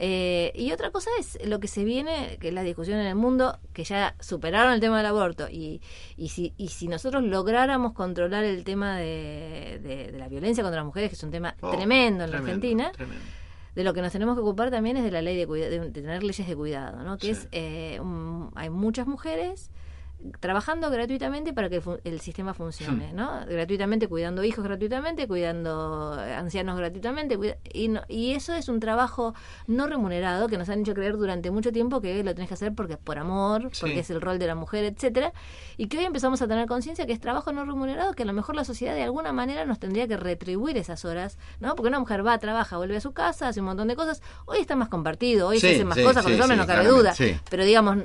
Eh, 0.00 0.52
y 0.54 0.70
otra 0.70 0.90
cosa 0.92 1.10
es 1.18 1.38
lo 1.44 1.58
que 1.58 1.66
se 1.66 1.82
viene, 1.84 2.38
que 2.40 2.48
es 2.48 2.54
la 2.54 2.62
discusión 2.62 3.00
en 3.00 3.06
el 3.06 3.16
mundo, 3.16 3.58
que 3.72 3.82
ya 3.82 4.14
superaron 4.20 4.72
el 4.72 4.80
tema 4.80 4.98
del 4.98 5.06
aborto. 5.06 5.48
Y, 5.50 5.82
y, 6.16 6.28
si, 6.28 6.54
y 6.56 6.68
si 6.68 6.86
nosotros 6.86 7.24
lográramos 7.24 7.92
controlar 7.92 8.44
el 8.44 8.62
tema 8.62 8.96
de, 8.96 9.80
de, 9.82 10.16
la 10.16 10.28
violencia 10.28 10.62
contra 10.62 10.80
las 10.80 10.86
mujeres, 10.86 11.10
que 11.10 11.16
es 11.16 11.22
un 11.24 11.32
tema 11.32 11.56
oh, 11.60 11.72
tremendo 11.72 12.24
en 12.24 12.30
la 12.30 12.38
Argentina, 12.38 12.92
de 13.74 13.84
lo 13.84 13.92
que 13.92 14.00
nos 14.00 14.12
tenemos 14.12 14.36
que 14.36 14.42
ocupar 14.42 14.70
también 14.70 14.96
es 14.96 15.04
de 15.04 15.10
la 15.10 15.20
ley 15.20 15.36
de, 15.36 15.46
de, 15.46 15.90
tener 15.90 16.22
leyes 16.22 16.46
de 16.46 16.56
cuidado, 16.56 17.02
¿no? 17.02 17.18
Que 17.18 17.30
es, 17.30 17.48
eh, 17.50 18.00
hay 18.54 18.70
muchas 18.70 19.06
mujeres 19.08 19.70
trabajando 20.40 20.90
gratuitamente 20.90 21.52
para 21.52 21.68
que 21.68 21.80
el 22.04 22.20
sistema 22.20 22.52
funcione, 22.52 23.12
hmm. 23.12 23.16
¿no? 23.16 23.46
Gratuitamente, 23.46 24.08
cuidando 24.08 24.42
hijos 24.42 24.64
gratuitamente, 24.64 25.28
cuidando 25.28 26.12
ancianos 26.12 26.76
gratuitamente, 26.76 27.38
y, 27.72 27.92
y 28.08 28.32
eso 28.32 28.54
es 28.54 28.68
un 28.68 28.80
trabajo 28.80 29.34
no 29.66 29.86
remunerado 29.86 30.48
que 30.48 30.58
nos 30.58 30.68
han 30.68 30.80
hecho 30.80 30.94
creer 30.94 31.16
durante 31.16 31.50
mucho 31.50 31.72
tiempo 31.72 32.00
que 32.00 32.22
lo 32.24 32.34
tenés 32.34 32.48
que 32.48 32.54
hacer 32.54 32.74
porque 32.74 32.96
por 32.96 33.18
amor, 33.18 33.70
porque 33.80 34.00
es 34.00 34.10
el 34.10 34.20
rol 34.20 34.38
de 34.38 34.46
la 34.46 34.54
mujer, 34.54 34.84
etcétera, 34.84 35.32
y 35.76 35.86
que 35.86 35.98
hoy 35.98 36.04
empezamos 36.04 36.42
a 36.42 36.48
tener 36.48 36.66
conciencia 36.66 37.06
que 37.06 37.12
es 37.12 37.20
trabajo 37.20 37.52
no 37.52 37.64
remunerado, 37.64 38.12
que 38.14 38.24
a 38.24 38.26
lo 38.26 38.32
mejor 38.32 38.56
la 38.56 38.64
sociedad 38.64 38.94
de 38.94 39.04
alguna 39.04 39.32
manera 39.32 39.66
nos 39.66 39.78
tendría 39.78 40.08
que 40.08 40.16
retribuir 40.16 40.76
esas 40.76 41.04
horas, 41.04 41.38
¿no? 41.60 41.76
Porque 41.76 41.88
una 41.88 42.00
mujer 42.00 42.26
va, 42.26 42.36
trabaja, 42.38 42.76
vuelve 42.76 42.96
a 42.96 43.00
su 43.00 43.12
casa, 43.12 43.48
hace 43.48 43.60
un 43.60 43.66
montón 43.66 43.86
de 43.86 43.94
cosas, 43.94 44.20
hoy 44.46 44.58
está 44.58 44.74
más 44.74 44.88
compartido, 44.88 45.46
hoy 45.46 45.60
se 45.60 45.74
hacen 45.74 45.86
más 45.86 45.98
cosas 45.98 46.24
con 46.24 46.32
los 46.32 46.40
hombres, 46.40 46.58
no 46.58 46.66
cabe 46.66 46.88
duda, 46.88 47.14
pero 47.48 47.64
digamos... 47.64 47.98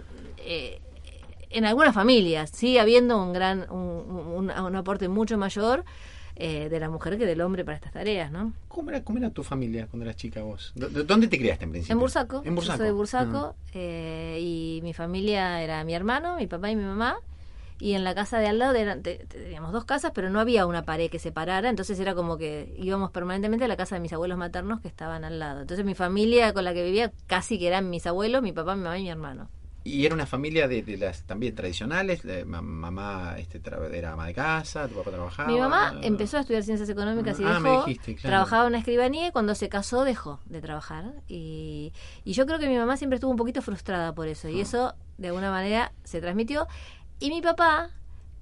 Eh, 0.45 0.82
en 1.53 1.65
algunas 1.65 1.93
familias 1.93 2.49
sigue 2.49 2.79
habiendo 2.79 3.21
un 3.21 3.33
gran 3.33 3.69
un, 3.71 4.51
un, 4.51 4.75
aporte 4.75 5.07
mucho 5.07 5.37
mayor 5.37 5.85
eh, 6.35 6.67
de 6.69 6.79
la 6.79 6.89
mujer 6.89 7.17
que 7.17 7.25
del 7.25 7.41
hombre 7.41 7.63
para 7.63 7.75
estas 7.75 7.93
tareas, 7.93 8.31
¿no? 8.31 8.53
¿Cómo 8.67 8.89
era, 8.89 9.03
cómo 9.03 9.19
era 9.19 9.29
tu 9.29 9.43
familia 9.43 9.87
cuando 9.87 10.05
eras 10.05 10.15
chica 10.15 10.41
vos? 10.41 10.73
¿Dónde 10.75 11.27
te 11.27 11.37
criaste 11.37 11.65
en 11.65 11.71
principio? 11.71 11.93
En 11.93 11.99
Bursaco. 11.99 12.41
En 12.43 12.55
Bursaco. 12.55 12.77
Yo 12.77 12.77
soy 12.77 12.85
de 12.87 12.91
Bursaco 12.91 13.37
ah. 13.37 13.55
eh, 13.73 14.39
y 14.41 14.79
mi 14.81 14.93
familia 14.93 15.61
era 15.61 15.83
mi 15.83 15.93
hermano, 15.93 16.37
mi 16.37 16.47
papá 16.47 16.71
y 16.71 16.75
mi 16.75 16.83
mamá. 16.83 17.17
Y 17.79 17.93
en 17.93 18.03
la 18.03 18.15
casa 18.15 18.39
de 18.39 18.47
al 18.47 18.59
lado 18.59 18.75
eran, 18.75 19.03
teníamos 19.03 19.73
dos 19.73 19.83
casas, 19.83 20.11
pero 20.15 20.29
no 20.29 20.39
había 20.39 20.65
una 20.65 20.83
pared 20.83 21.09
que 21.09 21.19
separara, 21.19 21.69
entonces 21.69 21.99
era 21.99 22.15
como 22.15 22.37
que 22.37 22.73
íbamos 22.77 23.11
permanentemente 23.11 23.65
a 23.65 23.67
la 23.67 23.75
casa 23.75 23.95
de 23.95 24.01
mis 24.01 24.13
abuelos 24.13 24.37
maternos 24.37 24.79
que 24.79 24.87
estaban 24.87 25.25
al 25.25 25.37
lado. 25.37 25.61
Entonces 25.61 25.85
mi 25.85 25.93
familia 25.93 26.53
con 26.53 26.63
la 26.63 26.73
que 26.73 26.83
vivía 26.83 27.11
casi 27.27 27.59
que 27.59 27.67
eran 27.67 27.89
mis 27.89 28.07
abuelos, 28.07 28.41
mi 28.41 28.53
papá, 28.53 28.75
mi 28.75 28.83
mamá 28.83 28.97
y 28.97 29.03
mi 29.03 29.09
hermano. 29.09 29.49
Y 29.85 30.05
era 30.05 30.15
una 30.15 30.25
familia 30.25 30.67
de, 30.67 30.83
las 30.97 31.23
también 31.23 31.55
tradicionales, 31.55 32.21
mamá 32.45 33.35
este, 33.37 33.61
era 33.91 34.13
ama 34.13 34.27
de 34.27 34.33
casa, 34.33 34.87
tu 34.87 34.95
papá 34.95 35.11
trabajaba. 35.11 35.51
Mi 35.51 35.59
mamá 35.59 35.99
empezó 36.01 36.37
a 36.37 36.39
estudiar 36.41 36.63
ciencias 36.63 36.89
económicas 36.89 37.37
y 37.39 37.43
ah, 37.43 37.59
dejó, 37.59 37.85
trabajaba 38.21 38.63
en 38.63 38.69
una 38.69 38.77
escribanía 38.77 39.27
y 39.27 39.31
cuando 39.31 39.55
se 39.55 39.67
casó 39.67 40.05
dejó 40.05 40.39
de 40.45 40.61
trabajar. 40.61 41.13
Y, 41.27 41.91
y 42.23 42.31
yo 42.31 42.45
creo 42.45 42.59
que 42.59 42.67
mi 42.67 42.77
mamá 42.77 42.95
siempre 42.95 43.15
estuvo 43.15 43.31
un 43.31 43.37
poquito 43.37 43.61
frustrada 43.61 44.15
por 44.15 44.27
eso 44.27 44.47
y 44.47 44.59
ah. 44.59 44.63
eso 44.63 44.95
de 45.17 45.27
alguna 45.27 45.51
manera 45.51 45.91
se 46.05 46.21
transmitió. 46.21 46.67
Y 47.19 47.29
mi 47.29 47.41
papá, 47.41 47.89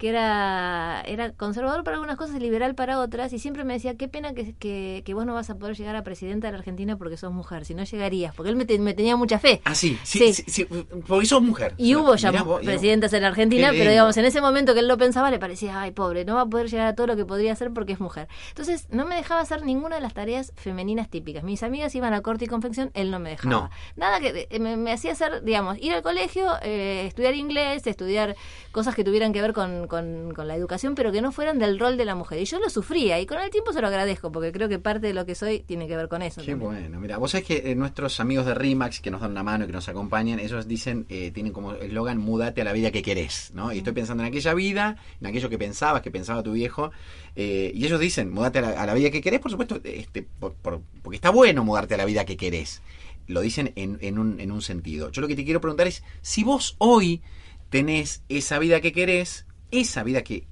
que 0.02 0.08
era, 0.08 1.00
era 1.06 1.30
conservador 1.30 1.84
para 1.84 1.94
algunas 1.94 2.16
cosas 2.16 2.34
y 2.34 2.40
liberal 2.40 2.74
para 2.74 2.98
otras, 2.98 3.32
y 3.32 3.38
siempre 3.38 3.62
me 3.62 3.74
decía, 3.74 3.96
qué 3.96 4.08
pena 4.08 4.34
que, 4.34 4.52
que, 4.58 5.14
vos 5.14 5.24
no 5.24 5.32
vas 5.32 5.48
a 5.48 5.54
poder 5.54 5.76
llegar 5.76 5.94
a 5.94 6.02
presidenta 6.02 6.48
de 6.48 6.54
la 6.54 6.58
Argentina 6.58 6.96
porque 6.96 7.16
sos 7.16 7.32
mujer, 7.32 7.64
si 7.64 7.72
no 7.74 7.84
llegarías, 7.84 8.34
porque 8.34 8.50
él 8.50 8.56
me, 8.56 8.94
tenía 8.94 9.14
mucha 9.14 9.38
fe. 9.38 9.60
Ah, 9.64 9.76
sí, 9.76 9.96
sí, 10.02 10.32
sí, 10.32 10.66
porque 11.06 11.26
sos 11.26 11.40
mujer. 11.40 11.74
Y 11.76 11.94
hubo 11.94 12.16
ya 12.16 12.32
presidentas 12.64 13.12
en 13.12 13.22
la 13.22 13.28
Argentina, 13.28 13.68
pero 13.70 13.90
digamos, 13.90 14.16
en 14.16 14.24
ese 14.24 14.40
momento 14.40 14.74
que 14.74 14.80
él 14.80 14.88
lo 14.88 14.98
pensaba, 14.98 15.30
le 15.30 15.38
parecía, 15.38 15.80
ay, 15.80 15.92
pobre, 15.92 16.24
no 16.24 16.34
va 16.34 16.40
a 16.40 16.46
poder 16.46 16.68
llegar 16.68 16.88
a 16.88 16.96
todo 16.96 17.06
lo 17.06 17.14
que 17.14 17.24
podría 17.24 17.52
hacer 17.52 17.70
porque 17.72 17.92
es 17.92 18.00
mujer. 18.00 18.26
Entonces, 18.48 18.88
no 18.90 19.04
me 19.04 19.14
dejaba 19.14 19.40
hacer 19.40 19.64
ninguna 19.64 19.94
de 19.94 20.02
las 20.02 20.14
tareas 20.14 20.52
femeninas 20.56 21.10
típicas. 21.10 21.44
Mis 21.44 21.62
amigas 21.62 21.94
iban 21.94 22.12
a 22.12 22.22
corte 22.22 22.46
y 22.46 22.48
confección, 22.48 22.90
él 22.94 23.12
no 23.12 23.20
me 23.20 23.30
dejaba. 23.30 23.70
Nada 23.94 24.18
que 24.18 24.48
eh, 24.50 24.58
me, 24.58 24.90
hacía 24.90 25.12
hacer, 25.12 25.44
digamos, 25.44 25.78
ir 25.78 25.92
al 25.92 26.02
colegio, 26.02 26.54
eh, 26.62 27.04
estudiar 27.06 27.36
inglés, 27.36 27.86
estudiar 27.86 28.34
cosas 28.72 28.96
que 28.96 29.04
tuvieran 29.04 29.32
que 29.32 29.40
ver 29.40 29.52
con 29.52 29.91
con, 29.92 30.32
la 30.48 30.56
educación, 30.56 30.94
pero 30.94 31.12
que 31.12 31.20
no 31.20 31.32
fueran 31.32 31.58
del 31.58 31.78
rol 31.78 31.98
de 31.98 32.06
la 32.06 32.14
mujer. 32.14 32.40
Y 32.40 32.46
yo 32.46 32.58
lo 32.58 32.70
sufría 32.70 33.20
y 33.20 33.26
con 33.26 33.38
el 33.38 33.50
tiempo 33.50 33.74
se 33.74 33.82
lo 33.82 33.88
agradezco, 33.88 34.32
porque 34.32 34.50
creo 34.50 34.66
que 34.66 34.78
parte 34.78 35.08
de 35.08 35.12
lo 35.12 35.26
que 35.26 35.34
soy 35.34 35.60
tiene 35.60 35.86
que 35.86 35.94
ver 35.96 36.08
con 36.08 36.22
eso. 36.22 36.40
Qué 36.40 36.54
bueno, 36.54 36.98
mira, 36.98 37.18
vos 37.18 37.32
sabés 37.32 37.46
que 37.46 37.70
eh, 37.70 37.74
nuestros 37.74 38.18
amigos 38.18 38.46
de 38.46 38.54
RIMAX 38.54 39.00
que 39.02 39.10
nos 39.10 39.20
dan 39.20 39.32
una 39.32 39.42
mano 39.42 39.64
y 39.64 39.66
que 39.66 39.74
nos 39.74 39.90
acompañan, 39.90 40.40
ellos 40.40 40.66
dicen, 40.66 41.04
eh, 41.10 41.30
tienen 41.30 41.52
como 41.52 41.74
eslogan, 41.74 42.16
mudate 42.16 42.62
a 42.62 42.64
la 42.64 42.72
vida 42.72 42.90
que 42.90 43.02
querés, 43.02 43.50
¿no? 43.52 43.70
Y 43.70 43.78
estoy 43.78 43.92
pensando 43.92 44.22
en 44.22 44.30
aquella 44.30 44.54
vida, 44.54 44.96
en 45.20 45.26
aquello 45.26 45.50
que 45.50 45.58
pensabas, 45.58 46.00
que 46.00 46.10
pensaba 46.10 46.42
tu 46.42 46.52
viejo, 46.52 46.90
eh, 47.36 47.70
y 47.74 47.84
ellos 47.84 48.00
dicen, 48.00 48.32
mudate 48.32 48.60
a 48.60 48.86
la, 48.86 48.94
vida 48.94 49.10
que 49.10 49.20
querés, 49.20 49.40
por 49.40 49.50
supuesto, 49.50 49.78
este, 49.84 50.26
porque 51.02 51.16
está 51.16 51.28
bueno 51.28 51.64
mudarte 51.64 51.94
a 51.94 51.98
la 51.98 52.06
vida 52.06 52.24
que 52.24 52.38
querés. 52.38 52.80
Lo 53.26 53.42
dicen 53.42 53.72
en, 53.76 53.98
en, 54.00 54.18
un, 54.18 54.40
en 54.40 54.52
un 54.52 54.62
sentido. 54.62 55.10
Yo 55.10 55.20
lo 55.20 55.28
que 55.28 55.36
te 55.36 55.44
quiero 55.44 55.60
preguntar 55.60 55.86
es, 55.86 56.02
si 56.22 56.44
vos 56.44 56.76
hoy 56.78 57.20
tenés 57.72 58.22
esa 58.28 58.58
vida 58.58 58.80
que 58.80 58.92
querés, 58.92 59.46
esa 59.72 60.04
vida 60.04 60.22
que, 60.22 60.46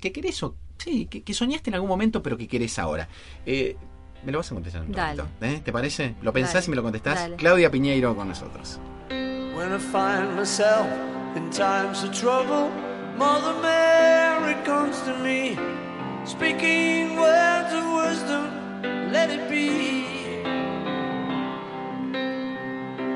que 0.00 0.12
querés 0.12 0.42
o 0.42 0.56
sí, 0.78 1.06
que, 1.06 1.34
soñaste 1.34 1.70
en 1.70 1.74
algún 1.74 1.88
momento, 1.88 2.22
pero 2.22 2.38
que 2.38 2.48
querés 2.48 2.78
ahora. 2.78 3.08
Eh, 3.44 3.76
me 4.24 4.32
lo 4.32 4.38
vas 4.38 4.50
a 4.50 4.54
contestar 4.54 4.82
un 4.82 4.92
Dale. 4.92 5.22
¿eh? 5.40 5.60
¿Te 5.64 5.72
parece? 5.72 6.14
¿Lo 6.22 6.32
pensás 6.32 6.66
y 6.66 6.70
me 6.70 6.76
lo 6.76 6.82
contestás? 6.82 7.30
Claudia 7.36 7.70
Piñeiro 7.70 8.14
con 8.14 8.28
nosotros. 8.28 8.78
When 9.10 9.72
I 9.72 9.78
find 9.78 10.36
myself 10.36 10.86
in 11.36 11.50
times 11.50 12.02
of 12.02 12.12
trouble, 12.12 12.70
Mother 13.16 13.60
Mary 13.60 14.54
comes 14.64 15.00
to 15.02 15.18
me, 15.18 15.56
speaking 16.24 17.16
words 17.16 17.72
of 17.74 17.84
wisdom, 17.92 18.82
let 19.12 19.30
it 19.30 19.50
be. 19.50 20.06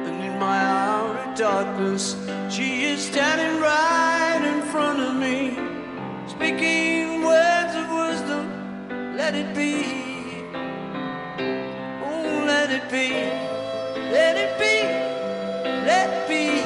And 0.04 0.22
in 0.22 0.38
my 0.38 0.58
hour 0.58 1.16
of 1.16 1.34
darkness, 1.34 2.16
she 2.50 2.84
is 2.84 3.00
standing 3.00 3.60
right 3.62 4.42
in 4.44 4.60
front 4.70 5.00
of 5.00 5.14
me, 5.14 5.43
speaking 6.36 7.22
words 7.22 7.74
of 7.76 7.88
wisdom. 7.90 8.44
Let 9.16 9.34
it 9.34 9.54
be. 9.54 9.72
Oh, 11.88 12.44
let 12.46 12.70
it 12.70 12.90
be. 12.90 13.08
Let 14.16 14.36
it 14.36 14.58
be. 14.58 14.76
Let 15.88 16.08
it 16.10 16.28
be. 16.28 16.63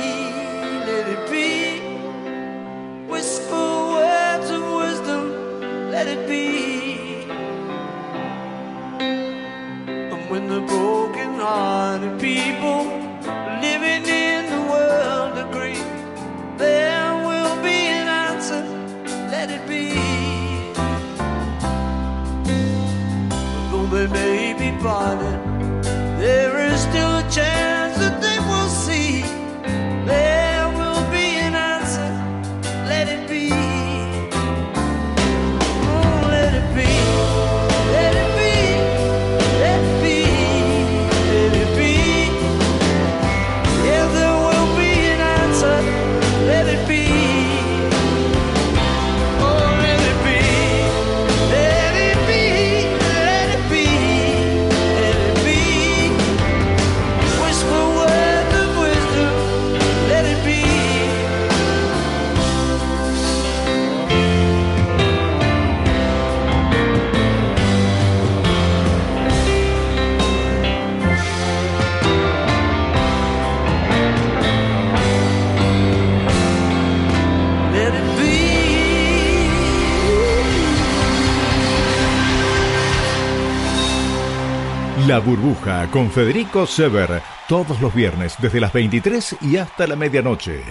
La 85.18 85.24
burbuja 85.24 85.90
con 85.90 86.12
Federico 86.12 86.64
Sever, 86.64 87.20
todos 87.48 87.80
los 87.80 87.92
viernes 87.92 88.36
desde 88.40 88.60
las 88.60 88.72
23 88.72 89.38
y 89.40 89.56
hasta 89.56 89.88
la 89.88 89.96
medianoche. 89.96 90.62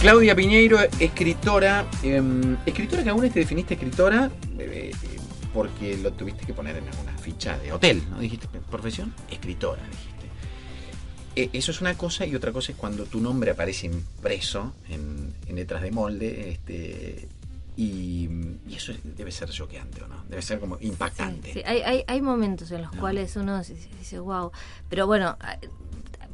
Claudia 0.00 0.34
Piñeiro, 0.34 0.78
escritora, 0.98 1.84
em, 2.02 2.56
escritora 2.64 3.02
que 3.02 3.10
aún 3.10 3.20
te 3.28 3.40
definiste 3.40 3.74
escritora 3.74 4.30
eh, 4.58 4.92
porque 5.52 5.98
lo 5.98 6.10
tuviste 6.14 6.46
que 6.46 6.54
poner 6.54 6.78
en 6.78 6.88
alguna 6.88 7.18
ficha 7.18 7.58
de 7.58 7.70
hotel, 7.70 8.02
¿no? 8.08 8.20
Dijiste, 8.20 8.48
profesión, 8.70 9.12
escritora, 9.30 9.82
dijiste. 9.82 10.26
Eh, 11.36 11.50
eso 11.52 11.70
es 11.70 11.82
una 11.82 11.98
cosa 11.98 12.24
y 12.24 12.34
otra 12.34 12.50
cosa 12.50 12.72
es 12.72 12.78
cuando 12.78 13.04
tu 13.04 13.20
nombre 13.20 13.50
aparece 13.50 13.88
impreso 13.88 14.72
en, 14.88 15.34
letras 15.54 15.82
de 15.82 15.90
molde 15.90 16.52
este, 16.52 17.28
y, 17.76 18.28
eso 18.74 18.92
debe 19.02 19.30
ser 19.30 19.50
choqueante, 19.50 20.02
¿o 20.02 20.08
no? 20.08 20.24
Debe 20.28 20.42
ser 20.42 20.60
como 20.60 20.78
impactante. 20.80 21.52
Sí, 21.52 21.62
Hay, 21.64 21.82
hay, 21.82 22.04
hay, 22.06 22.20
momentos 22.20 22.70
en 22.70 22.82
los 22.82 22.90
cuales 22.92 23.36
uno 23.36 23.60
dice, 23.62 24.18
wow, 24.18 24.50
pero 24.88 25.06
bueno, 25.06 25.36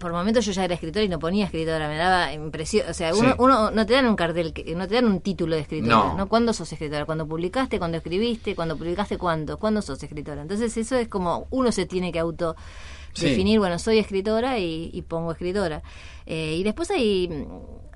por 0.00 0.12
momentos 0.12 0.44
yo 0.46 0.52
ya 0.52 0.64
era 0.64 0.74
escritora 0.74 1.04
y 1.04 1.08
no 1.08 1.18
ponía 1.18 1.44
escritora, 1.44 1.86
me 1.86 1.96
daba 1.96 2.32
impresión, 2.32 2.88
o 2.88 2.94
sea, 2.94 3.14
uno, 3.14 3.36
uno 3.38 3.70
no 3.70 3.86
te 3.86 3.92
dan 3.92 4.06
un 4.06 4.16
cartel, 4.16 4.52
no 4.74 4.88
te 4.88 4.94
dan 4.94 5.04
un 5.04 5.20
título 5.20 5.54
de 5.54 5.62
escritora, 5.62 6.14
no. 6.14 6.28
¿Cuándo 6.28 6.52
sos 6.52 6.72
escritora? 6.72 7.04
¿Cuando 7.04 7.28
publicaste? 7.28 7.78
¿Cuando 7.78 7.98
escribiste? 7.98 8.54
¿Cuando 8.56 8.76
publicaste 8.76 9.18
cuándo? 9.18 9.58
¿Cuándo 9.58 9.82
sos 9.82 10.02
escritora? 10.02 10.42
Entonces 10.42 10.76
eso 10.76 10.96
es 10.96 11.08
como 11.08 11.46
uno 11.50 11.70
se 11.70 11.86
tiene 11.86 12.12
que 12.12 12.18
auto 12.18 12.56
definir, 13.18 13.58
bueno, 13.58 13.78
soy 13.78 13.98
escritora 13.98 14.58
y, 14.58 15.04
pongo 15.06 15.32
escritora. 15.32 15.82
Eh, 16.32 16.54
y 16.58 16.62
después 16.62 16.88
hay 16.92 17.28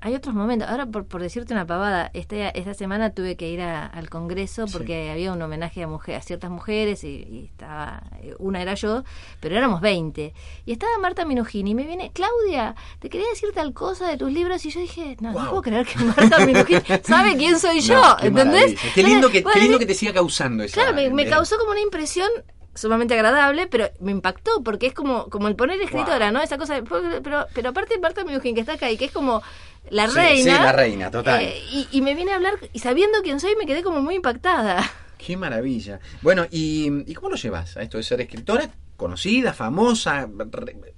hay 0.05 0.13
otros 0.13 0.35
momentos. 0.35 0.69
Ahora, 0.69 0.85
por, 0.85 1.07
por 1.07 1.19
decirte 1.19 1.53
una 1.53 1.65
pavada, 1.65 2.11
este, 2.13 2.55
esta 2.59 2.75
semana 2.75 3.09
tuve 3.09 3.35
que 3.37 3.49
ir 3.49 3.61
al 3.61 4.07
Congreso 4.07 4.65
porque 4.71 5.09
había 5.09 5.33
un 5.33 5.41
homenaje 5.41 5.81
a, 5.81 5.87
mujer, 5.87 6.17
a 6.17 6.21
ciertas 6.21 6.51
mujeres 6.51 7.03
y, 7.03 7.49
estaba 7.51 8.03
eh, 8.21 8.35
una 8.37 8.61
era 8.61 8.75
yo, 8.75 9.03
pero 9.39 9.55
éramos 9.55 9.81
20. 9.81 10.31
Y 10.65 10.71
estaba 10.71 10.95
Marta 10.99 11.25
Minujini 11.25 11.71
y 11.71 11.73
me 11.73 11.87
viene, 11.87 12.11
Claudia, 12.13 12.75
te 12.99 13.09
quería 13.09 13.27
decir 13.29 13.49
tal 13.51 13.73
cosa 13.73 14.07
de 14.07 14.17
tus 14.17 14.31
libros. 14.31 14.63
Y 14.65 14.69
yo 14.69 14.79
dije, 14.79 15.17
no, 15.21 15.31
no 15.31 15.49
puedo 15.49 15.61
creer 15.63 15.87
que 15.87 15.97
Marta 16.03 16.45
Minujini 16.45 16.81
sabe 17.03 17.35
quién 17.35 17.57
soy 17.57 17.79
yo, 17.79 18.17
¿entendés? 18.21 18.79
Qué 18.93 19.01
lindo, 19.01 19.31
que, 19.31 19.43
qué 19.43 19.59
lindo 19.59 19.79
que 19.79 19.87
te 19.87 19.95
siga 19.95 20.13
causando 20.13 20.63
eso. 20.63 20.75
Claro, 20.75 20.93
me 21.15 21.25
causó 21.25 21.57
como 21.57 21.71
una 21.71 21.81
impresión 21.81 22.29
sumamente 22.75 23.13
agradable, 23.13 23.67
pero 23.67 23.89
me 23.99 24.11
impactó 24.11 24.61
porque 24.63 24.87
es 24.87 24.93
como 24.93 25.29
como 25.29 25.47
el 25.47 25.55
poner 25.55 25.81
escritora, 25.81 26.31
¿no? 26.31 26.41
Esa 26.41 26.57
cosa, 26.57 26.81
pero 27.23 27.47
pero 27.53 27.69
aparte 27.69 27.97
Marta 27.99 28.23
Minujín 28.23 28.53
que 28.53 28.61
está 28.61 28.73
acá 28.73 28.91
y 28.91 28.97
que 28.97 29.05
es 29.05 29.11
como 29.11 29.41
la 29.89 30.07
reina. 30.07 30.57
Sí, 30.57 30.63
la 30.63 30.71
reina, 30.71 31.11
total. 31.11 31.41
Eh, 31.41 31.61
y, 31.71 31.87
y, 31.91 32.01
me 32.01 32.15
viene 32.15 32.31
a 32.31 32.35
hablar 32.35 32.55
y 32.73 32.79
sabiendo 32.79 33.19
quién 33.21 33.39
soy 33.39 33.55
me 33.55 33.65
quedé 33.65 33.83
como 33.83 34.01
muy 34.01 34.15
impactada. 34.15 34.83
Qué 35.17 35.37
maravilla. 35.37 35.99
Bueno, 36.21 36.45
¿y, 36.51 37.03
¿y 37.09 37.13
cómo 37.15 37.29
lo 37.29 37.35
llevas 37.35 37.77
a 37.77 37.81
esto 37.81 37.97
de 37.97 38.03
ser 38.03 38.21
escritora? 38.21 38.69
conocida, 38.95 39.53
famosa. 39.53 40.27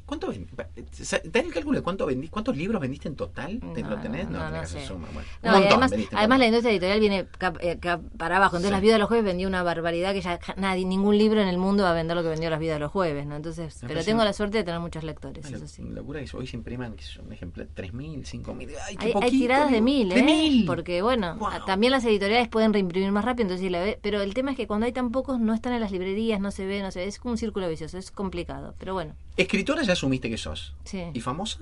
¿Cuánto 0.07 0.31
el 0.31 1.53
cálculo 1.53 1.79
de 1.79 1.83
cuánto 1.83 2.05
vendí, 2.05 2.29
cuántos 2.29 2.55
libros 2.55 2.79
vendiste 2.79 3.09
en 3.09 3.17
total? 3.17 3.59
¿Te 3.75 3.81
lo 3.81 3.97
tenés? 3.99 4.29
No, 4.29 4.49
no, 4.49 4.65
sé. 4.65 4.85
Suma. 4.85 5.05
Bueno, 5.11 5.67
además, 5.67 5.91
además 6.13 6.39
la 6.39 6.45
industria 6.45 6.71
editorial 6.71 6.99
viene 7.01 7.27
eh, 7.59 7.77
para 8.17 8.37
abajo. 8.37 8.55
Entonces 8.55 8.71
Las 8.71 8.79
Vidas 8.79 8.95
de 8.95 8.99
los 8.99 9.09
Jueves 9.09 9.25
vendió 9.25 9.49
una 9.49 9.63
barbaridad 9.63 10.13
que 10.13 10.21
ya 10.21 10.39
nadie, 10.55 10.85
ningún 10.85 11.17
libro 11.17 11.41
en 11.41 11.49
el 11.49 11.57
mundo 11.57 11.83
va 11.83 11.91
a 11.91 11.93
vender 11.93 12.15
lo 12.15 12.23
que 12.23 12.29
vendió 12.29 12.49
Las 12.49 12.61
Vidas 12.61 12.77
de 12.77 12.79
los 12.79 12.91
Jueves, 12.93 13.25
¿no? 13.25 13.35
Entonces, 13.35 13.83
pero 13.85 14.01
tengo 14.01 14.23
la 14.23 14.31
suerte 14.31 14.59
de 14.59 14.63
tener 14.63 14.79
muchos 14.79 15.03
lectores, 15.03 15.45
eso 15.45 15.67
sí. 15.67 15.83
locura 15.83 16.23
que 16.23 16.37
hoy 16.37 16.47
se 16.47 16.55
impriman, 16.55 16.93
que 16.93 17.03
son 17.03 17.29
ejemplar 17.33 17.67
3.000, 17.75 18.23
5.000. 18.23 18.75
Hay, 18.87 19.13
hay 19.21 19.29
tiradas 19.29 19.71
de 19.71 19.81
mil, 19.81 20.09
¿eh? 20.13 20.63
Porque 20.65 21.01
bueno, 21.01 21.37
también 21.65 21.91
las 21.91 22.05
editoriales 22.05 22.47
pueden 22.47 22.71
reimprimir 22.71 23.11
más 23.11 23.25
rápido, 23.25 23.43
entonces 23.43 23.69
la 23.69 23.81
ve, 23.81 23.99
pero 24.01 24.21
el 24.21 24.33
tema 24.33 24.51
es 24.51 24.57
que 24.57 24.67
cuando 24.67 24.85
hay 24.85 24.93
tan 24.93 25.11
pocos 25.11 25.37
no 25.37 25.53
están 25.53 25.73
en 25.73 25.81
las 25.81 25.91
librerías, 25.91 26.39
no 26.39 26.51
se 26.51 26.65
ve, 26.65 26.81
no 26.81 26.91
se 26.91 26.99
ve, 26.99 27.07
es 27.07 27.19
como 27.19 27.33
un 27.33 27.37
círculo 27.37 27.67
vicioso, 27.67 27.97
es 27.97 28.09
complicado, 28.09 28.73
pero 28.79 28.93
bueno. 28.93 29.13
Escritora 29.37 29.83
ya 29.83 29.93
asumiste 29.93 30.29
que 30.29 30.37
sos. 30.37 30.75
Sí. 30.83 31.03
¿Y 31.13 31.21
famosa? 31.21 31.59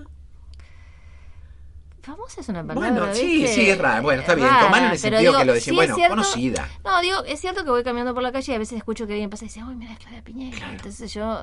Famosa 2.06 2.42
es 2.42 2.50
una 2.50 2.64
palabra. 2.64 2.92
Bueno, 2.92 3.16
sí, 3.16 3.48
sí, 3.48 3.70
es 3.70 3.78
rara. 3.80 4.00
Bueno, 4.02 4.22
está 4.22 4.36
bien. 4.36 4.48
Tomar 4.60 4.84
en 4.84 4.92
el 4.92 5.00
sentido 5.00 5.38
que 5.38 5.46
lo 5.46 5.54
decís, 5.54 5.74
bueno, 5.74 5.96
conocida. 6.08 6.70
No, 6.84 7.02
digo, 7.02 7.24
es 7.26 7.40
cierto 7.40 7.64
que 7.64 7.72
voy 7.72 7.84
caminando 7.84 8.14
por 8.14 8.22
la 8.22 8.32
calle 8.32 8.52
y 8.52 8.56
a 8.56 8.60
veces 8.60 8.78
escucho 8.78 9.08
que 9.08 9.14
alguien 9.14 9.32
pasa 9.32 9.46
y 9.46 9.48
dice, 9.48 9.64
uy, 9.64 9.76
mira, 9.76 9.94
es 9.94 10.00
Claudia 10.00 10.24
Piñera. 10.24 10.72
Entonces 10.72 11.12
yo 11.12 11.42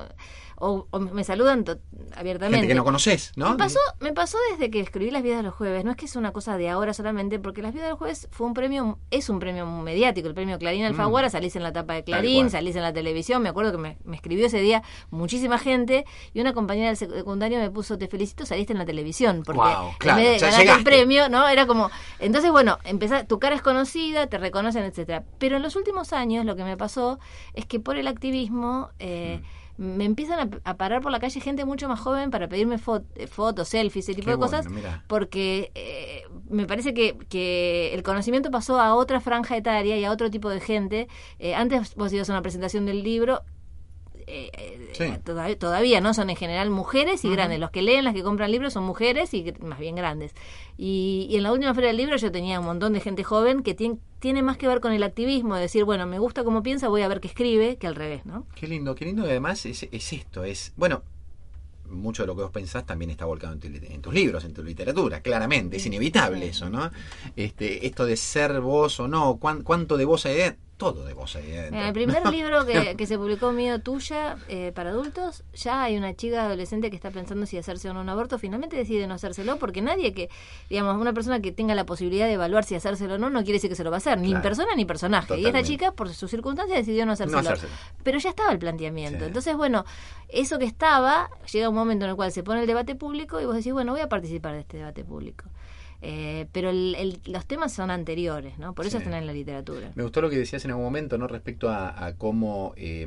o, 0.64 0.86
me 1.00 1.24
saludan 1.24 1.64
abiertamente. 2.14 2.58
Gente 2.58 2.68
que 2.68 2.74
no 2.76 2.84
conoces, 2.84 3.32
¿no? 3.34 3.50
Me 3.50 3.56
pasó, 3.56 3.80
me 3.98 4.12
pasó 4.12 4.38
desde 4.52 4.70
que 4.70 4.78
escribí 4.78 5.10
Las 5.10 5.24
Vidas 5.24 5.38
de 5.38 5.42
los 5.42 5.54
Jueves. 5.54 5.84
No 5.84 5.90
es 5.90 5.96
que 5.96 6.04
es 6.04 6.14
una 6.14 6.32
cosa 6.32 6.56
de 6.56 6.68
ahora 6.68 6.94
solamente, 6.94 7.40
porque 7.40 7.62
Las 7.62 7.72
Vidas 7.72 7.86
de 7.86 7.90
los 7.90 7.98
Jueves 7.98 8.28
fue 8.30 8.46
un 8.46 8.54
premio, 8.54 9.00
es 9.10 9.28
un 9.28 9.40
premio 9.40 9.66
mediático, 9.66 10.28
el 10.28 10.34
premio 10.34 10.60
Clarín 10.60 10.84
Alfaguara. 10.84 11.26
Mm. 11.26 11.30
Salís 11.32 11.56
en 11.56 11.64
la 11.64 11.72
tapa 11.72 11.94
de 11.94 12.04
Clarín, 12.04 12.48
salís 12.48 12.76
en 12.76 12.82
la 12.82 12.92
televisión. 12.92 13.42
Me 13.42 13.48
acuerdo 13.48 13.72
que 13.72 13.78
me, 13.78 13.98
escribió 14.12 14.46
ese 14.46 14.60
día 14.60 14.84
muchísima 15.10 15.58
gente 15.58 16.04
y 16.32 16.40
una 16.40 16.52
compañera 16.52 16.86
del 16.86 16.96
secundario 16.96 17.58
me 17.58 17.70
puso, 17.70 17.98
te 17.98 18.06
felicito, 18.06 18.46
saliste 18.46 18.72
en 18.72 18.78
la 18.78 18.86
televisión. 18.86 19.42
Porque 19.44 19.60
en 20.08 20.16
vez 20.16 20.40
de 20.40 20.46
el 20.58 20.84
premio, 20.84 21.28
¿no? 21.28 21.48
Era 21.48 21.66
como. 21.66 21.90
Entonces, 22.18 22.50
bueno, 22.50 22.78
empezar, 22.84 23.26
tu 23.26 23.38
cara 23.38 23.54
es 23.54 23.62
conocida, 23.62 24.26
te 24.26 24.38
reconocen, 24.38 24.84
etcétera 24.84 25.24
Pero 25.38 25.56
en 25.56 25.62
los 25.62 25.76
últimos 25.76 26.12
años 26.12 26.44
lo 26.44 26.56
que 26.56 26.64
me 26.64 26.76
pasó 26.76 27.18
es 27.54 27.66
que 27.66 27.80
por 27.80 27.96
el 27.96 28.06
activismo. 28.06 28.90
Eh, 28.98 29.40
mm 29.40 29.62
me 29.82 30.04
empiezan 30.04 30.60
a, 30.64 30.76
parar 30.76 31.00
por 31.00 31.10
la 31.10 31.18
calle 31.18 31.40
gente 31.40 31.64
mucho 31.64 31.88
más 31.88 31.98
joven 31.98 32.30
para 32.30 32.48
pedirme 32.48 32.76
eh, 32.76 33.26
fotos, 33.26 33.68
selfies, 33.68 34.08
ese 34.08 34.14
tipo 34.14 34.30
de 34.30 34.36
cosas, 34.36 34.66
porque 35.06 35.72
eh, 35.74 36.24
me 36.48 36.66
parece 36.66 36.92
que, 36.94 37.16
que, 37.28 37.94
el 37.94 38.02
conocimiento 38.02 38.50
pasó 38.50 38.80
a 38.80 38.94
otra 38.94 39.20
franja 39.20 39.56
etaria 39.56 39.96
y 39.96 40.04
a 40.04 40.12
otro 40.12 40.30
tipo 40.30 40.50
de 40.50 40.60
gente. 40.60 41.08
Eh, 41.38 41.54
antes 41.54 41.94
vos 41.96 42.12
ibas 42.12 42.28
a 42.28 42.32
una 42.32 42.42
presentación 42.42 42.86
del 42.86 43.02
libro 43.02 43.42
eh, 44.32 44.50
eh 44.98 45.56
todavía, 45.58 46.00
no 46.00 46.14
son 46.14 46.30
en 46.30 46.36
general 46.36 46.70
mujeres 46.70 47.24
y 47.24 47.30
grandes. 47.30 47.60
Los 47.60 47.70
que 47.70 47.82
leen, 47.82 48.04
las 48.04 48.14
que 48.14 48.22
compran 48.22 48.50
libros 48.50 48.72
son 48.72 48.84
mujeres 48.84 49.34
y 49.34 49.52
más 49.60 49.78
bien 49.78 49.94
grandes. 49.94 50.32
Y, 50.78 51.28
en 51.32 51.42
la 51.42 51.52
última 51.52 51.74
feria 51.74 51.88
del 51.88 51.98
libro 51.98 52.16
yo 52.16 52.32
tenía 52.32 52.58
un 52.58 52.66
montón 52.66 52.94
de 52.94 53.00
gente 53.00 53.24
joven 53.24 53.62
que 53.62 53.74
tiene, 53.74 53.98
tiene 54.20 54.42
más 54.42 54.56
que 54.56 54.66
ver 54.66 54.80
con 54.80 54.92
el 54.92 55.02
activismo, 55.02 55.56
de 55.56 55.62
decir, 55.62 55.84
bueno, 55.84 56.06
me 56.06 56.18
gusta 56.18 56.44
cómo 56.44 56.62
piensa, 56.62 56.88
voy 56.88 57.02
a 57.02 57.08
ver 57.08 57.20
qué 57.20 57.28
escribe, 57.28 57.76
que 57.76 57.86
al 57.86 57.94
revés, 57.94 58.24
¿no? 58.24 58.46
Qué 58.54 58.66
lindo, 58.66 58.94
qué 58.94 59.04
lindo 59.04 59.26
y 59.26 59.30
además 59.30 59.66
es, 59.66 59.86
es 59.90 60.12
esto, 60.12 60.44
es, 60.44 60.72
bueno, 60.76 61.02
mucho 61.90 62.22
de 62.22 62.26
lo 62.28 62.34
que 62.34 62.42
vos 62.42 62.50
pensás 62.50 62.86
también 62.86 63.10
está 63.10 63.26
volcado 63.26 63.52
en, 63.52 64.00
tus 64.00 64.14
libros, 64.14 64.44
en 64.44 64.54
tu 64.54 64.62
literatura, 64.64 65.20
claramente, 65.20 65.76
es 65.76 65.86
inevitable 65.86 66.48
eso, 66.48 66.70
¿no? 66.70 66.90
Este, 67.36 67.86
esto 67.86 68.06
de 68.06 68.16
ser 68.16 68.60
vos 68.60 68.98
o 69.00 69.08
no, 69.08 69.38
cuánto 69.38 69.96
de 69.96 70.04
vos 70.04 70.24
hay 70.26 70.54
todo 70.76 71.04
de 71.04 71.14
vos 71.14 71.36
ahí 71.36 71.52
el 71.52 71.92
primer 71.92 72.26
libro 72.32 72.66
que, 72.66 73.06
se 73.06 73.16
publicó 73.18 73.52
mío 73.52 73.80
tuya 73.80 74.36
eh, 74.48 74.72
para 74.74 74.90
adultos, 74.90 75.44
ya 75.54 75.84
hay 75.84 75.96
una 75.96 76.14
chica 76.14 76.46
adolescente 76.46 76.90
que 76.90 76.96
está 76.96 77.10
pensando 77.10 77.46
si 77.46 77.58
hacerse 77.58 77.90
o 77.90 77.94
no 77.94 78.00
un 78.00 78.08
aborto, 78.08 78.38
finalmente 78.38 78.76
decide 78.76 79.06
no 79.06 79.14
hacérselo 79.14 79.58
porque 79.58 79.82
nadie 79.82 80.12
que, 80.12 80.28
digamos, 80.68 81.00
una 81.00 81.12
persona 81.12 81.40
que 81.40 81.52
tenga 81.52 81.74
la 81.74 81.84
posibilidad 81.84 82.26
de 82.26 82.34
evaluar 82.34 82.64
si 82.64 82.74
hacérselo 82.74 83.14
o 83.14 83.18
no, 83.18 83.30
no 83.30 83.40
quiere 83.40 83.54
decir 83.54 83.70
que 83.70 83.76
se 83.76 83.84
lo 83.84 83.90
va 83.90 83.96
a 83.96 83.98
hacer, 83.98 84.18
ni 84.18 84.34
persona 84.36 84.74
ni 84.74 84.84
personaje. 84.84 85.38
Y 85.38 85.46
esta 85.46 85.62
chica, 85.62 85.92
por 85.92 86.12
sus 86.12 86.30
circunstancias, 86.30 86.78
decidió 86.78 87.06
no 87.06 87.12
hacérselo. 87.12 87.50
Pero 88.02 88.18
ya 88.18 88.30
estaba 88.30 88.52
el 88.52 88.58
planteamiento. 88.58 89.24
Entonces, 89.24 89.56
bueno, 89.56 89.84
eso 90.28 90.58
que 90.58 90.64
estaba, 90.64 91.30
llega 91.52 91.68
un 91.68 91.74
momento 91.74 92.04
en 92.04 92.10
el 92.10 92.16
cual 92.16 92.32
se 92.32 92.42
pone 92.42 92.62
el 92.62 92.66
debate 92.66 92.94
público 92.94 93.40
y 93.40 93.44
vos 93.44 93.54
decís, 93.54 93.72
bueno, 93.72 93.92
voy 93.92 94.00
a 94.00 94.08
participar 94.08 94.54
de 94.54 94.60
este 94.60 94.78
debate 94.78 95.04
público. 95.04 95.44
Eh, 96.04 96.46
pero 96.50 96.72
los 96.72 97.46
temas 97.46 97.72
son 97.72 97.92
anteriores, 97.92 98.58
¿no? 98.58 98.74
Por 98.74 98.86
eso 98.86 98.98
están 98.98 99.14
en 99.14 99.24
la 99.24 99.32
literatura. 99.32 99.92
Me 99.94 100.02
gustó 100.02 100.20
lo 100.20 100.28
que 100.28 100.36
decías 100.36 100.64
en 100.64 100.72
algún 100.72 100.84
momento, 100.84 101.16
¿no? 101.16 101.28
Respecto 101.28 101.70
a, 101.70 102.14
cómo 102.18 102.74
eh, 102.76 103.06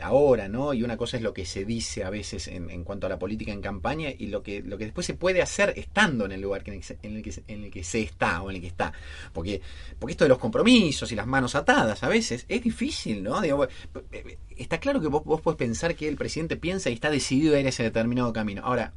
ahora, 0.00 0.46
¿no? 0.46 0.74
Y 0.74 0.82
una 0.82 0.98
cosa 0.98 1.16
es 1.16 1.22
lo 1.22 1.32
que 1.32 1.46
se 1.46 1.64
dice 1.64 2.04
a 2.04 2.10
veces 2.10 2.46
en, 2.48 2.84
cuanto 2.84 3.06
a 3.06 3.10
la 3.10 3.18
política 3.18 3.50
en 3.52 3.62
campaña 3.62 4.10
y 4.10 4.26
lo 4.26 4.42
que, 4.42 4.62
lo 4.62 4.76
que 4.76 4.84
después 4.84 5.06
se 5.06 5.14
puede 5.14 5.40
hacer 5.40 5.72
estando 5.76 6.26
en 6.26 6.32
el 6.32 6.42
lugar 6.42 6.62
en 6.66 6.74
el, 6.74 7.22
que, 7.22 7.42
en 7.48 7.64
el 7.64 7.70
que 7.70 7.82
se 7.82 8.02
está 8.02 8.42
o 8.42 8.50
en 8.50 8.56
el 8.56 8.62
que 8.62 8.68
está. 8.68 8.92
Porque, 9.32 9.62
porque 9.98 10.12
esto 10.12 10.24
de 10.24 10.28
los 10.28 10.38
compromisos 10.38 11.10
y 11.10 11.14
las 11.14 11.26
manos 11.26 11.54
atadas 11.54 12.02
a 12.02 12.08
veces 12.08 12.44
es 12.48 12.62
difícil, 12.62 13.22
¿no? 13.22 13.40
Digo, 13.40 13.66
eh, 14.12 14.38
está 14.54 14.78
claro 14.78 15.00
que 15.00 15.08
vos, 15.08 15.24
vos 15.24 15.40
podés 15.40 15.56
pensar 15.56 15.94
que 15.94 16.06
el 16.06 16.16
presidente 16.16 16.58
piensa 16.58 16.90
y 16.90 16.92
está 16.92 17.10
decidido 17.10 17.56
a 17.56 17.60
ir 17.60 17.64
a 17.64 17.70
ese 17.70 17.84
determinado 17.84 18.34
camino. 18.34 18.60
Ahora, 18.64 18.92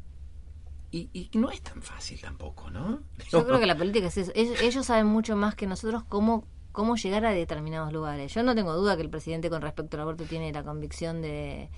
y, 0.91 1.29
no 1.33 1.49
es 1.49 1.61
tan 1.61 1.81
fácil 1.81 2.19
tampoco, 2.19 2.69
¿no? 2.69 3.01
Yo 3.29 3.45
creo 3.45 3.59
que 3.59 3.65
la 3.65 3.77
política 3.77 4.07
es 4.07 4.17
eso. 4.17 4.31
Ellos, 4.35 4.85
saben 4.85 5.05
mucho 5.05 5.37
más 5.37 5.55
que 5.55 5.65
nosotros 5.65 6.03
cómo, 6.09 6.45
cómo 6.73 6.97
llegar 6.97 7.25
a 7.25 7.31
determinados 7.31 7.93
lugares. 7.93 8.33
Yo 8.33 8.43
no 8.43 8.55
tengo 8.55 8.73
duda 8.75 8.97
que 8.97 9.01
el 9.01 9.09
presidente 9.09 9.49
con 9.49 9.61
respecto 9.61 9.95
al 9.95 10.01
aborto 10.01 10.25
tiene 10.25 10.51
la 10.51 10.63
convicción 10.63 11.21
de, 11.21 11.69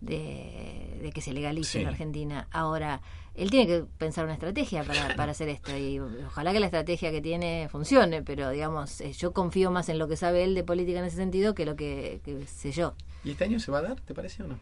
de, 0.00 1.10
que 1.14 1.20
se 1.20 1.32
legalice 1.32 1.80
en 1.80 1.88
Argentina. 1.88 2.48
Ahora, 2.50 3.02
él 3.36 3.50
tiene 3.50 3.68
que 3.68 3.84
pensar 3.98 4.24
una 4.24 4.34
estrategia 4.34 4.82
para, 4.82 5.14
para 5.14 5.30
hacer 5.30 5.48
esto 5.48 5.76
y 5.76 6.00
ojalá 6.00 6.52
que 6.52 6.58
la 6.58 6.66
estrategia 6.66 7.12
que 7.12 7.20
tiene 7.20 7.68
funcione, 7.70 8.22
pero 8.22 8.50
digamos, 8.50 9.00
eh, 9.00 9.12
yo 9.12 9.32
confío 9.32 9.70
más 9.70 9.88
en 9.88 9.98
lo 9.98 10.08
que 10.08 10.16
sabe 10.16 10.42
él 10.42 10.56
de 10.56 10.64
política 10.64 10.98
en 10.98 11.04
ese 11.04 11.16
sentido 11.16 11.54
que 11.54 11.64
lo 11.64 11.76
que, 11.76 12.20
que 12.24 12.46
sé 12.46 12.72
yo. 12.72 12.94
¿Y 13.22 13.30
este 13.30 13.44
año 13.44 13.60
se 13.60 13.70
va 13.70 13.78
a 13.78 13.82
dar, 13.82 14.00
te 14.00 14.12
parece 14.12 14.42
o 14.42 14.48
no? 14.48 14.58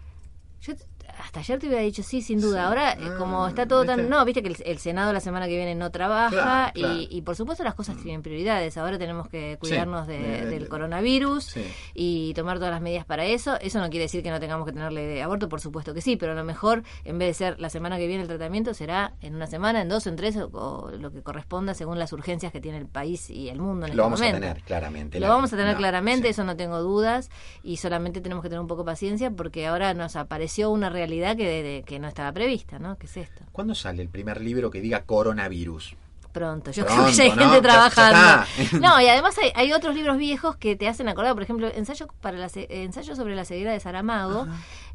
Yo 0.61 0.75
hasta 1.19 1.41
ayer 1.41 1.59
te 1.59 1.67
hubiera 1.67 1.83
dicho 1.83 2.03
sí, 2.03 2.23
sin 2.23 2.41
duda. 2.41 2.67
Ahora, 2.69 2.93
eh, 2.93 2.99
como 3.19 3.45
Ah, 3.45 3.49
está 3.49 3.67
todo 3.67 3.85
tan... 3.85 4.09
No, 4.09 4.25
viste 4.25 4.43
que 4.43 4.49
el, 4.49 4.57
el 4.65 4.79
Senado 4.79 5.13
la 5.13 5.21
semana 5.21 5.47
que 5.47 5.57
viene 5.57 5.75
no 5.75 5.91
trabaja 5.91 6.31
Claro, 6.31 6.73
claro. 6.75 6.95
Y, 7.11 7.23
por 7.23 7.37
supuesto 7.37 7.65
las 7.65 7.75
cosas 7.75 7.97
tienen 8.03 8.23
prioridades. 8.23 8.77
Ahora 8.77 8.99
tenemos 8.99 9.29
que 9.29 9.57
cuidarnos 9.61 10.07
de- 10.07 10.19
de- 10.19 10.29
de- 10.45 10.47
del 10.51 10.69
coronavirus 10.69 11.45
Sí. 11.45 11.65
y 11.95 12.35
tomar 12.35 12.59
todas 12.59 12.73
las 12.73 12.81
medidas 12.81 13.05
para 13.05 13.25
eso. 13.25 13.59
Eso 13.61 13.81
no 13.81 13.91
quiere 13.91 14.05
decir 14.05 14.23
que 14.23 14.31
no 14.31 14.41
tengamos 14.41 14.67
que 14.67 14.73
tenerle 14.73 15.23
aborto, 15.23 15.49
por 15.49 15.61
supuesto 15.61 15.95
que 15.95 16.01
sí, 16.01 16.17
pero 16.17 16.33
a 16.33 16.35
lo 16.35 16.45
mejor 16.45 16.83
en 17.05 17.19
vez 17.19 17.29
de 17.29 17.35
ser 17.35 17.61
la 17.61 17.71
semana 17.71 17.97
que 17.99 18.07
viene 18.07 18.23
el 18.23 18.29
tratamiento 18.29 18.75
será 18.75 19.13
en 19.21 19.35
una 19.35 19.47
semana, 19.47 19.83
en 19.83 19.89
dos, 19.89 20.07
en 20.07 20.17
tres 20.17 20.37
o, 20.37 20.49
o 20.53 20.91
lo 20.91 21.11
que 21.13 21.23
corresponda 21.23 21.75
según 21.75 21.99
las 21.99 22.13
urgencias 22.13 22.53
que 22.53 22.61
tiene 22.61 22.79
el 22.79 22.87
país 22.87 23.31
y 23.31 23.49
el 23.49 23.61
mundo 23.61 23.87
en 23.87 23.97
Lo 23.97 24.03
este 24.03 24.03
vamos 24.03 24.21
a 24.21 24.31
tener, 24.33 24.63
claramente. 24.63 25.21
Lo 25.21 25.27
La- 25.29 25.35
vamos 25.35 25.53
a 25.53 25.57
tener 25.57 25.73
no, 25.73 25.79
claramente, 25.79 26.29
eso 26.29 26.45
no 26.45 26.57
tengo 26.57 26.81
dudas, 26.81 27.31
y 27.63 27.77
solamente 27.79 28.21
tenemos 28.21 28.43
que 28.43 28.49
tener 28.49 28.61
un 28.61 28.67
poco 28.67 28.83
de 28.83 28.87
paciencia 28.93 29.31
porque 29.31 29.67
ahora 29.67 29.95
nos 29.95 30.17
apareció 30.17 30.71
una 30.71 30.89
realidad 30.99 31.37
que, 31.37 31.47
de- 31.63 31.83
que 31.87 31.99
no 31.99 32.09
estaba 32.09 32.33
prevista, 32.33 32.79
¿no? 32.79 32.97
¿Qué 32.99 33.07
es 33.07 33.17
esto? 33.17 33.43
¿Cuándo 33.53 33.75
sale 33.75 34.03
el 34.03 34.09
primer 34.09 34.41
libro 34.41 34.71
que 34.71 34.81
diga 34.81 35.03
coronavirus? 35.05 35.95
Pronto, 36.33 36.71
yo 36.71 36.85
Pronto, 36.85 37.05
creo 37.05 37.17
que 37.17 37.23
hay 37.23 37.31
¿no? 37.31 37.37
gente 37.51 37.63
trabajando. 37.63 38.45
No, 38.81 39.01
y 39.01 39.09
además 39.09 39.35
hay, 39.43 39.51
hay 39.55 39.73
otros 39.73 39.95
libros 39.95 40.19
viejos 40.19 40.57
que 40.57 40.77
te 40.77 40.87
hacen 40.87 41.09
acordar, 41.09 41.33
por 41.35 41.43
ejemplo, 41.43 41.69
ensayo 41.75 42.07
para 42.21 42.37
la 42.37 42.49
ensayo 42.55 43.17
sobre 43.17 43.35
la 43.35 43.45
ceguera 43.47 43.73
de 43.73 43.81
Saramago. 43.81 44.47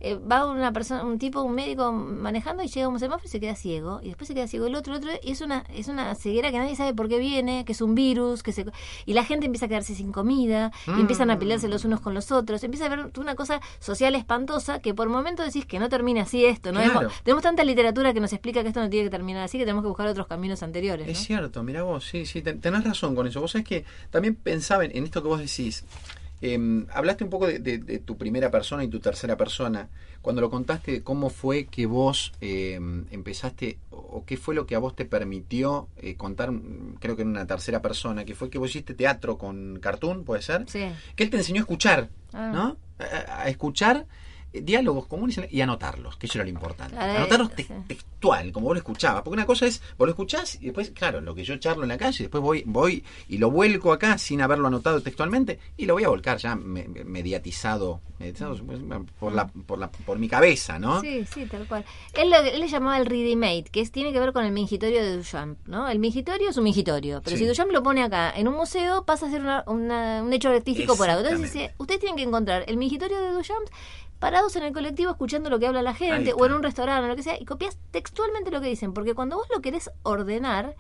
Eh, 0.06 0.16
va 0.16 0.46
una 0.46 0.74
persona, 0.74 1.04
un 1.06 1.18
tipo, 1.18 1.42
un 1.42 1.56
médico 1.56 1.94
manejando 1.94 2.62
y 2.62 2.68
llega 2.68 2.88
a 2.88 2.90
un 2.90 3.00
semáforo 3.00 3.26
y 3.26 3.30
se 3.30 3.40
queda 3.40 3.56
ciego. 3.56 4.02
Y 4.04 4.10
después 4.10 4.28
se 4.28 4.34
queda 4.34 4.48
ciego 4.48 4.68
el 4.68 4.76
otro, 4.76 4.94
el 4.94 4.98
otro, 5.00 5.12
y 5.24 5.32
es 5.32 5.40
una, 5.40 5.64
es 5.74 5.88
una 5.88 6.14
ceguera 6.16 6.52
que 6.52 6.58
nadie 6.60 6.76
sabe 6.76 6.94
por 6.94 7.08
qué 7.08 7.20
viene, 7.20 7.64
que 7.64 7.72
es 7.72 7.82
un 7.82 7.96
virus, 7.96 8.44
que 8.44 8.52
se, 8.52 8.66
y 9.06 9.14
la 9.14 9.24
gente 9.24 9.46
empieza 9.46 9.68
a 9.68 9.70
quedarse 9.70 9.96
sin 9.96 10.12
comida, 10.12 10.72
y 10.88 11.00
empiezan 11.00 11.32
a 11.32 11.40
pelearse 11.40 11.70
los 11.70 11.86
unos 11.86 12.02
con 12.02 12.14
los 12.14 12.34
otros. 12.34 12.62
Empieza 12.66 12.84
a 12.84 12.88
haber 12.92 13.12
una 13.18 13.36
cosa 13.36 13.62
social 13.80 14.14
espantosa 14.16 14.80
que 14.80 14.94
por 14.94 15.08
momentos 15.08 15.46
decís 15.46 15.66
que 15.66 15.80
no 15.80 15.88
termina 15.88 16.24
así 16.24 16.44
esto. 16.46 16.74
¿no? 16.74 16.82
Claro. 16.82 17.10
Tenemos 17.24 17.42
tanta 17.44 17.64
literatura 17.64 18.14
que 18.14 18.20
nos 18.20 18.34
explica 18.34 18.62
que 18.62 18.68
esto 18.68 18.82
no 18.82 18.90
tiene 18.90 19.06
que 19.06 19.10
terminar 19.12 19.44
así, 19.44 19.58
que 19.58 19.64
tenemos 19.64 19.84
que 19.84 19.88
buscar 19.88 20.08
otros 20.08 20.28
caminos 20.28 20.62
anteriores. 20.64 21.08
Es 21.08 21.20
cierto, 21.20 21.64
mira 21.64 21.84
vos, 21.84 22.04
sí, 22.04 22.26
sí, 22.26 22.42
ten- 22.42 22.60
tenés 22.60 22.84
razón 22.84 23.16
con 23.16 23.26
eso. 23.26 23.40
Vos 23.40 23.52
sabés 23.52 23.66
que 23.68 23.86
también 24.10 24.36
pensaba 24.36 24.84
en, 24.84 24.98
en 24.98 25.06
esto 25.06 25.22
que 25.22 25.30
vos 25.30 25.40
decís. 25.40 25.86
Em, 26.46 26.86
hablaste 26.92 27.24
un 27.24 27.30
poco 27.30 27.48
de, 27.48 27.60
de- 27.60 27.78
de 27.78 28.00
tu 28.00 28.18
primera 28.18 28.52
persona 28.52 28.84
y 28.84 28.90
tu 28.90 29.00
tercera 29.00 29.38
persona. 29.38 29.88
Cuando 30.22 30.42
lo 30.42 30.50
contaste, 30.50 31.02
¿cómo 31.02 31.30
fue 31.30 31.66
que 31.68 31.86
vos 31.86 32.34
em, 32.42 33.06
empezaste, 33.12 33.78
o, 33.92 34.26
qué 34.26 34.36
fue 34.36 34.54
lo 34.54 34.66
que 34.66 34.76
a 34.76 34.80
vos 34.80 34.94
te 34.94 35.06
permitió 35.06 35.88
eh, 35.98 36.16
contar, 36.16 36.52
mm, 36.52 36.96
creo 37.00 37.16
que 37.16 37.22
en 37.22 37.30
una 37.30 37.48
tercera 37.48 37.82
persona, 37.82 38.26
que 38.26 38.36
fue 38.36 38.50
que 38.50 38.58
vos 38.58 38.70
hiciste 38.72 38.94
teatro 38.94 39.38
con 39.38 39.80
Cartoon, 39.80 40.26
¿puede 40.26 40.42
ser? 40.42 40.66
Sí. 40.68 40.84
Que 41.16 41.24
él 41.24 41.30
te 41.30 41.38
enseñó 41.38 41.60
a 41.60 41.64
escuchar, 41.64 42.10
Ah. 42.34 42.52
¿no? 42.54 42.78
A, 43.00 43.44
a 43.44 43.48
escuchar 43.50 44.06
diálogos 44.62 45.08
comunes 45.08 45.40
y 45.50 45.62
anotarlos, 45.62 46.16
que 46.18 46.28
eso 46.28 46.38
era 46.38 46.44
lo 46.46 46.50
importante. 46.52 46.96
Claro, 46.96 47.14
Anotarlos 47.20 47.52
te- 47.56 47.64
sí. 47.64 47.74
textual, 47.88 48.52
como 48.52 48.68
vos 48.68 48.76
lo 48.76 48.80
escuchabas. 48.80 49.22
Porque 49.24 49.36
una 49.36 49.46
cosa 49.46 49.66
es, 49.66 49.82
vos 49.98 50.06
lo 50.08 50.12
escuchás 50.12 50.56
y 50.62 50.66
después, 50.66 50.92
claro, 50.92 51.22
lo 51.22 51.34
que 51.36 51.44
yo 51.44 51.58
charlo 51.58 51.84
en 51.84 51.90
la 51.90 51.98
calle, 51.98 52.24
después 52.24 52.42
voy, 52.44 52.64
voy 52.66 53.04
y 53.30 53.38
lo 53.38 53.50
vuelco 53.52 53.92
acá 53.94 54.18
sin 54.18 54.42
haberlo 54.42 54.68
anotado 54.68 55.02
textualmente 55.02 55.60
y 55.78 55.86
lo 55.86 55.94
voy 55.96 56.04
a 56.04 56.10
volcar 56.10 56.38
ya 56.38 56.56
me- 56.56 56.88
me- 56.88 57.04
mediatizado, 57.04 58.02
mediatizado, 58.20 58.56
pues, 58.66 58.80
por, 59.20 59.34
la, 59.34 59.48
por, 59.48 59.80
la, 59.80 59.90
por 59.92 60.20
mi 60.20 60.28
cabeza, 60.30 60.80
¿no? 60.80 61.02
Sí, 61.02 61.26
sí, 61.34 61.46
tal 61.46 61.68
cual. 61.68 61.84
Él, 62.14 62.30
lo- 62.30 62.38
él 62.38 62.60
le 62.60 62.68
llamaba 62.68 62.98
el 62.98 63.06
ready 63.06 63.36
made, 63.36 63.64
que 63.66 63.82
es, 63.82 63.92
tiene 63.92 64.14
que 64.14 64.20
ver 64.20 64.34
con 64.34 64.46
el 64.46 64.52
mingitorio 64.52 65.04
de 65.04 65.18
Duchamp, 65.18 65.58
¿no? 65.68 65.90
El 65.90 66.00
mingitorio 66.00 66.50
es 66.50 66.58
un 66.58 66.64
mingitorio, 66.64 67.22
pero 67.24 67.36
Sí. 67.38 67.44
si 67.44 67.48
Duchamp 67.50 67.72
lo 67.72 67.82
pone 67.84 68.04
acá 68.04 68.32
en 68.36 68.48
un 68.48 68.56
museo, 68.56 69.04
pasa 69.06 69.26
a 69.28 69.30
ser 69.30 69.42
una- 69.42 69.64
una- 69.68 70.22
un 70.24 70.32
hecho 70.32 70.50
artístico 70.50 70.96
por 70.96 71.10
algo. 71.10 71.24
Entonces 71.24 71.52
dice, 71.54 71.74
ustedes 71.78 72.00
tienen 72.00 72.18
que 72.18 72.24
encontrar 72.24 72.64
el 72.68 72.78
mingitorio 72.78 73.20
de 73.20 73.32
Duchamp 73.32 73.68
parados 74.24 74.56
en 74.56 74.64
el 74.64 74.72
colectivo 74.72 75.12
escuchando 75.12 75.50
lo 75.50 75.60
que 75.60 75.68
habla 75.68 75.82
la 75.82 75.94
gente, 75.94 76.32
o 76.32 76.46
en 76.46 76.54
un 76.54 76.64
restaurante, 76.64 77.04
o 77.04 77.10
lo 77.10 77.16
que 77.18 77.24
sea, 77.24 77.38
y 77.38 77.44
copias 77.44 77.78
textualmente 77.92 78.52
lo 78.52 78.62
que 78.62 78.68
dicen, 78.68 78.94
porque 78.94 79.14
cuando 79.14 79.36
vos 79.36 79.48
lo 79.54 79.62
querés 79.62 79.92
ordenar, 80.04 80.78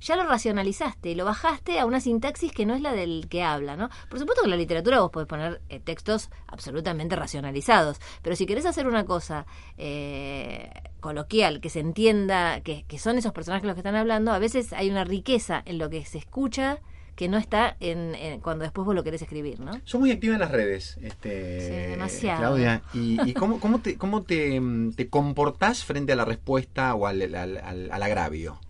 ya 0.00 0.14
lo 0.14 0.22
racionalizaste 0.22 1.10
y 1.10 1.16
lo 1.16 1.24
bajaste 1.24 1.80
a 1.80 1.84
una 1.84 1.98
sintaxis 1.98 2.52
que 2.52 2.64
no 2.64 2.76
es 2.76 2.82
la 2.82 2.92
del 2.92 3.26
que 3.28 3.42
habla, 3.42 3.76
¿no? 3.76 3.88
Por 4.08 4.20
supuesto 4.20 4.42
que 4.42 4.46
en 4.46 4.50
la 4.52 4.56
literatura 4.56 5.00
vos 5.00 5.10
podés 5.10 5.26
poner 5.26 5.60
eh, 5.68 5.80
textos 5.80 6.30
absolutamente 6.46 7.16
racionalizados, 7.16 7.98
pero 8.22 8.36
si 8.36 8.46
querés 8.46 8.66
hacer 8.66 8.86
una 8.86 9.04
cosa 9.04 9.46
eh, 9.78 10.70
coloquial, 11.00 11.60
que 11.60 11.70
se 11.70 11.80
entienda, 11.80 12.60
que, 12.60 12.84
que 12.86 13.00
son 13.00 13.18
esos 13.18 13.32
personajes 13.32 13.66
los 13.66 13.74
que 13.74 13.80
están 13.80 13.96
hablando, 13.96 14.30
a 14.30 14.38
veces 14.38 14.72
hay 14.72 14.90
una 14.90 15.02
riqueza 15.02 15.60
en 15.64 15.78
lo 15.78 15.90
que 15.90 16.04
se 16.04 16.18
escucha 16.18 16.78
que 17.16 17.28
no 17.28 17.38
está 17.38 17.76
en, 17.80 18.14
en- 18.14 18.40
cuando 18.40 18.62
después 18.64 18.84
vos 18.86 18.94
lo 18.94 19.02
querés 19.02 19.22
escribir, 19.22 19.58
¿no? 19.58 19.72
Sos 19.84 19.98
muy 20.00 20.12
activa 20.12 20.34
en 20.34 20.40
las 20.40 20.50
redes, 20.52 20.98
este, 21.02 21.60
Sí, 21.60 21.90
demasiado. 21.92 22.38
Claudia. 22.40 22.82
¿Y, 22.94 23.18
y 23.28 23.32
cómo, 23.34 23.58
cómo, 23.58 23.80
te, 23.80 23.96
cómo 23.98 24.22
te, 24.22 24.60
mm, 24.60 24.92
te 24.92 25.08
comportás 25.08 25.82
frente 25.84 26.12
a 26.12 26.16
la 26.16 26.24
respuesta 26.24 26.94
o 26.94 27.06
al, 27.06 27.22
al- 27.34 27.56
al- 27.56 27.90
al 27.90 28.02
agravio? 28.02 28.60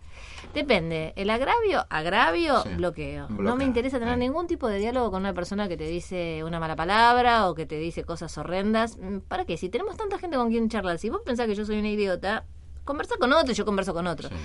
Depende. 0.53 1.13
El 1.15 1.29
agravio, 1.29 1.85
agravio, 1.89 2.63
Sí. 2.63 2.69
bloqueo. 2.75 3.27
No 3.29 3.55
me 3.55 3.65
interesa 3.65 3.99
tener 3.99 4.13
Ahí. 4.15 4.19
ningún 4.21 4.47
tipo 4.47 4.67
de 4.67 4.79
diálogo 4.79 5.11
con 5.11 5.21
una 5.21 5.33
persona 5.33 5.67
que 5.67 5.77
te 5.77 5.85
dice 5.87 6.43
una 6.43 6.59
mala 6.59 6.75
palabra 6.75 7.49
o 7.49 7.53
que 7.53 7.65
te 7.65 7.77
dice 7.77 8.03
cosas 8.05 8.35
horrendas. 8.37 8.97
Mm, 8.97 9.19
¿Para 9.27 9.45
qué? 9.45 9.57
Si 9.57 9.69
tenemos 9.69 9.97
tanta 9.97 10.17
gente 10.17 10.37
con 10.37 10.49
quien 10.49 10.69
charlar, 10.69 10.97
si 10.99 11.09
vos 11.09 11.21
pensás 11.25 11.47
que 11.47 11.53
yo 11.55 11.65
soy 11.65 11.77
una 11.79 11.89
idiota, 11.89 12.45
conversa 12.87 13.15
con 13.19 13.31
otro, 13.33 13.53
yo 13.53 13.63
converso 13.65 13.93
con 13.93 14.07
otro. 14.07 14.29
Sí. 14.29 14.35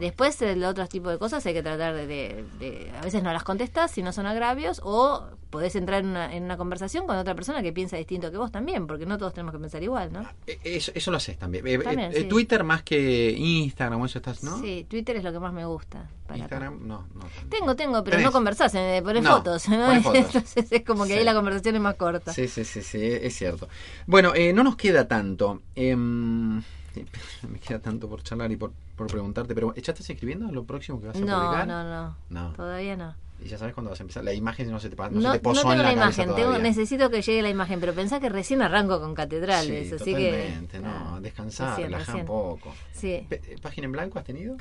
Después, 0.00 0.42
el 0.42 0.64
otro 0.64 0.88
tipo 0.88 1.08
de 1.10 1.18
cosas 1.18 1.46
hay 1.46 1.54
que 1.54 1.62
tratar 1.62 1.94
de, 1.94 2.08
de- 2.08 2.44
de- 2.58 2.90
A 2.98 3.02
veces 3.02 3.22
no 3.22 3.32
las 3.32 3.44
contestás 3.44 3.92
si 3.92 4.02
no 4.02 4.12
son 4.12 4.26
agravios, 4.26 4.80
o 4.82 5.28
podés 5.50 5.76
entrar 5.76 6.00
en 6.00 6.06
una, 6.08 6.34
en 6.34 6.42
una 6.44 6.56
conversación 6.56 7.06
con 7.06 7.16
otra 7.16 7.34
persona 7.36 7.62
que 7.62 7.72
piensa 7.72 7.96
distinto 7.96 8.30
que 8.32 8.36
vos 8.38 8.50
también, 8.50 8.86
porque 8.88 9.06
no 9.06 9.18
todos 9.18 9.32
tenemos 9.34 9.52
que 9.52 9.58
pensar 9.60 9.82
igual, 9.82 10.12
¿no? 10.12 10.22
Eh, 10.48 10.58
Eso, 10.64 10.90
eso 10.94 11.10
lo 11.12 11.18
haces 11.18 11.38
también. 11.38 11.64
Eh, 11.66 11.74
eh, 11.74 11.78
También, 11.78 12.10
eh, 12.12 12.20
sí. 12.22 12.24
Twitter 12.24 12.64
más 12.64 12.82
que 12.82 13.30
Instagram 13.32 14.00
o 14.00 14.06
eso 14.06 14.18
estás, 14.18 14.42
¿no? 14.42 14.58
Sí, 14.60 14.86
Twitter 14.88 15.16
es 15.16 15.24
lo 15.24 15.32
que 15.32 15.38
más 15.40 15.52
me 15.52 15.64
gusta. 15.64 16.08
para 16.26 16.44
acá. 16.44 16.54
Instagram, 16.56 16.86
no, 16.86 17.06
no. 17.14 17.20
Tengo, 17.48 17.74
tengo, 17.76 18.04
pero 18.04 18.16
¿Tenés? 18.16 18.24
no 18.26 18.32
conversás, 18.32 18.72
eh, 18.76 19.00
pones 19.04 19.22
No, 19.24 19.36
fotos, 19.38 19.68
¿no? 19.68 19.86
pones 19.86 20.02
fotos. 20.04 20.24
Entonces 20.36 20.66
es 20.70 20.84
como 20.84 21.02
que 21.04 21.12
Sí. 21.14 21.18
ahí 21.18 21.24
la 21.24 21.34
conversación 21.34 21.74
es 21.74 21.80
más 21.80 21.96
corta. 21.96 22.32
Sí, 22.32 22.46
sí, 22.46 22.64
sí, 22.64 22.82
sí, 22.82 22.98
es 23.02 23.34
cierto. 23.36 23.68
Bueno, 24.06 24.32
eh, 24.36 24.52
no 24.52 24.62
nos 24.62 24.76
queda 24.76 25.08
tanto. 25.08 25.62
Em, 25.74 26.62
me 27.48 27.58
queda 27.58 27.78
tanto 27.78 28.08
por 28.08 28.22
charlar 28.22 28.50
y 28.52 28.56
por, 28.56 28.72
por 28.96 29.06
preguntarte, 29.06 29.54
pero 29.54 29.74
¿ya 29.74 29.92
estás 29.92 30.08
escribiendo 30.10 30.50
lo 30.52 30.64
próximo 30.64 31.00
que 31.00 31.08
vas 31.08 31.16
a 31.16 31.20
No, 31.20 31.38
publicar? 31.40 31.66
no, 31.66 31.84
no, 31.84 32.16
No. 32.28 32.52
Todavía 32.52 32.96
no. 32.96 33.14
Y 33.42 33.48
ya 33.48 33.56
sabes 33.56 33.72
cuándo 33.72 33.88
vas 33.90 33.98
a 34.00 34.02
empezar. 34.02 34.22
La 34.22 34.34
imagen 34.34 34.70
no 34.70 34.78
se 34.78 34.90
te, 34.90 34.96
no 34.96 35.08
No, 35.10 35.32
se 35.32 35.38
te 35.38 35.38
no 35.38 35.42
posó 35.42 35.60
tengo 35.62 35.72
en 35.72 35.82
la, 35.82 35.92
imagen, 35.94 36.34
tengo, 36.34 36.58
necesito 36.58 37.08
que 37.08 37.22
llegue 37.22 37.40
la 37.40 37.48
imagen, 37.48 37.80
pero 37.80 37.94
pensá 37.94 38.20
que 38.20 38.28
recién 38.28 38.60
arranco 38.60 39.00
con 39.00 39.14
catedrales, 39.14 39.88
Sí, 39.88 39.94
así 39.94 40.12
totalmente, 40.12 40.76
que... 40.76 40.84
no, 40.84 40.90
ah, 41.16 41.18
descansar, 41.22 41.80
relajar 41.80 42.16
un 42.16 42.26
poco. 42.26 42.74
Sí. 42.92 43.26
¿Página 43.62 43.86
en 43.86 43.92
blanco 43.92 44.18
has 44.18 44.26
tenido? 44.26 44.56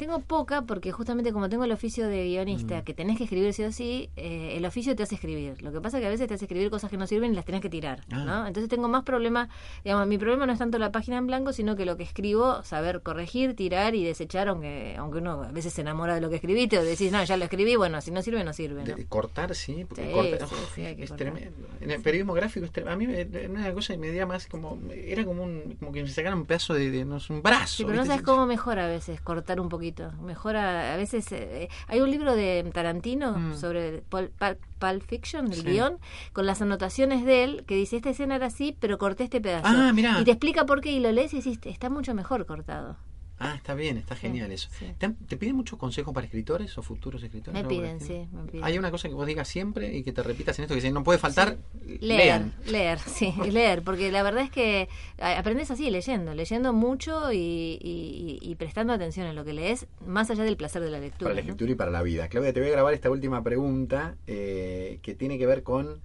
Tengo 0.00 0.18
poca 0.20 0.62
porque 0.62 0.92
justamente 0.92 1.30
como 1.30 1.50
tengo 1.50 1.64
el 1.64 1.72
oficio 1.72 2.08
de 2.08 2.24
guionista, 2.24 2.78
Mm. 2.78 2.84
que 2.84 2.94
tenés 2.94 3.18
que 3.18 3.24
escribir 3.24 3.52
sí 3.52 3.64
o 3.64 3.70
sí, 3.70 4.08
eh, 4.16 4.54
el 4.56 4.64
oficio 4.64 4.96
te 4.96 5.02
hace 5.02 5.14
escribir. 5.16 5.62
Lo 5.62 5.70
que 5.72 5.80
pasa 5.82 5.98
es 5.98 6.00
que 6.00 6.06
a 6.06 6.10
veces 6.10 6.26
te 6.26 6.32
hace 6.32 6.46
escribir 6.46 6.70
cosas 6.70 6.90
que 6.90 6.96
no 6.96 7.06
sirven 7.06 7.32
y 7.32 7.34
las 7.36 7.44
tenés 7.44 7.60
que 7.60 7.68
tirar, 7.68 8.00
Ah. 8.10 8.24
¿no? 8.24 8.46
Entonces 8.46 8.70
tengo 8.70 8.88
más 8.88 9.02
problemas, 9.04 9.50
digamos, 9.84 10.06
mi 10.06 10.16
problema 10.16 10.46
no 10.46 10.54
es 10.54 10.58
tanto 10.58 10.78
la 10.78 10.90
página 10.90 11.18
en 11.18 11.26
blanco, 11.26 11.52
sino 11.52 11.76
que 11.76 11.84
lo 11.84 11.98
que 11.98 12.02
escribo, 12.02 12.62
saber 12.62 13.02
corregir, 13.02 13.54
tirar 13.54 13.94
y 13.94 14.02
desechar, 14.02 14.48
aunque 14.48 14.96
aunque 14.98 15.18
uno 15.18 15.42
a 15.42 15.52
veces 15.52 15.74
se 15.74 15.82
enamora 15.82 16.14
de 16.14 16.22
lo 16.22 16.30
que 16.30 16.36
escribiste 16.36 16.78
o 16.78 16.82
decís, 16.82 17.12
no, 17.12 17.22
ya 17.22 17.36
lo 17.36 17.44
escribí, 17.44 17.76
bueno, 17.76 18.00
si 18.00 18.10
no 18.10 18.22
sirve, 18.22 18.42
no 18.42 18.54
sirve, 18.54 18.82
¿no? 18.84 18.96
De- 18.96 19.04
cortar, 19.06 19.54
sí, 19.54 19.84
porque 19.86 20.06
Sí, 20.06 20.12
corta- 20.14 20.46
sí, 20.46 20.54
sí, 20.76 20.80
hay 20.86 20.96
que 20.96 21.02
es 21.04 21.10
cortar. 21.10 21.30
tremendo. 21.32 21.68
En 21.82 21.90
el 21.90 22.00
periodismo 22.00 22.32
gráfico 22.32 22.64
es. 22.64 22.86
A 22.86 22.96
mí 22.96 23.06
me- 23.06 23.26
una 23.48 23.70
cosa 23.74 23.94
me 23.98 24.10
dio 24.10 24.26
más 24.26 24.46
como 24.46 24.78
era 24.94 25.26
como 25.26 25.42
un 25.42 25.76
como 25.78 25.92
que 25.92 26.02
me 26.02 26.08
sacaran 26.08 26.38
un 26.38 26.46
pedazo 26.46 26.72
de, 26.72 26.90
de, 26.90 27.04
no 27.04 27.18
un 27.28 27.42
brazo. 27.42 27.84
Pero 27.84 27.98
no 27.98 28.06
sabes 28.06 28.22
cómo 28.22 28.46
mejora 28.46 28.86
a 28.86 28.88
veces 28.88 29.20
cortar 29.20 29.60
un 29.60 29.68
poquito. 29.68 29.89
Mejora 30.22 30.94
a 30.94 30.96
veces. 30.96 31.30
eh, 31.32 31.68
hay 31.88 32.00
un 32.00 32.10
libro 32.10 32.34
de 32.34 32.68
Tarantino 32.72 33.32
Mm. 33.36 33.54
sobre 33.56 34.02
Pul- 34.04 34.30
Pul- 34.38 34.58
Pulp 34.78 35.02
Fiction, 35.02 35.46
el 35.46 35.54
Sí. 35.54 35.62
guion, 35.62 35.98
con 36.32 36.46
las 36.46 36.62
anotaciones 36.62 37.24
de 37.24 37.44
él 37.44 37.64
que 37.66 37.74
dice: 37.76 37.96
Esta 37.96 38.10
escena 38.10 38.36
era 38.36 38.46
así, 38.46 38.76
pero 38.80 38.98
corté 38.98 39.24
este 39.24 39.40
pedazo. 39.40 39.66
Ah, 39.68 39.92
mirá. 39.92 40.20
Y 40.20 40.24
te 40.24 40.30
explica 40.32 40.64
por 40.66 40.80
qué 40.80 40.92
y 40.92 41.00
lo 41.00 41.10
lees 41.12 41.32
y 41.34 41.36
dices: 41.36 41.58
Está 41.64 41.90
mucho 41.90 42.14
mejor 42.14 42.46
cortado. 42.46 42.96
Ah, 43.42 43.54
está 43.56 43.74
bien, 43.74 43.96
está 43.96 44.14
Sí, 44.14 44.20
genial 44.20 44.52
eso. 44.52 44.68
sí. 44.78 44.84
¿Te, 44.98 45.08
te 45.26 45.36
piden 45.38 45.56
muchos 45.56 45.78
consejos 45.78 46.12
para 46.12 46.26
escritores 46.26 46.76
o 46.76 46.82
futuros 46.82 47.22
escritores? 47.22 47.60
Me 47.62 47.66
piden, 47.66 47.98
sí, 47.98 48.28
me 48.32 48.42
piden. 48.46 48.64
Hay 48.64 48.76
una 48.78 48.90
cosa 48.90 49.08
que 49.08 49.14
vos 49.14 49.26
digas 49.26 49.48
siempre 49.48 49.96
y 49.96 50.02
que 50.02 50.12
te 50.12 50.22
repitas 50.22 50.58
en 50.58 50.64
esto 50.64 50.74
que 50.74 50.80
dice, 50.82 50.92
no 50.92 51.02
puede 51.02 51.18
faltar, 51.18 51.56
Leer, 51.86 52.00
lean. 52.02 52.54
leer, 52.66 52.98
sí, 53.06 53.32
leer, 53.50 53.82
porque 53.82 54.12
la 54.12 54.22
verdad 54.22 54.44
es 54.44 54.50
que 54.50 54.88
aprendes 55.18 55.70
así, 55.70 55.88
leyendo, 55.90 56.34
leyendo 56.34 56.74
mucho 56.74 57.32
y, 57.32 57.78
y- 57.80 58.38
y 58.42 58.54
prestando 58.56 58.92
atención 58.92 59.26
en 59.26 59.34
lo 59.36 59.44
que 59.44 59.54
lees, 59.54 59.86
más 60.06 60.30
allá 60.30 60.44
del 60.44 60.58
placer 60.58 60.82
de 60.82 60.90
la 60.90 61.00
lectura. 61.00 61.30
Para 61.30 61.34
la 61.36 61.40
¿no? 61.40 61.46
escritura 61.48 61.72
y 61.72 61.74
para 61.76 61.90
la 61.90 62.02
vida. 62.02 62.28
Claudia, 62.28 62.52
te 62.52 62.60
voy 62.60 62.68
a 62.68 62.72
grabar 62.72 62.92
esta 62.92 63.10
última 63.10 63.42
pregunta 63.42 64.16
eh, 64.26 64.98
que 65.02 65.14
tiene 65.14 65.38
que 65.38 65.46
ver 65.46 65.62
con 65.62 66.02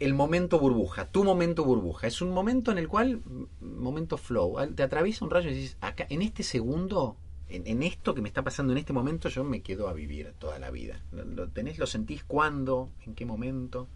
el 0.00 0.14
momento 0.14 0.58
burbuja, 0.58 1.06
tu 1.06 1.24
momento 1.24 1.64
burbuja. 1.64 2.06
Es 2.06 2.20
un 2.20 2.30
momento 2.30 2.72
en 2.72 2.78
el 2.78 2.88
cual, 2.88 3.22
m- 3.26 3.46
momento 3.60 4.16
flow, 4.16 4.56
te 4.74 4.82
atraviesa 4.82 5.24
un 5.24 5.30
rayo 5.30 5.50
y 5.50 5.54
dices, 5.54 5.76
acá, 5.80 6.06
en 6.08 6.22
este 6.22 6.42
segundo, 6.42 7.16
en, 7.48 7.82
esto 7.82 8.14
que 8.14 8.22
me 8.22 8.28
está 8.28 8.42
pasando 8.42 8.72
en 8.72 8.78
este 8.78 8.92
momento, 8.92 9.28
yo 9.28 9.44
me 9.44 9.62
quedo 9.62 9.88
a 9.88 9.92
vivir 9.92 10.32
toda 10.38 10.58
la 10.58 10.70
vida. 10.70 11.00
¿Lo, 11.12 11.24
lo 11.24 11.48
tenés, 11.48 11.78
lo 11.78 11.86
sentís 11.86 12.24
cuándo? 12.24 12.90
¿En 13.06 13.14
qué 13.14 13.24
momento? 13.26 13.86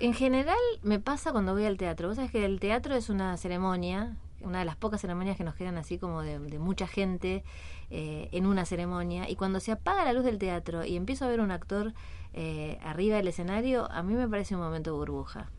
En 0.00 0.14
general 0.14 0.56
me 0.82 1.00
pasa 1.00 1.32
cuando 1.32 1.54
voy 1.54 1.64
al 1.64 1.76
teatro. 1.76 2.08
Vos 2.08 2.16
sabés 2.16 2.30
que 2.30 2.44
el 2.44 2.60
teatro 2.60 2.94
es 2.94 3.08
una 3.10 3.36
ceremonia, 3.36 4.16
una 4.40 4.60
de 4.60 4.64
las 4.64 4.76
pocas 4.76 5.00
ceremonias 5.00 5.36
que 5.36 5.42
nos 5.42 5.56
quedan 5.56 5.76
así 5.76 5.98
como 5.98 6.22
de, 6.22 6.38
mucha 6.60 6.86
gente 6.86 7.42
eh, 7.90 8.28
en 8.32 8.46
una 8.46 8.64
ceremonia. 8.64 9.28
Y 9.28 9.36
cuando 9.36 9.60
se 9.60 9.72
apaga 9.72 10.04
la 10.04 10.12
luz 10.12 10.24
del 10.24 10.38
teatro 10.38 10.84
y 10.84 10.96
empiezo 10.96 11.24
a 11.24 11.28
ver 11.28 11.40
un 11.40 11.50
actor 11.50 11.94
eh, 12.34 12.78
arriba 12.82 13.16
del 13.16 13.28
escenario, 13.28 13.90
a 13.90 14.02
mí 14.02 14.14
me 14.14 14.28
parece 14.28 14.54
un 14.54 14.60
momento 14.60 14.94
burbuja. 14.94 15.50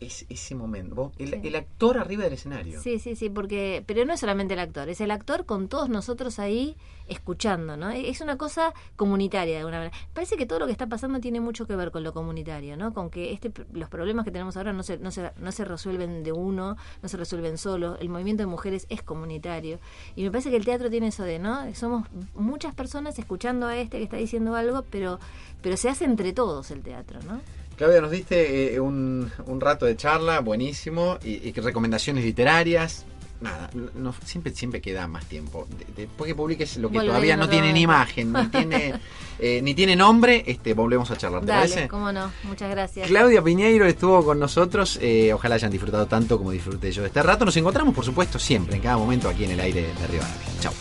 Es, 0.00 0.26
ese 0.28 0.54
momento. 0.54 1.12
el, 1.18 1.54
actor 1.56 1.98
arriba 1.98 2.24
del 2.24 2.34
escenario. 2.34 2.80
Sí, 2.80 2.98
sí, 2.98 3.16
sí, 3.16 3.28
porque, 3.28 3.82
pero 3.86 4.04
no 4.04 4.12
es 4.12 4.20
solamente 4.20 4.54
el 4.54 4.60
actor, 4.60 4.88
es 4.88 5.00
el 5.00 5.10
actor 5.10 5.44
con 5.44 5.68
todos 5.68 5.88
nosotros 5.88 6.38
ahí 6.38 6.76
escuchando, 7.08 7.76
¿no? 7.76 7.90
Es 7.90 8.20
una 8.20 8.38
cosa 8.38 8.74
comunitaria 8.96 9.54
de 9.54 9.58
alguna 9.60 9.78
manera. 9.78 9.96
Parece 10.12 10.36
que 10.36 10.46
todo 10.46 10.60
lo 10.60 10.66
que 10.66 10.72
está 10.72 10.86
pasando 10.86 11.20
tiene 11.20 11.40
mucho 11.40 11.66
que 11.66 11.76
ver 11.76 11.90
con 11.90 12.02
lo 12.04 12.12
comunitario, 12.12 12.76
¿no? 12.76 12.92
Con 12.92 13.10
que 13.10 13.32
este, 13.32 13.52
los 13.72 13.88
problemas 13.88 14.24
que 14.24 14.30
tenemos 14.30 14.56
ahora 14.56 14.72
no 14.72 14.82
se, 14.82 14.98
no 14.98 15.10
se, 15.10 15.30
no 15.36 15.52
se 15.52 15.64
resuelven 15.64 16.22
de 16.22 16.32
uno, 16.32 16.76
no 17.02 17.08
se 17.08 17.16
resuelven 17.16 17.58
solos. 17.58 17.98
El 18.00 18.08
movimiento 18.08 18.42
de 18.42 18.46
mujeres 18.46 18.86
es 18.88 19.02
comunitario. 19.02 19.78
Y 20.16 20.22
me 20.22 20.30
parece 20.30 20.50
que 20.50 20.56
el 20.56 20.64
teatro 20.64 20.90
tiene 20.90 21.08
eso 21.08 21.24
de, 21.24 21.38
¿no? 21.38 21.74
Somos 21.74 22.06
muchas 22.34 22.74
personas 22.74 23.18
escuchando 23.18 23.66
a 23.66 23.76
este 23.76 23.98
que 23.98 24.04
está 24.04 24.16
diciendo 24.16 24.54
algo, 24.54 24.84
pero, 24.90 25.18
pero 25.60 25.76
se 25.76 25.88
hace 25.88 26.04
entre 26.04 26.32
todos 26.32 26.70
el 26.70 26.82
teatro, 26.82 27.20
¿no? 27.22 27.40
Claudia, 27.76 28.00
nos 28.00 28.10
diste 28.10 28.74
eh, 28.74 28.80
un, 28.80 29.30
rato 29.58 29.86
de 29.86 29.96
charla 29.96 30.40
buenísimo 30.40 31.18
y, 31.24 31.52
recomendaciones 31.52 32.24
literarias. 32.24 33.04
Nada, 33.40 33.70
no, 33.96 34.14
siempre, 34.24 34.54
siempre 34.54 34.80
queda 34.80 35.08
más 35.08 35.26
tiempo. 35.26 35.66
después 35.96 36.28
que 36.28 36.34
publiques 36.34 36.76
lo 36.76 36.90
que 36.90 37.00
todavía 37.00 37.36
no 37.36 37.48
tiene 37.48 37.72
ni 37.72 37.80
imagen, 37.80 38.32
ni 38.32 38.46
tiene, 38.46 38.94
eh, 39.40 39.60
ni 39.60 39.74
tiene 39.74 39.96
nombre, 39.96 40.44
este, 40.46 40.74
volvemos 40.74 41.10
a 41.10 41.16
charlar. 41.16 41.40
¿Te 41.40 41.48
Dale, 41.48 41.68
parece? 41.68 41.88
cómo 41.88 42.12
no, 42.12 42.30
muchas 42.44 42.70
gracias. 42.70 43.08
Claudia 43.08 43.42
Piñeiro 43.42 43.84
estuvo 43.84 44.24
con 44.24 44.38
nosotros. 44.38 44.96
Eh, 45.02 45.32
ojalá 45.32 45.56
hayan 45.56 45.72
disfrutado 45.72 46.06
tanto 46.06 46.38
como 46.38 46.52
disfruté 46.52 46.92
yo 46.92 47.02
de 47.02 47.08
este 47.08 47.20
rato. 47.20 47.44
Nos 47.44 47.56
encontramos, 47.56 47.94
por 47.94 48.04
supuesto, 48.04 48.38
siempre, 48.38 48.76
en 48.76 48.82
cada 48.82 48.96
momento 48.96 49.28
aquí 49.28 49.44
en 49.44 49.50
el 49.50 49.60
aire 49.60 49.82
de 49.82 50.04
Arriba 50.04 50.24
Chao. 50.60 50.72